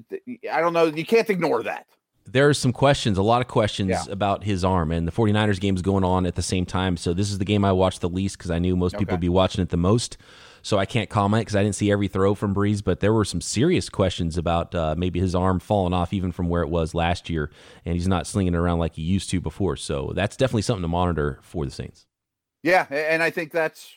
I 0.51 0.61
don't 0.61 0.73
know. 0.73 0.85
You 0.85 1.05
can't 1.05 1.29
ignore 1.29 1.63
that. 1.63 1.87
There 2.27 2.49
are 2.49 2.53
some 2.53 2.73
questions, 2.73 3.17
a 3.17 3.23
lot 3.23 3.41
of 3.41 3.47
questions 3.47 3.89
yeah. 3.89 4.03
about 4.09 4.43
his 4.43 4.63
arm, 4.65 4.91
and 4.91 5.07
the 5.07 5.11
49ers 5.11 5.59
game 5.59 5.75
is 5.75 5.81
going 5.81 6.03
on 6.03 6.25
at 6.25 6.35
the 6.35 6.41
same 6.41 6.65
time. 6.65 6.97
So 6.97 7.13
this 7.13 7.29
is 7.29 7.37
the 7.37 7.45
game 7.45 7.63
I 7.63 7.71
watched 7.71 8.01
the 8.01 8.09
least 8.09 8.37
because 8.37 8.49
I 8.49 8.57
knew 8.59 8.75
most 8.75 8.97
people 8.97 9.13
would 9.13 9.21
be 9.21 9.29
watching 9.29 9.61
it 9.61 9.69
the 9.69 9.77
most. 9.77 10.17
So 10.63 10.79
I 10.79 10.87
can't 10.87 11.11
comment 11.11 11.41
because 11.41 11.55
I 11.55 11.61
didn't 11.61 11.75
see 11.75 11.91
every 11.91 12.07
throw 12.07 12.33
from 12.33 12.55
Brees, 12.55 12.83
but 12.83 12.99
there 12.99 13.13
were 13.13 13.23
some 13.23 13.39
serious 13.39 13.87
questions 13.87 14.35
about 14.35 14.73
uh, 14.73 14.95
maybe 14.97 15.19
his 15.19 15.35
arm 15.35 15.59
falling 15.59 15.93
off 15.93 16.11
even 16.11 16.31
from 16.31 16.49
where 16.49 16.63
it 16.63 16.69
was 16.69 16.95
last 16.95 17.29
year, 17.29 17.51
and 17.85 17.93
he's 17.93 18.07
not 18.07 18.25
slinging 18.25 18.55
it 18.55 18.57
around 18.57 18.79
like 18.79 18.95
he 18.95 19.03
used 19.03 19.29
to 19.29 19.39
before. 19.39 19.75
So 19.75 20.11
that's 20.15 20.35
definitely 20.35 20.63
something 20.63 20.81
to 20.81 20.87
monitor 20.87 21.37
for 21.43 21.65
the 21.65 21.71
Saints. 21.71 22.07
Yeah, 22.63 22.87
and 22.89 23.21
I 23.21 23.29
think 23.29 23.51
that's 23.51 23.93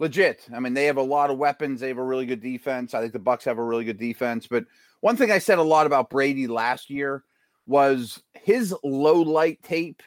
legit. 0.00 0.48
I 0.52 0.58
mean, 0.58 0.74
they 0.74 0.86
have 0.86 0.96
a 0.96 1.02
lot 1.02 1.30
of 1.30 1.38
weapons. 1.38 1.78
They 1.78 1.88
have 1.88 1.98
a 1.98 2.04
really 2.04 2.26
good 2.26 2.42
defense. 2.42 2.92
I 2.92 3.00
think 3.00 3.12
the 3.12 3.20
Bucks 3.20 3.44
have 3.44 3.58
a 3.58 3.64
really 3.64 3.84
good 3.84 3.98
defense. 3.98 4.48
But 4.48 4.64
one 5.00 5.16
thing 5.16 5.30
I 5.30 5.38
said 5.38 5.58
a 5.58 5.62
lot 5.62 5.86
about 5.86 6.10
Brady 6.10 6.48
last 6.48 6.90
year 6.90 7.22
was 7.66 8.22
his 8.34 8.74
low 8.82 9.20
light 9.20 9.62
tape 9.62 10.02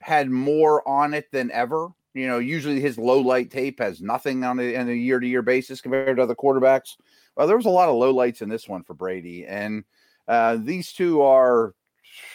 had 0.00 0.30
more 0.30 0.86
on 0.88 1.14
it 1.14 1.30
than 1.32 1.50
ever. 1.50 1.88
You 2.14 2.26
know, 2.26 2.38
usually 2.38 2.80
his 2.80 2.98
low 2.98 3.20
light 3.20 3.50
tape 3.50 3.80
has 3.80 4.00
nothing 4.00 4.44
on 4.44 4.58
it 4.58 4.74
in 4.74 4.88
a 4.88 4.92
year 4.92 5.20
to 5.20 5.26
year 5.26 5.42
basis 5.42 5.80
compared 5.80 6.16
to 6.16 6.22
other 6.22 6.34
quarterbacks. 6.34 6.96
Well, 7.36 7.46
there 7.46 7.56
was 7.56 7.66
a 7.66 7.70
lot 7.70 7.88
of 7.88 7.96
low 7.96 8.10
lights 8.10 8.42
in 8.42 8.48
this 8.48 8.68
one 8.68 8.82
for 8.82 8.94
Brady, 8.94 9.46
and 9.46 9.84
uh, 10.26 10.58
these 10.60 10.92
two 10.92 11.22
are 11.22 11.74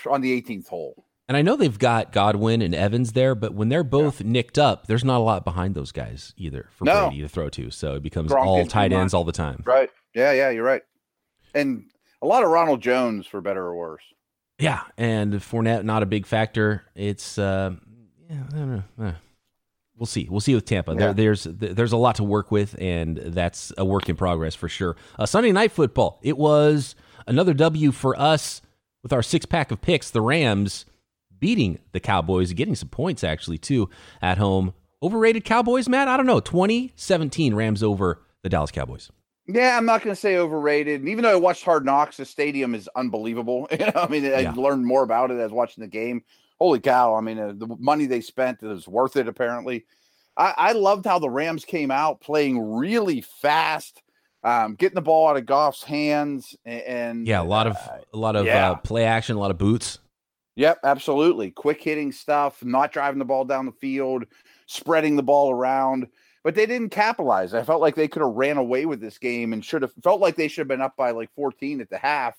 on 0.10 0.22
the 0.22 0.42
18th 0.42 0.68
hole. 0.68 1.06
And 1.28 1.36
I 1.36 1.42
know 1.42 1.56
they've 1.56 1.78
got 1.78 2.12
Godwin 2.12 2.62
and 2.62 2.76
Evans 2.76 3.14
there, 3.14 3.34
but 3.34 3.54
when 3.54 3.70
they're 3.70 3.84
both 3.84 4.22
yeah. 4.22 4.28
nicked 4.30 4.60
up, 4.60 4.86
there's 4.86 5.04
not 5.04 5.18
a 5.18 5.24
lot 5.24 5.44
behind 5.44 5.74
those 5.74 5.92
guys 5.92 6.34
either 6.38 6.70
for 6.72 6.86
no. 6.86 7.08
Brady 7.08 7.22
to 7.24 7.28
throw 7.28 7.50
to. 7.50 7.72
So 7.72 7.96
it 7.96 8.04
becomes 8.04 8.32
Gronk 8.32 8.46
all 8.46 8.66
tight 8.68 8.94
ends 8.94 9.14
all 9.14 9.24
the 9.24 9.32
time. 9.32 9.64
Right. 9.66 9.90
Yeah, 10.14 10.34
yeah, 10.34 10.52
you're 10.52 10.64
right. 10.64 10.84
And 11.56 11.86
a 12.22 12.28
lot 12.28 12.44
of 12.44 12.50
Ronald 12.50 12.82
Jones 12.82 13.26
for 13.26 13.42
better 13.42 13.64
or 13.64 13.76
worse. 13.76 14.04
Yeah, 14.60 14.82
and 14.98 15.34
Fournette 15.34 15.84
not 15.84 16.04
a 16.04 16.06
big 16.06 16.26
factor. 16.26 16.84
It's 16.96 17.38
uh, 17.38 17.76
yeah, 18.30 18.44
I 18.54 18.56
don't 18.56 18.76
know. 18.98 19.06
Uh, 19.08 19.12
we'll 19.98 20.06
see. 20.06 20.28
We'll 20.30 20.40
see 20.40 20.56
with 20.56 20.66
Tampa. 20.66 20.94
Yeah. 20.94 21.12
There, 21.12 21.14
there's 21.14 21.44
there's 21.44 21.92
a 21.92 21.98
lot 21.98 22.16
to 22.16 22.24
work 22.24 22.52
with, 22.52 22.76
and 22.80 23.18
that's 23.18 23.74
a 23.78 23.84
work 23.84 24.08
in 24.10 24.16
progress 24.16 24.56
for 24.56 24.70
sure. 24.70 24.96
Uh, 25.20 25.26
Sunday 25.26 25.52
night 25.52 25.72
football. 25.72 26.20
It 26.24 26.38
was 26.38 26.96
another 27.28 27.54
W 27.54 27.92
for 27.92 28.18
us 28.20 28.62
with 29.04 29.12
our 29.12 29.22
six 29.24 29.46
pack 29.46 29.72
of 29.72 29.82
picks. 29.82 30.10
The 30.10 30.22
Rams 30.22 30.86
beating 31.38 31.80
the 31.92 32.00
Cowboys, 32.00 32.54
getting 32.54 32.76
some 32.76 32.90
points 32.90 33.24
actually 33.24 33.58
too 33.58 33.90
at 34.22 34.38
home. 34.38 34.74
Overrated 35.04 35.44
Cowboys, 35.44 35.90
Matt? 35.90 36.08
I 36.08 36.18
don't 36.18 36.26
know. 36.26 36.40
2017 36.40 37.54
Rams 37.54 37.84
over 37.84 38.22
the 38.42 38.50
Dallas 38.50 38.72
Cowboys. 38.72 39.12
Yeah, 39.48 39.78
I'm 39.78 39.86
not 39.86 40.02
going 40.02 40.16
to 40.16 40.20
say 40.20 40.38
overrated. 40.38 41.02
And 41.02 41.10
even 41.10 41.24
though 41.24 41.32
I 41.32 41.36
watched 41.36 41.64
Hard 41.64 41.86
Knocks, 41.86 42.18
the 42.18 42.26
stadium 42.26 42.74
is 42.74 42.90
unbelievable. 42.96 43.68
You 43.80 43.86
know, 43.86 43.92
I 43.96 44.08
mean, 44.08 44.26
I 44.26 44.40
yeah. 44.40 44.54
learned 44.54 44.86
more 44.86 45.04
about 45.04 45.32
it 45.32 45.40
as 45.40 45.52
watching 45.52 45.84
the 45.84 45.88
game 45.88 46.24
holy 46.60 46.80
cow! 46.80 47.16
I 47.16 47.22
mean, 47.22 47.40
uh, 47.40 47.54
the 47.56 47.76
money 47.80 48.06
they 48.06 48.22
spent 48.22 48.64
is 48.64 48.88
worth 48.88 49.16
it. 49.16 49.28
Apparently, 49.28 49.86
I, 50.38 50.54
I 50.58 50.72
loved 50.74 51.06
how 51.06 51.20
the 51.20 51.30
Rams 51.30 51.66
came 51.66 51.92
out 51.92 52.22
playing 52.22 52.60
really 52.60 53.22
fast, 53.22 54.02
um, 54.44 54.76
getting 54.76 54.96
the 54.96 55.02
ball 55.02 55.30
out 55.30 55.38
of 55.38 55.46
Goff's 55.46 55.84
hands, 55.84 56.56
and, 56.66 56.82
and 56.82 57.28
yeah, 57.28 57.42
a 57.42 57.44
lot 57.44 57.68
of 57.68 57.76
uh, 57.76 57.98
a 58.14 58.18
lot 58.18 58.36
of 58.36 58.46
yeah. 58.46 58.72
uh, 58.72 58.76
play 58.76 59.06
action, 59.06 59.36
a 59.36 59.40
lot 59.40 59.52
of 59.52 59.58
boots. 59.58 60.00
Yep, 60.58 60.80
absolutely. 60.86 61.52
Quick 61.52 61.84
hitting 61.84 62.14
stuff, 62.14 62.64
not 62.64 62.94
driving 62.94 63.20
the 63.20 63.26
ball 63.26 63.44
down 63.44 63.66
the 63.66 63.74
field, 63.74 64.24
spreading 64.68 65.18
the 65.18 65.24
ball 65.24 65.52
around. 65.52 66.08
But 66.46 66.54
they 66.54 66.68
didn't 66.68 66.92
capitalize. 66.92 67.56
I 67.56 67.64
felt 67.64 67.82
like 67.82 67.96
they 67.96 68.08
could 68.08 68.22
have 68.22 68.36
ran 68.36 68.58
away 68.58 68.86
with 68.86 69.02
this 69.02 69.18
game 69.18 69.52
and 69.52 69.66
should 69.66 69.82
have 69.82 69.92
felt 70.04 70.22
like 70.22 70.36
they 70.36 70.48
should 70.48 70.62
have 70.62 70.68
been 70.68 70.80
up 70.80 70.96
by 70.96 71.10
like 71.10 71.34
14 71.34 71.82
at 71.82 71.90
the 71.90 71.98
half 71.98 72.36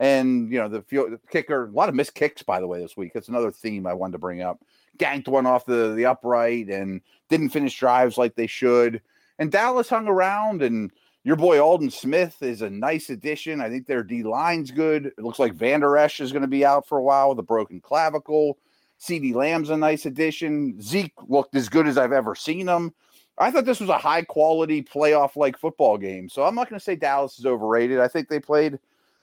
and 0.00 0.52
you 0.52 0.58
know 0.58 0.68
the, 0.68 0.84
the 0.88 1.20
kicker, 1.28 1.66
a 1.66 1.70
lot 1.70 1.88
of 1.88 1.94
missed 1.96 2.14
kicks 2.14 2.42
by 2.42 2.60
the 2.60 2.66
way 2.66 2.80
this 2.80 2.96
week. 2.96 3.12
That's 3.12 3.28
another 3.28 3.50
theme 3.50 3.84
I 3.84 3.94
wanted 3.94 4.12
to 4.12 4.18
bring 4.18 4.42
up. 4.42 4.62
Ganked 4.98 5.28
one 5.28 5.44
off 5.44 5.66
the 5.66 5.94
the 5.94 6.06
upright 6.06 6.68
and 6.68 7.00
didn't 7.28 7.50
finish 7.50 7.76
drives 7.76 8.16
like 8.16 8.34
they 8.34 8.46
should. 8.46 9.02
And 9.40 9.50
Dallas 9.52 9.88
hung 9.88 10.08
around, 10.08 10.62
and 10.62 10.92
your 11.24 11.36
boy 11.36 11.60
Aldon 11.60 11.90
Smith 11.90 12.42
is 12.42 12.62
a 12.62 12.70
nice 12.70 13.10
addition. 13.10 13.60
I 13.60 13.68
think 13.68 13.86
their 13.86 14.02
D 14.02 14.22
line's 14.22 14.70
good. 14.70 15.06
It 15.06 15.18
looks 15.18 15.38
like 15.38 15.54
Vander 15.54 15.96
Esch 15.96 16.20
is 16.20 16.32
going 16.32 16.42
to 16.42 16.48
be 16.48 16.64
out 16.64 16.86
for 16.86 16.98
a 16.98 17.02
while 17.02 17.30
with 17.30 17.38
a 17.38 17.44
broken 17.44 17.80
clavicle. 17.80 18.58
CeeDee 19.00 19.34
Lamb's 19.34 19.70
a 19.70 19.76
nice 19.76 20.06
addition. 20.06 20.80
Zeke 20.80 21.12
looked 21.28 21.54
as 21.54 21.68
good 21.68 21.86
as 21.86 21.98
I've 21.98 22.12
ever 22.12 22.34
seen 22.34 22.66
him. 22.66 22.92
I 23.40 23.50
thought 23.50 23.64
this 23.64 23.80
was 23.80 23.88
a 23.88 23.98
high 23.98 24.22
quality 24.22 24.82
playoff 24.82 25.36
like 25.36 25.58
football 25.58 25.96
game. 25.98 26.28
So 26.28 26.44
I'm 26.44 26.54
not 26.54 26.68
going 26.68 26.78
to 26.78 26.84
say 26.84 26.96
Dallas 26.96 27.38
is 27.38 27.46
overrated. 27.46 28.00
I 28.00 28.08
think 28.08 28.28
they 28.28 28.40
played 28.40 28.78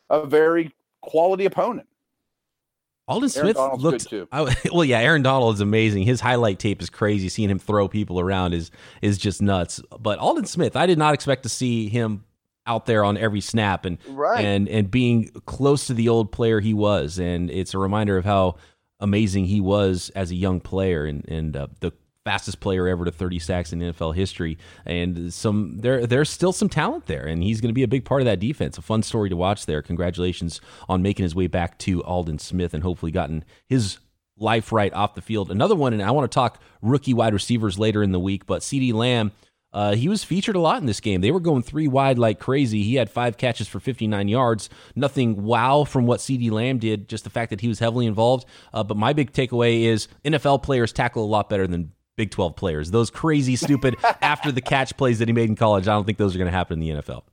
a 0.09 0.25
very 0.25 0.73
quality 1.01 1.45
opponent. 1.45 1.87
Aldon 3.07 3.29
Smith 3.29 3.57
looks 3.77 4.07
I, 4.31 4.55
well, 4.71 4.83
yeah. 4.83 4.99
Aaron 4.99 5.21
Donald 5.21 5.53
is 5.53 5.61
amazing. 5.61 6.03
His 6.03 6.21
highlight 6.21 6.57
tape 6.57 6.81
is 6.81 6.89
crazy. 6.89 7.29
Seeing 7.29 7.49
him 7.51 7.59
throw 7.59 7.87
people 7.87 8.19
around 8.19 8.53
is 8.53 8.71
is 9.01 9.17
just 9.17 9.41
nuts. 9.41 9.79
But 9.99 10.17
Aldon 10.17 10.45
Smith, 10.45 10.75
I 10.75 10.87
did 10.87 10.97
not 10.97 11.13
expect 11.13 11.43
to 11.43 11.49
see 11.49 11.87
him 11.87 12.23
out 12.65 12.87
there 12.87 13.03
on 13.03 13.15
every 13.15 13.41
snap 13.41 13.85
and 13.85 13.99
right. 14.07 14.43
and 14.43 14.67
and 14.67 14.89
being 14.89 15.29
close 15.45 15.85
to 15.87 15.93
the 15.93 16.09
old 16.09 16.31
player 16.31 16.59
he 16.59 16.73
was. 16.73 17.19
And 17.19 17.51
it's 17.51 17.75
a 17.75 17.77
reminder 17.77 18.17
of 18.17 18.25
how 18.25 18.55
amazing 18.99 19.45
he 19.45 19.61
was 19.61 20.09
as 20.15 20.31
a 20.31 20.35
young 20.35 20.59
player 20.59 21.05
and 21.05 21.23
and 21.29 21.55
uh, 21.55 21.67
the 21.81 21.91
fastest 22.25 22.59
player 22.59 22.87
ever 22.87 23.05
to 23.05 23.11
30 23.11 23.39
sacks 23.39 23.71
in 23.71 23.79
NFL 23.79 24.15
history. 24.15 24.57
And 24.85 25.33
some 25.33 25.77
there 25.77 26.05
there's 26.05 26.29
still 26.29 26.51
some 26.51 26.67
talent 26.67 27.05
there, 27.05 27.25
and 27.25 27.41
he's 27.41 27.61
going 27.61 27.69
to 27.69 27.73
be 27.73 27.83
a 27.83 27.87
big 27.87 28.03
part 28.03 28.21
of 28.21 28.25
that 28.25 28.39
defense. 28.39 28.77
A 28.77 28.81
fun 28.81 29.03
story 29.03 29.29
to 29.29 29.37
watch 29.37 29.65
there. 29.65 29.81
Congratulations 29.81 30.59
on 30.89 31.01
making 31.01 31.23
his 31.23 31.35
way 31.35 31.47
back 31.47 31.77
to 31.79 32.03
Aldon 32.03 32.39
Smith 32.39 32.73
and 32.73 32.83
hopefully 32.83 33.11
gotten 33.11 33.45
his 33.67 33.99
life 34.37 34.73
right 34.73 34.93
off 34.93 35.15
the 35.15 35.21
field. 35.21 35.49
Another 35.49 35.75
one, 35.75 35.93
and 35.93 36.01
I 36.01 36.11
want 36.11 36.29
to 36.29 36.35
talk 36.35 36.61
rookie 36.81 37.13
wide 37.13 37.33
receivers 37.33 37.79
later 37.79 38.03
in 38.03 38.11
the 38.11 38.19
week, 38.19 38.45
but 38.45 38.61
CeeDee 38.61 38.93
Lamb. 38.93 39.31
Uh, 39.71 39.93
he 39.93 40.07
was 40.07 40.23
featured 40.23 40.55
a 40.55 40.59
lot 40.59 40.79
in 40.79 40.85
this 40.85 41.01
game. 41.01 41.19
They 41.19 41.31
were 41.31 41.41
going 41.41 41.61
three 41.61 41.89
wide 41.89 42.17
like 42.17 42.39
crazy. 42.39 42.81
He 42.83 42.95
had 42.95 43.09
five 43.09 43.35
catches 43.35 43.67
for 43.67 43.81
59 43.81 44.29
yards. 44.29 44.69
Nothing 44.95 45.43
wow 45.43 45.83
from 45.83 46.05
what 46.05 46.21
CeeDee 46.21 46.49
Lamb 46.49 46.77
did, 46.77 47.09
just 47.09 47.25
the 47.25 47.29
fact 47.29 47.49
that 47.49 47.59
he 47.59 47.67
was 47.67 47.79
heavily 47.79 48.05
involved. 48.05 48.45
Uh, 48.73 48.85
but 48.85 48.95
my 48.95 49.11
big 49.11 49.33
takeaway 49.33 49.81
is 49.81 50.07
NFL 50.23 50.63
players 50.63 50.93
tackle 50.93 51.25
a 51.25 51.27
lot 51.27 51.49
better 51.49 51.67
than 51.67 51.91
Big 52.15 52.31
12 52.31 52.55
players. 52.55 52.91
Those 52.91 53.09
crazy, 53.09 53.55
stupid 53.55 53.95
after 54.21 54.51
the 54.51 54.61
catch 54.61 54.95
plays 54.97 55.19
that 55.19 55.27
he 55.27 55.33
made 55.33 55.49
in 55.49 55.55
college, 55.55 55.87
I 55.87 55.93
don't 55.93 56.05
think 56.05 56.17
those 56.17 56.35
are 56.35 56.37
going 56.37 56.51
to 56.51 56.57
happen 56.57 56.81
in 56.81 56.95
the 56.95 57.01
NFL. 57.01 57.23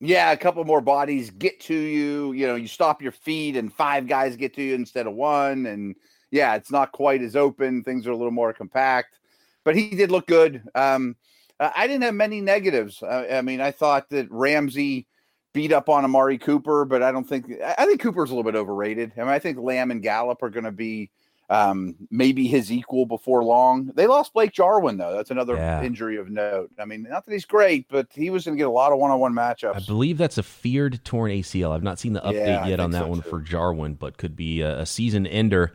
Yeah, 0.00 0.32
a 0.32 0.36
couple 0.36 0.64
more 0.64 0.80
bodies 0.80 1.30
get 1.30 1.60
to 1.60 1.74
you. 1.74 2.32
You 2.32 2.48
know, 2.48 2.56
you 2.56 2.66
stop 2.66 3.00
your 3.00 3.12
feet 3.12 3.56
and 3.56 3.72
five 3.72 4.08
guys 4.08 4.34
get 4.36 4.52
to 4.54 4.62
you 4.62 4.74
instead 4.74 5.06
of 5.06 5.14
one. 5.14 5.66
And 5.66 5.94
yeah, 6.32 6.56
it's 6.56 6.72
not 6.72 6.90
quite 6.90 7.22
as 7.22 7.36
open. 7.36 7.84
Things 7.84 8.06
are 8.06 8.10
a 8.10 8.16
little 8.16 8.32
more 8.32 8.52
compact, 8.52 9.20
but 9.64 9.76
he 9.76 9.90
did 9.90 10.10
look 10.10 10.26
good. 10.26 10.62
Um, 10.74 11.14
I 11.60 11.86
didn't 11.86 12.02
have 12.02 12.14
many 12.14 12.40
negatives. 12.40 13.02
I, 13.02 13.28
I 13.28 13.42
mean, 13.42 13.60
I 13.60 13.70
thought 13.70 14.10
that 14.10 14.26
Ramsey 14.30 15.06
beat 15.52 15.72
up 15.72 15.88
on 15.88 16.04
Amari 16.04 16.38
Cooper, 16.38 16.84
but 16.84 17.02
I 17.02 17.12
don't 17.12 17.28
think 17.28 17.46
I 17.64 17.86
think 17.86 18.00
Cooper's 18.00 18.30
a 18.30 18.34
little 18.34 18.50
bit 18.50 18.58
overrated. 18.58 19.12
I 19.16 19.20
mean, 19.20 19.28
I 19.28 19.38
think 19.38 19.58
Lamb 19.58 19.90
and 19.90 20.02
Gallup 20.02 20.42
are 20.42 20.50
going 20.50 20.64
to 20.64 20.72
be 20.72 21.10
um, 21.52 21.94
maybe 22.10 22.46
his 22.46 22.72
equal 22.72 23.04
before 23.04 23.44
long. 23.44 23.92
They 23.94 24.06
lost 24.06 24.32
Blake 24.32 24.52
Jarwin 24.52 24.96
though. 24.96 25.14
That's 25.14 25.30
another 25.30 25.54
yeah. 25.54 25.82
injury 25.82 26.16
of 26.16 26.30
note. 26.30 26.70
I 26.78 26.86
mean, 26.86 27.02
not 27.02 27.26
that 27.26 27.32
he's 27.32 27.44
great, 27.44 27.86
but 27.90 28.06
he 28.10 28.30
was 28.30 28.46
going 28.46 28.56
to 28.56 28.58
get 28.58 28.66
a 28.66 28.70
lot 28.70 28.90
of 28.90 28.98
one-on-one 28.98 29.34
matchups. 29.34 29.76
I 29.76 29.80
believe 29.80 30.16
that's 30.16 30.38
a 30.38 30.42
feared 30.42 31.04
torn 31.04 31.30
ACL. 31.30 31.72
I've 31.72 31.82
not 31.82 31.98
seen 31.98 32.14
the 32.14 32.22
update 32.22 32.46
yeah, 32.46 32.66
yet 32.66 32.80
on 32.80 32.92
that 32.92 33.02
so 33.02 33.08
one 33.08 33.20
too. 33.20 33.28
for 33.28 33.40
Jarwin, 33.40 33.94
but 33.94 34.16
could 34.16 34.34
be 34.34 34.62
a, 34.62 34.80
a 34.80 34.86
season 34.86 35.26
ender. 35.26 35.74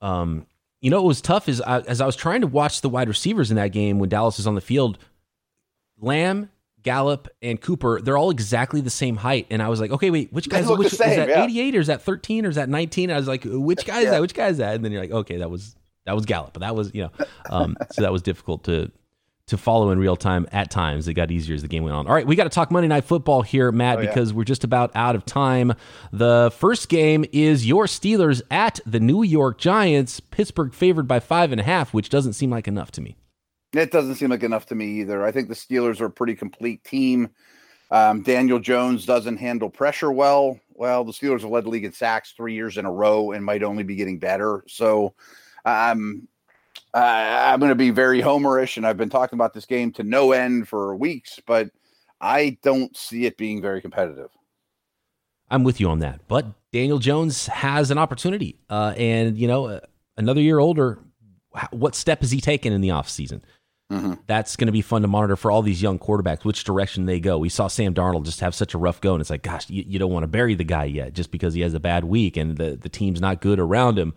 Um, 0.00 0.46
you 0.80 0.88
know, 0.88 1.02
what 1.02 1.08
was 1.08 1.20
tough 1.20 1.46
is 1.46 1.60
I, 1.60 1.80
as 1.80 2.00
I 2.00 2.06
was 2.06 2.16
trying 2.16 2.40
to 2.40 2.46
watch 2.46 2.80
the 2.80 2.88
wide 2.88 3.08
receivers 3.08 3.50
in 3.50 3.58
that 3.58 3.72
game 3.72 3.98
when 3.98 4.08
Dallas 4.08 4.38
is 4.38 4.46
on 4.46 4.54
the 4.54 4.62
field. 4.62 4.98
Lamb 6.00 6.48
Gallup 6.82 7.28
and 7.40 7.60
Cooper, 7.60 8.00
they're 8.00 8.16
all 8.16 8.30
exactly 8.30 8.80
the 8.80 8.90
same 8.90 9.16
height. 9.16 9.46
And 9.50 9.62
I 9.62 9.68
was 9.68 9.80
like, 9.80 9.90
okay, 9.90 10.10
wait, 10.10 10.32
which 10.32 10.48
guy's 10.48 10.66
which, 10.68 10.92
same, 10.92 11.10
is 11.10 11.16
that 11.16 11.28
yeah. 11.28 11.44
88 11.44 11.76
or 11.76 11.80
is 11.80 11.86
that 11.86 12.02
13 12.02 12.46
or 12.46 12.48
is 12.48 12.56
that 12.56 12.68
19? 12.68 13.10
I 13.10 13.16
was 13.16 13.28
like, 13.28 13.42
which 13.44 13.84
guy 13.86 13.98
is 13.98 14.04
yeah. 14.04 14.10
that? 14.12 14.20
Which 14.20 14.34
guy 14.34 14.48
is 14.48 14.58
that? 14.58 14.74
And 14.74 14.84
then 14.84 14.92
you're 14.92 15.00
like, 15.00 15.10
okay, 15.10 15.38
that 15.38 15.50
was 15.50 15.76
that 16.04 16.14
was 16.14 16.26
Gallup. 16.26 16.52
But 16.52 16.60
that 16.60 16.74
was, 16.74 16.92
you 16.94 17.02
know, 17.02 17.26
um, 17.50 17.76
so 17.92 18.02
that 18.02 18.12
was 18.12 18.22
difficult 18.22 18.64
to 18.64 18.90
to 19.48 19.58
follow 19.58 19.90
in 19.90 19.98
real 19.98 20.16
time 20.16 20.46
at 20.52 20.70
times. 20.70 21.08
It 21.08 21.14
got 21.14 21.30
easier 21.30 21.54
as 21.54 21.62
the 21.62 21.68
game 21.68 21.82
went 21.82 21.94
on. 21.94 22.06
All 22.06 22.14
right, 22.14 22.26
we 22.26 22.36
got 22.36 22.44
to 22.44 22.50
talk 22.50 22.70
Monday 22.70 22.88
Night 22.88 23.04
Football 23.04 23.42
here, 23.42 23.72
Matt, 23.72 23.98
oh, 23.98 24.00
yeah. 24.00 24.08
because 24.08 24.32
we're 24.32 24.44
just 24.44 24.64
about 24.64 24.90
out 24.94 25.14
of 25.14 25.24
time. 25.24 25.74
The 26.12 26.52
first 26.56 26.88
game 26.88 27.24
is 27.32 27.66
your 27.66 27.86
Steelers 27.86 28.40
at 28.50 28.80
the 28.86 29.00
New 29.00 29.22
York 29.22 29.58
Giants. 29.58 30.20
Pittsburgh 30.20 30.72
favored 30.72 31.08
by 31.08 31.20
five 31.20 31.52
and 31.52 31.60
a 31.60 31.64
half, 31.64 31.92
which 31.92 32.08
doesn't 32.08 32.34
seem 32.34 32.50
like 32.50 32.68
enough 32.68 32.90
to 32.92 33.00
me. 33.00 33.16
It 33.74 33.90
doesn't 33.90 34.16
seem 34.16 34.30
like 34.30 34.42
enough 34.42 34.66
to 34.66 34.74
me 34.74 35.00
either. 35.00 35.24
I 35.24 35.32
think 35.32 35.48
the 35.48 35.54
Steelers 35.54 36.00
are 36.00 36.06
a 36.06 36.10
pretty 36.10 36.34
complete 36.34 36.84
team. 36.84 37.30
Um, 37.90 38.22
Daniel 38.22 38.58
Jones 38.58 39.06
doesn't 39.06 39.38
handle 39.38 39.70
pressure 39.70 40.12
well. 40.12 40.58
Well, 40.74 41.04
the 41.04 41.12
Steelers 41.12 41.42
have 41.42 41.50
led 41.50 41.64
the 41.64 41.70
league 41.70 41.84
in 41.84 41.92
sacks 41.92 42.32
three 42.32 42.54
years 42.54 42.76
in 42.76 42.86
a 42.86 42.92
row 42.92 43.32
and 43.32 43.44
might 43.44 43.62
only 43.62 43.82
be 43.82 43.96
getting 43.96 44.18
better. 44.18 44.64
So 44.66 45.14
um, 45.64 46.26
I'm 46.94 47.60
going 47.60 47.70
to 47.70 47.74
be 47.74 47.90
very 47.90 48.20
homerish, 48.20 48.76
and 48.76 48.86
I've 48.86 48.96
been 48.96 49.10
talking 49.10 49.36
about 49.36 49.54
this 49.54 49.66
game 49.66 49.92
to 49.92 50.02
no 50.02 50.32
end 50.32 50.68
for 50.68 50.96
weeks, 50.96 51.40
but 51.46 51.70
I 52.20 52.58
don't 52.62 52.96
see 52.96 53.26
it 53.26 53.36
being 53.36 53.62
very 53.62 53.80
competitive. 53.80 54.30
I'm 55.50 55.64
with 55.64 55.80
you 55.80 55.88
on 55.88 55.98
that. 56.00 56.20
But 56.28 56.46
Daniel 56.72 56.98
Jones 56.98 57.46
has 57.46 57.90
an 57.90 57.98
opportunity. 57.98 58.58
Uh, 58.70 58.94
and, 58.96 59.38
you 59.38 59.46
know, 59.46 59.66
uh, 59.66 59.80
another 60.16 60.40
year 60.40 60.58
older, 60.58 60.98
what 61.70 61.94
step 61.94 62.20
has 62.20 62.30
he 62.30 62.40
taken 62.40 62.72
in 62.72 62.80
the 62.80 62.88
offseason? 62.88 63.42
Mm-hmm. 63.92 64.14
That's 64.26 64.56
going 64.56 64.66
to 64.66 64.72
be 64.72 64.80
fun 64.80 65.02
to 65.02 65.08
monitor 65.08 65.36
for 65.36 65.50
all 65.50 65.60
these 65.60 65.82
young 65.82 65.98
quarterbacks, 65.98 66.46
which 66.46 66.64
direction 66.64 67.04
they 67.04 67.20
go. 67.20 67.36
We 67.36 67.50
saw 67.50 67.66
Sam 67.66 67.92
Darnold 67.92 68.24
just 68.24 68.40
have 68.40 68.54
such 68.54 68.72
a 68.72 68.78
rough 68.78 69.02
go, 69.02 69.12
and 69.12 69.20
it's 69.20 69.28
like, 69.28 69.42
gosh, 69.42 69.68
you, 69.68 69.84
you 69.86 69.98
don't 69.98 70.12
want 70.12 70.22
to 70.22 70.28
bury 70.28 70.54
the 70.54 70.64
guy 70.64 70.84
yet 70.84 71.12
just 71.12 71.30
because 71.30 71.52
he 71.52 71.60
has 71.60 71.74
a 71.74 71.80
bad 71.80 72.04
week 72.04 72.38
and 72.38 72.56
the, 72.56 72.74
the 72.76 72.88
team's 72.88 73.20
not 73.20 73.42
good 73.42 73.60
around 73.60 73.98
him. 73.98 74.14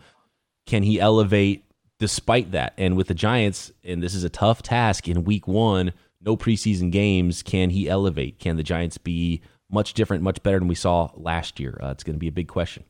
Can 0.66 0.84
he 0.84 0.98
elevate 0.98 1.66
despite 2.00 2.52
that? 2.52 2.74
And 2.78 2.96
with 2.96 3.08
the 3.08 3.14
Giants, 3.14 3.74
and 3.84 4.02
this 4.02 4.16
is 4.16 4.24
a 4.24 4.30
tough 4.30 4.64
task 4.64 5.10
in 5.10 5.26
week 5.26 5.46
one, 5.46 5.92
no 6.22 6.38
preseason 6.38 6.90
games, 6.90 7.44
can 7.44 7.70
he 7.70 7.90
elevate? 7.90 8.40
Can 8.40 8.56
the 8.56 8.64
Giants 8.64 8.98
be 8.98 9.42
much 9.70 9.94
different, 9.94 10.24
much 10.24 10.42
better 10.42 10.60
than 10.60 10.70
we 10.70 10.76
saw 10.76 11.12
last 11.16 11.60
year? 11.60 11.78
Uh, 11.84 11.90
it's 11.90 12.04
going 12.04 12.16
to 12.16 12.20
be 12.20 12.30
a 12.30 12.32
big 12.32 12.48
question. 12.48 12.86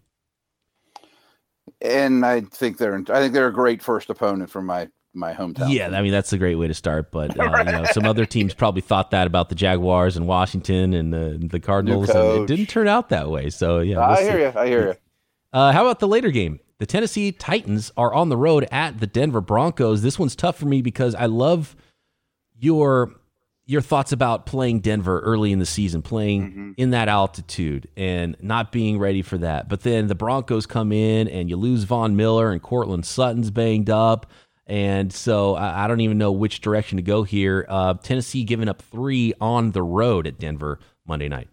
And 1.81 2.23
I 2.23 2.41
think 2.41 2.77
they're 2.77 3.03
I 3.09 3.19
think 3.19 3.33
they're 3.33 3.47
a 3.47 3.53
great 3.53 3.81
first 3.81 4.11
opponent 4.11 4.51
for 4.51 4.61
my 4.61 4.88
my 5.16 5.34
hometown. 5.34 5.74
Yeah, 5.74 5.89
I 5.89 6.01
mean 6.01 6.11
that's 6.11 6.34
a 6.34 6.38
great 6.38 6.55
way 6.55 6.68
to 6.68 6.74
start. 6.74 7.11
But 7.11 7.39
uh, 7.39 7.63
you 7.66 7.72
know, 7.72 7.86
some 7.86 8.05
other 8.05 8.26
teams 8.26 8.53
probably 8.53 8.82
thought 8.82 9.11
that 9.11 9.28
about 9.28 9.49
the 9.49 9.55
Jaguars 9.55 10.18
and 10.18 10.28
Washington 10.28 10.93
and 10.93 11.13
the 11.13 11.47
the 11.49 11.59
Cardinals, 11.59 12.09
and 12.09 12.43
it 12.43 12.47
didn't 12.47 12.68
turn 12.68 12.88
out 12.88 13.09
that 13.09 13.30
way. 13.30 13.49
So 13.49 13.80
yeah, 13.80 13.97
we'll 13.97 14.18
I 14.18 14.24
hear 14.24 14.39
you. 14.39 14.53
I 14.55 14.68
hear 14.68 14.88
you. 14.88 14.95
Uh, 15.53 15.72
how 15.72 15.86
about 15.86 15.99
the 15.99 16.07
later 16.07 16.32
game? 16.32 16.59
The 16.80 16.86
Tennessee 16.86 17.32
Titans 17.32 17.91
are 17.95 18.13
on 18.13 18.28
the 18.28 18.36
road 18.36 18.68
at 18.72 18.99
the 18.99 19.07
Denver 19.07 19.39
Broncos. 19.39 20.01
This 20.01 20.20
one's 20.20 20.36
tough 20.36 20.57
for 20.57 20.66
me 20.66 20.82
because 20.82 21.16
I 21.16 21.28
love 21.28 21.76
your 22.57 23.13
your 23.68 23.82
thoughts 23.82 24.11
about 24.11 24.45
playing 24.45 24.80
Denver 24.82 25.22
early 25.22 25.51
in 25.51 25.59
the 25.59 25.66
season, 25.66 26.01
playing 26.01 26.43
mm-hmm. 26.43 26.72
in 26.78 26.91
that 26.91 27.07
altitude 27.07 27.89
and 27.97 28.38
not 28.39 28.72
being 28.72 28.99
ready 28.99 29.24
for 29.24 29.39
that. 29.39 29.68
But 29.68 29.82
then 29.82 30.07
the 30.07 30.16
Broncos 30.16 30.68
come 30.68 30.91
in 30.91 31.28
and 31.28 31.49
you 31.49 31.57
lose 31.57 31.84
Von 31.84 32.16
Miller 32.16 32.51
and 32.51 32.61
Courtland 32.61 33.05
Sutton's 33.05 33.49
banged 33.49 33.89
up. 33.89 34.28
And 34.68 35.13
so 35.13 35.55
I, 35.55 35.86
I 35.86 35.88
don't 35.88 36.01
even 36.01 36.18
know 36.18 36.32
which 36.32 36.61
direction 36.61 36.97
to 36.97 37.03
go 37.03 37.24
here. 37.24 37.66
Uh, 37.70 37.93
Tennessee 37.95 38.43
giving 38.43 38.68
up 38.68 38.82
three 38.82 39.34
on 39.39 39.72
the 39.72 39.84
road 39.84 40.28
at 40.28 40.39
Denver 40.39 40.80
Monday 41.07 41.30
night. 41.30 41.49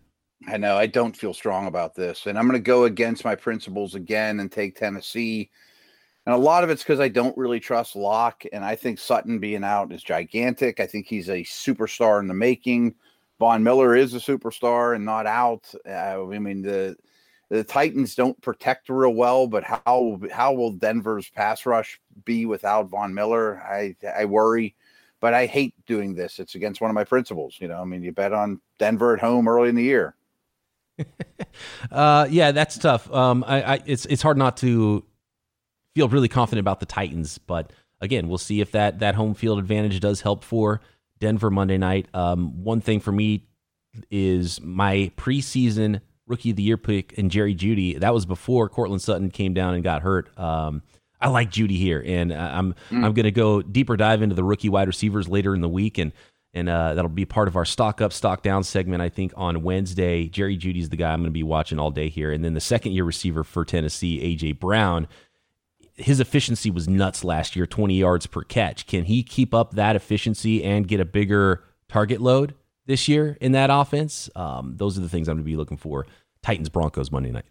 I 0.49 0.57
know 0.57 0.77
I 0.77 0.87
don't 0.87 1.17
feel 1.17 1.35
strong 1.35 1.67
about 1.67 1.95
this, 1.95 2.27
and 2.27 2.39
I'm 2.39 2.49
going 2.49 2.59
to 2.59 2.65
go 2.65 2.85
against 2.85 3.25
my 3.25 3.35
principles 3.35 3.95
again 3.95 4.41
and 4.41 4.51
take 4.51 4.77
Tennessee. 4.77 5.51
And 6.27 6.35
a 6.35 6.39
lot 6.39 6.65
of 6.65 6.71
it's 6.71 6.83
because 6.83 7.01
I 7.01 7.09
don't 7.09 7.37
really 7.37 7.61
trust 7.61 7.97
Lock. 7.97 8.45
and 8.53 8.65
I 8.65 8.77
think 8.77 8.99
Sutton 8.99 9.39
being 9.39 9.65
out 9.65 9.93
is 9.93 10.03
gigantic. 10.03 10.81
I 10.81 10.87
think 10.87 11.07
he's 11.07 11.29
a 11.29 11.43
superstar 11.43 12.21
in 12.21 12.29
the 12.29 12.35
making. 12.35 12.95
Von 13.39 13.63
Miller 13.63 13.97
is 13.97 14.15
a 14.15 14.19
superstar 14.19 14.95
and 14.95 15.05
not 15.05 15.27
out. 15.27 15.73
Uh, 15.89 16.25
I 16.31 16.39
mean 16.39 16.63
the 16.63 16.97
the 17.53 17.62
Titans 17.62 18.14
don't 18.14 18.40
protect 18.40 18.88
real 18.88 19.12
well, 19.12 19.46
but 19.46 19.62
how 19.62 20.18
how 20.32 20.55
will 20.55 20.70
Denver's 20.70 21.28
pass 21.28 21.66
rush 21.66 22.00
be 22.24 22.46
without 22.46 22.88
Von 22.88 23.12
Miller? 23.12 23.61
I 23.61 23.94
I 24.16 24.24
worry, 24.24 24.74
but 25.20 25.34
I 25.34 25.44
hate 25.44 25.74
doing 25.84 26.14
this. 26.14 26.38
It's 26.38 26.55
against 26.55 26.80
one 26.80 26.90
of 26.90 26.94
my 26.94 27.05
principles. 27.05 27.57
You 27.61 27.68
know, 27.68 27.78
I 27.78 27.84
mean, 27.84 28.03
you 28.03 28.11
bet 28.11 28.32
on 28.32 28.59
Denver 28.78 29.12
at 29.12 29.20
home 29.20 29.46
early 29.48 29.68
in 29.68 29.74
the 29.74 29.82
year. 29.82 30.14
uh, 31.90 32.26
yeah, 32.30 32.53
that's 32.53 32.78
tough. 32.78 33.12
Um, 33.12 33.44
I, 33.46 33.74
I, 33.74 33.80
it's 33.84 34.07
it's 34.07 34.22
hard 34.22 34.38
not 34.38 34.57
to 34.59 35.05
feel 35.94 36.09
really 36.09 36.28
confident 36.28 36.61
about 36.61 36.80
the 36.80 36.86
Titans, 36.86 37.36
but 37.36 37.70
again, 38.00 38.28
we'll 38.28 38.38
see 38.38 38.62
if 38.62 38.72
that 38.72 39.00
that 39.00 39.14
home 39.14 39.34
field 39.34 39.59
advantage 39.59 40.00
does 40.00 40.22
help 40.22 40.42
for 40.42 40.80
Denver 41.20 41.50
Monday 41.50 41.76
night. 41.76 42.09
Um, 42.14 42.64
one 42.64 42.80
thing 42.80 42.98
for 42.98 43.12
me 43.12 43.44
is 44.11 44.59
my 44.62 45.12
preseason 45.18 46.00
rookie 46.27 46.51
of 46.51 46.57
the 46.57 46.62
year 46.62 46.77
pick 46.77 47.16
and 47.18 47.31
Jerry 47.31 47.55
Jeudy. 47.55 47.99
That 47.99 48.14
was 48.14 48.27
before 48.27 48.68
Courtland 48.68 49.03
Sutton 49.03 49.31
came 49.31 49.55
down 49.55 49.75
and 49.75 49.83
got 49.83 50.03
hurt. 50.03 50.37
Um, 50.39 50.83
I 51.20 51.29
like 51.29 51.51
Jeudy 51.51 51.79
here, 51.79 52.03
and 52.05 52.33
I'm 52.33 52.75
mm. 52.91 53.05
I'm 53.05 53.12
going 53.12 53.25
to 53.25 53.31
go 53.31 53.62
deeper 53.62 53.97
dive 53.97 54.23
into 54.23 54.35
the 54.35 54.43
rookie 54.45 54.68
wide 54.68 54.89
receivers 54.89 55.29
later 55.29 55.55
in 55.55 55.61
the 55.61 55.68
week, 55.68 55.99
and 55.99 56.12
and 56.53 56.68
uh, 56.68 56.95
that'll 56.95 57.09
be 57.09 57.25
part 57.25 57.49
of 57.49 57.57
our 57.57 57.64
stock 57.64 58.01
up, 58.01 58.12
stock 58.12 58.43
down 58.43 58.64
segment. 58.64 59.03
I 59.03 59.09
think 59.09 59.33
on 59.37 59.62
Wednesday, 59.62 60.27
Jerry 60.29 60.59
Jeudy's 60.59 60.91
the 60.91 60.97
guy 60.97 61.12
I'm 61.12 61.20
going 61.20 61.27
to 61.27 61.31
be 61.31 61.45
watching 61.45 61.79
all 61.79 61.91
day 61.91 62.09
here, 62.09 62.33
and 62.33 62.45
then 62.45 62.55
the 62.55 62.61
second 62.61 62.93
year 62.93 63.05
receiver 63.05 63.45
for 63.45 63.64
Tennessee, 63.64 64.37
AJ 64.37 64.59
Brown. 64.59 65.07
His 65.95 66.20
efficiency 66.20 66.70
was 66.70 66.89
nuts 66.89 67.23
last 67.23 67.55
year, 67.55 67.66
20 67.66 67.95
yards 67.95 68.27
per 68.27 68.43
catch. 68.43 68.87
Can 68.87 69.05
he 69.05 69.23
keep 69.23 69.53
up 69.53 69.75
that 69.75 69.95
efficiency 69.95 70.64
and 70.64 70.89
get 70.89 71.01
a 71.01 71.05
bigger 71.05 71.64
target 71.87 72.20
load 72.20 72.55
this 72.87 73.09
year 73.09 73.37
in 73.41 73.53
that 73.53 73.70
offense? 73.70 74.30
Um, 74.35 74.74
those 74.76 74.99
are 74.99 75.01
the 75.01 75.09
things 75.09 75.28
I'm 75.28 75.37
going 75.37 75.45
to 75.45 75.51
be 75.51 75.57
looking 75.57 75.76
for 75.76 76.07
Titans 76.43 76.68
Broncos 76.68 77.11
Monday 77.11 77.30
night. 77.30 77.47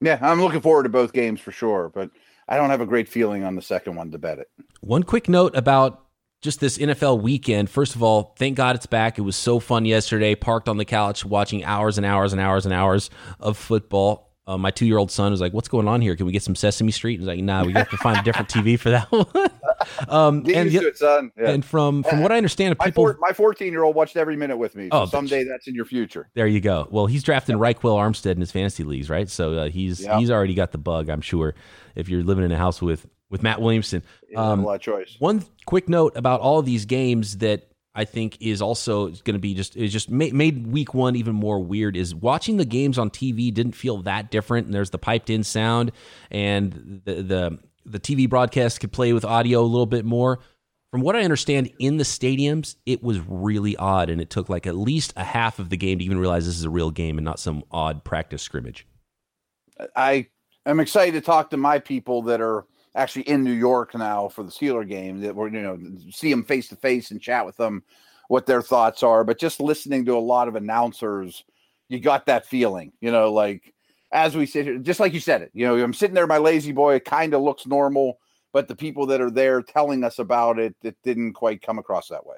Yeah, 0.00 0.18
I'm 0.20 0.40
looking 0.40 0.60
forward 0.60 0.82
to 0.84 0.88
both 0.88 1.12
games 1.12 1.40
for 1.40 1.52
sure, 1.52 1.90
but 1.94 2.10
I 2.48 2.56
don't 2.56 2.70
have 2.70 2.80
a 2.80 2.86
great 2.86 3.08
feeling 3.08 3.44
on 3.44 3.54
the 3.54 3.62
second 3.62 3.96
one 3.96 4.10
to 4.10 4.18
bet 4.18 4.38
it. 4.38 4.48
One 4.80 5.02
quick 5.02 5.28
note 5.28 5.56
about 5.56 6.04
just 6.42 6.60
this 6.60 6.76
NFL 6.76 7.22
weekend. 7.22 7.70
First 7.70 7.94
of 7.94 8.02
all, 8.02 8.34
thank 8.38 8.56
God 8.56 8.76
it's 8.76 8.84
back. 8.84 9.18
It 9.18 9.22
was 9.22 9.34
so 9.34 9.58
fun 9.58 9.86
yesterday. 9.86 10.34
Parked 10.34 10.68
on 10.68 10.76
the 10.76 10.84
couch 10.84 11.24
watching 11.24 11.64
hours 11.64 11.96
and 11.96 12.04
hours 12.04 12.32
and 12.32 12.40
hours 12.40 12.66
and 12.66 12.74
hours 12.74 13.08
of 13.40 13.56
football. 13.56 14.33
Uh, 14.46 14.58
my 14.58 14.70
two 14.70 14.84
year 14.84 14.98
old 14.98 15.10
son 15.10 15.30
was 15.30 15.40
like, 15.40 15.54
"What's 15.54 15.68
going 15.68 15.88
on 15.88 16.02
here? 16.02 16.14
Can 16.16 16.26
we 16.26 16.32
get 16.32 16.42
some 16.42 16.54
Sesame 16.54 16.92
Street?" 16.92 17.18
He's 17.18 17.26
like, 17.26 17.40
"Nah, 17.40 17.64
we 17.64 17.72
have 17.72 17.88
to 17.88 17.96
find 17.96 18.18
a 18.18 18.22
different 18.22 18.48
TV 18.48 18.78
for 18.78 18.90
that 18.90 19.06
one." 19.10 19.50
um, 20.08 20.44
and, 20.54 20.70
to 20.70 20.86
it, 20.86 20.98
son. 20.98 21.32
Yeah. 21.38 21.50
And 21.50 21.64
from 21.64 22.02
from 22.02 22.20
what 22.20 22.30
I 22.30 22.36
understand, 22.36 22.78
people, 22.78 23.14
my 23.20 23.32
fourteen 23.32 23.72
year 23.72 23.84
old 23.84 23.96
watched 23.96 24.16
every 24.16 24.36
minute 24.36 24.58
with 24.58 24.74
me. 24.74 24.88
So 24.92 25.02
oh, 25.02 25.06
someday 25.06 25.44
that's 25.44 25.66
in 25.66 25.74
your 25.74 25.86
future. 25.86 26.28
There 26.34 26.46
you 26.46 26.60
go. 26.60 26.86
Well, 26.90 27.06
he's 27.06 27.22
drafting 27.22 27.56
yeah. 27.56 27.72
Ryquell 27.72 27.96
Armstead 27.96 28.32
in 28.32 28.40
his 28.40 28.50
fantasy 28.50 28.84
leagues, 28.84 29.08
right? 29.08 29.30
So 29.30 29.54
uh, 29.54 29.68
he's 29.70 30.00
yeah. 30.02 30.18
he's 30.18 30.30
already 30.30 30.54
got 30.54 30.72
the 30.72 30.78
bug. 30.78 31.08
I'm 31.08 31.22
sure. 31.22 31.54
If 31.94 32.08
you're 32.08 32.22
living 32.22 32.44
in 32.44 32.52
a 32.52 32.58
house 32.58 32.82
with 32.82 33.06
with 33.30 33.42
Matt 33.42 33.62
Williamson, 33.62 34.02
um, 34.36 34.60
a 34.60 34.66
lot 34.66 34.74
of 34.74 34.80
choice. 34.82 35.16
One 35.18 35.44
quick 35.64 35.88
note 35.88 36.16
about 36.16 36.40
all 36.40 36.58
of 36.58 36.66
these 36.66 36.84
games 36.84 37.38
that 37.38 37.70
I 37.94 38.04
think 38.04 38.38
is 38.40 38.60
also 38.60 39.08
going 39.08 39.34
to 39.34 39.38
be 39.38 39.54
just 39.54 39.76
is 39.76 39.92
just 39.92 40.10
made, 40.10 40.34
made 40.34 40.66
week 40.66 40.94
one 40.94 41.14
even 41.14 41.34
more 41.34 41.60
weird. 41.60 41.96
Is 41.96 42.14
watching 42.14 42.56
the 42.56 42.64
games 42.64 42.98
on 42.98 43.10
TV 43.10 43.54
didn't 43.54 43.72
feel 43.72 44.02
that 44.02 44.30
different, 44.30 44.66
and 44.66 44.74
there's 44.74 44.90
the 44.90 44.98
piped 44.98 45.30
in 45.30 45.44
sound, 45.44 45.92
and 46.30 47.02
the 47.04 47.22
the 47.22 47.58
the 47.86 48.00
TV 48.00 48.28
broadcast 48.28 48.80
could 48.80 48.92
play 48.92 49.12
with 49.12 49.24
audio 49.24 49.60
a 49.60 49.62
little 49.62 49.86
bit 49.86 50.04
more. 50.04 50.40
From 50.90 51.02
what 51.02 51.16
I 51.16 51.22
understand, 51.22 51.72
in 51.80 51.96
the 51.96 52.04
stadiums, 52.04 52.76
it 52.86 53.02
was 53.02 53.18
really 53.20 53.76
odd, 53.76 54.10
and 54.10 54.20
it 54.20 54.30
took 54.30 54.48
like 54.48 54.66
at 54.66 54.76
least 54.76 55.12
a 55.16 55.24
half 55.24 55.58
of 55.58 55.68
the 55.68 55.76
game 55.76 55.98
to 55.98 56.04
even 56.04 56.18
realize 56.18 56.46
this 56.46 56.56
is 56.56 56.64
a 56.64 56.70
real 56.70 56.90
game 56.90 57.18
and 57.18 57.24
not 57.24 57.38
some 57.40 57.64
odd 57.70 58.04
practice 58.04 58.42
scrimmage. 58.42 58.86
I 59.96 60.28
am 60.66 60.80
excited 60.80 61.14
to 61.14 61.20
talk 61.20 61.50
to 61.50 61.56
my 61.56 61.78
people 61.80 62.22
that 62.22 62.40
are 62.40 62.64
actually 62.94 63.22
in 63.22 63.42
New 63.42 63.52
York 63.52 63.94
now 63.94 64.28
for 64.28 64.42
the 64.42 64.50
Steeler 64.50 64.88
game 64.88 65.20
that 65.20 65.34
we're, 65.34 65.48
you 65.48 65.62
know, 65.62 65.78
see 66.10 66.30
them 66.30 66.44
face 66.44 66.68
to 66.68 66.76
face 66.76 67.10
and 67.10 67.20
chat 67.20 67.44
with 67.44 67.56
them 67.56 67.82
what 68.28 68.46
their 68.46 68.62
thoughts 68.62 69.02
are. 69.02 69.24
But 69.24 69.38
just 69.38 69.60
listening 69.60 70.04
to 70.06 70.16
a 70.16 70.20
lot 70.20 70.48
of 70.48 70.56
announcers, 70.56 71.44
you 71.88 72.00
got 72.00 72.26
that 72.26 72.46
feeling, 72.46 72.92
you 73.00 73.10
know, 73.10 73.32
like 73.32 73.74
as 74.12 74.36
we 74.36 74.46
sit 74.46 74.66
here, 74.66 74.78
just 74.78 75.00
like 75.00 75.12
you 75.12 75.20
said 75.20 75.42
it, 75.42 75.50
you 75.54 75.66
know, 75.66 75.76
I'm 75.82 75.92
sitting 75.92 76.14
there, 76.14 76.26
my 76.26 76.38
lazy 76.38 76.72
boy, 76.72 76.94
it 76.94 77.04
kind 77.04 77.34
of 77.34 77.42
looks 77.42 77.66
normal, 77.66 78.18
but 78.52 78.68
the 78.68 78.76
people 78.76 79.06
that 79.06 79.20
are 79.20 79.30
there 79.30 79.60
telling 79.60 80.04
us 80.04 80.18
about 80.18 80.58
it, 80.58 80.74
it 80.82 80.96
didn't 81.02 81.32
quite 81.34 81.62
come 81.62 81.78
across 81.78 82.08
that 82.08 82.24
way. 82.24 82.36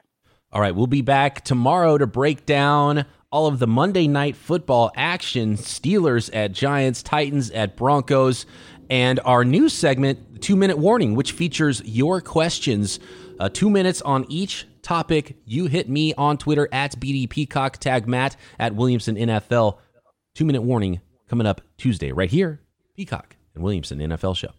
All 0.53 0.61
right, 0.61 0.75
we'll 0.75 0.87
be 0.87 1.03
back 1.03 1.45
tomorrow 1.45 1.99
to 1.99 2.07
break 2.07 2.47
down 2.47 3.05
all 3.31 3.47
of 3.47 3.59
the 3.59 3.67
Monday 3.67 4.07
night 4.07 4.37
football 4.37 4.91
action 4.97 5.57
Steelers 5.57 6.31
at 6.33 6.53
Giants, 6.53 7.03
Titans 7.03 7.51
at 7.51 7.77
Broncos, 7.77 8.47
and 8.91 9.21
our 9.25 9.45
new 9.45 9.69
segment, 9.69 10.43
Two 10.43 10.57
Minute 10.57 10.79
Warning, 10.79 11.15
which 11.15 11.33
features 11.33 11.83
your 11.85 12.21
questions. 12.21 13.01
Uh, 13.39 13.49
two 13.49 13.71
minutes 13.71 14.03
on 14.03 14.25
each 14.29 14.67
topic. 14.83 15.37
You 15.45 15.67
hit 15.67 15.89
me 15.89 16.15
on 16.15 16.39
Twitter 16.39 16.69
at 16.73 16.99
BD 16.99 17.29
Peacock, 17.29 17.79
tag 17.79 18.07
Matt 18.07 18.37
at 18.59 18.75
Williamson 18.75 19.17
NFL. 19.17 19.79
Two 20.35 20.45
Minute 20.45 20.63
Warning 20.63 21.01
coming 21.29 21.47
up 21.47 21.61
Tuesday, 21.77 22.13
right 22.13 22.31
here, 22.31 22.61
Peacock 22.97 23.37
and 23.55 23.65
Williamson 23.65 23.99
NFL 23.99 24.37
Show. 24.37 24.51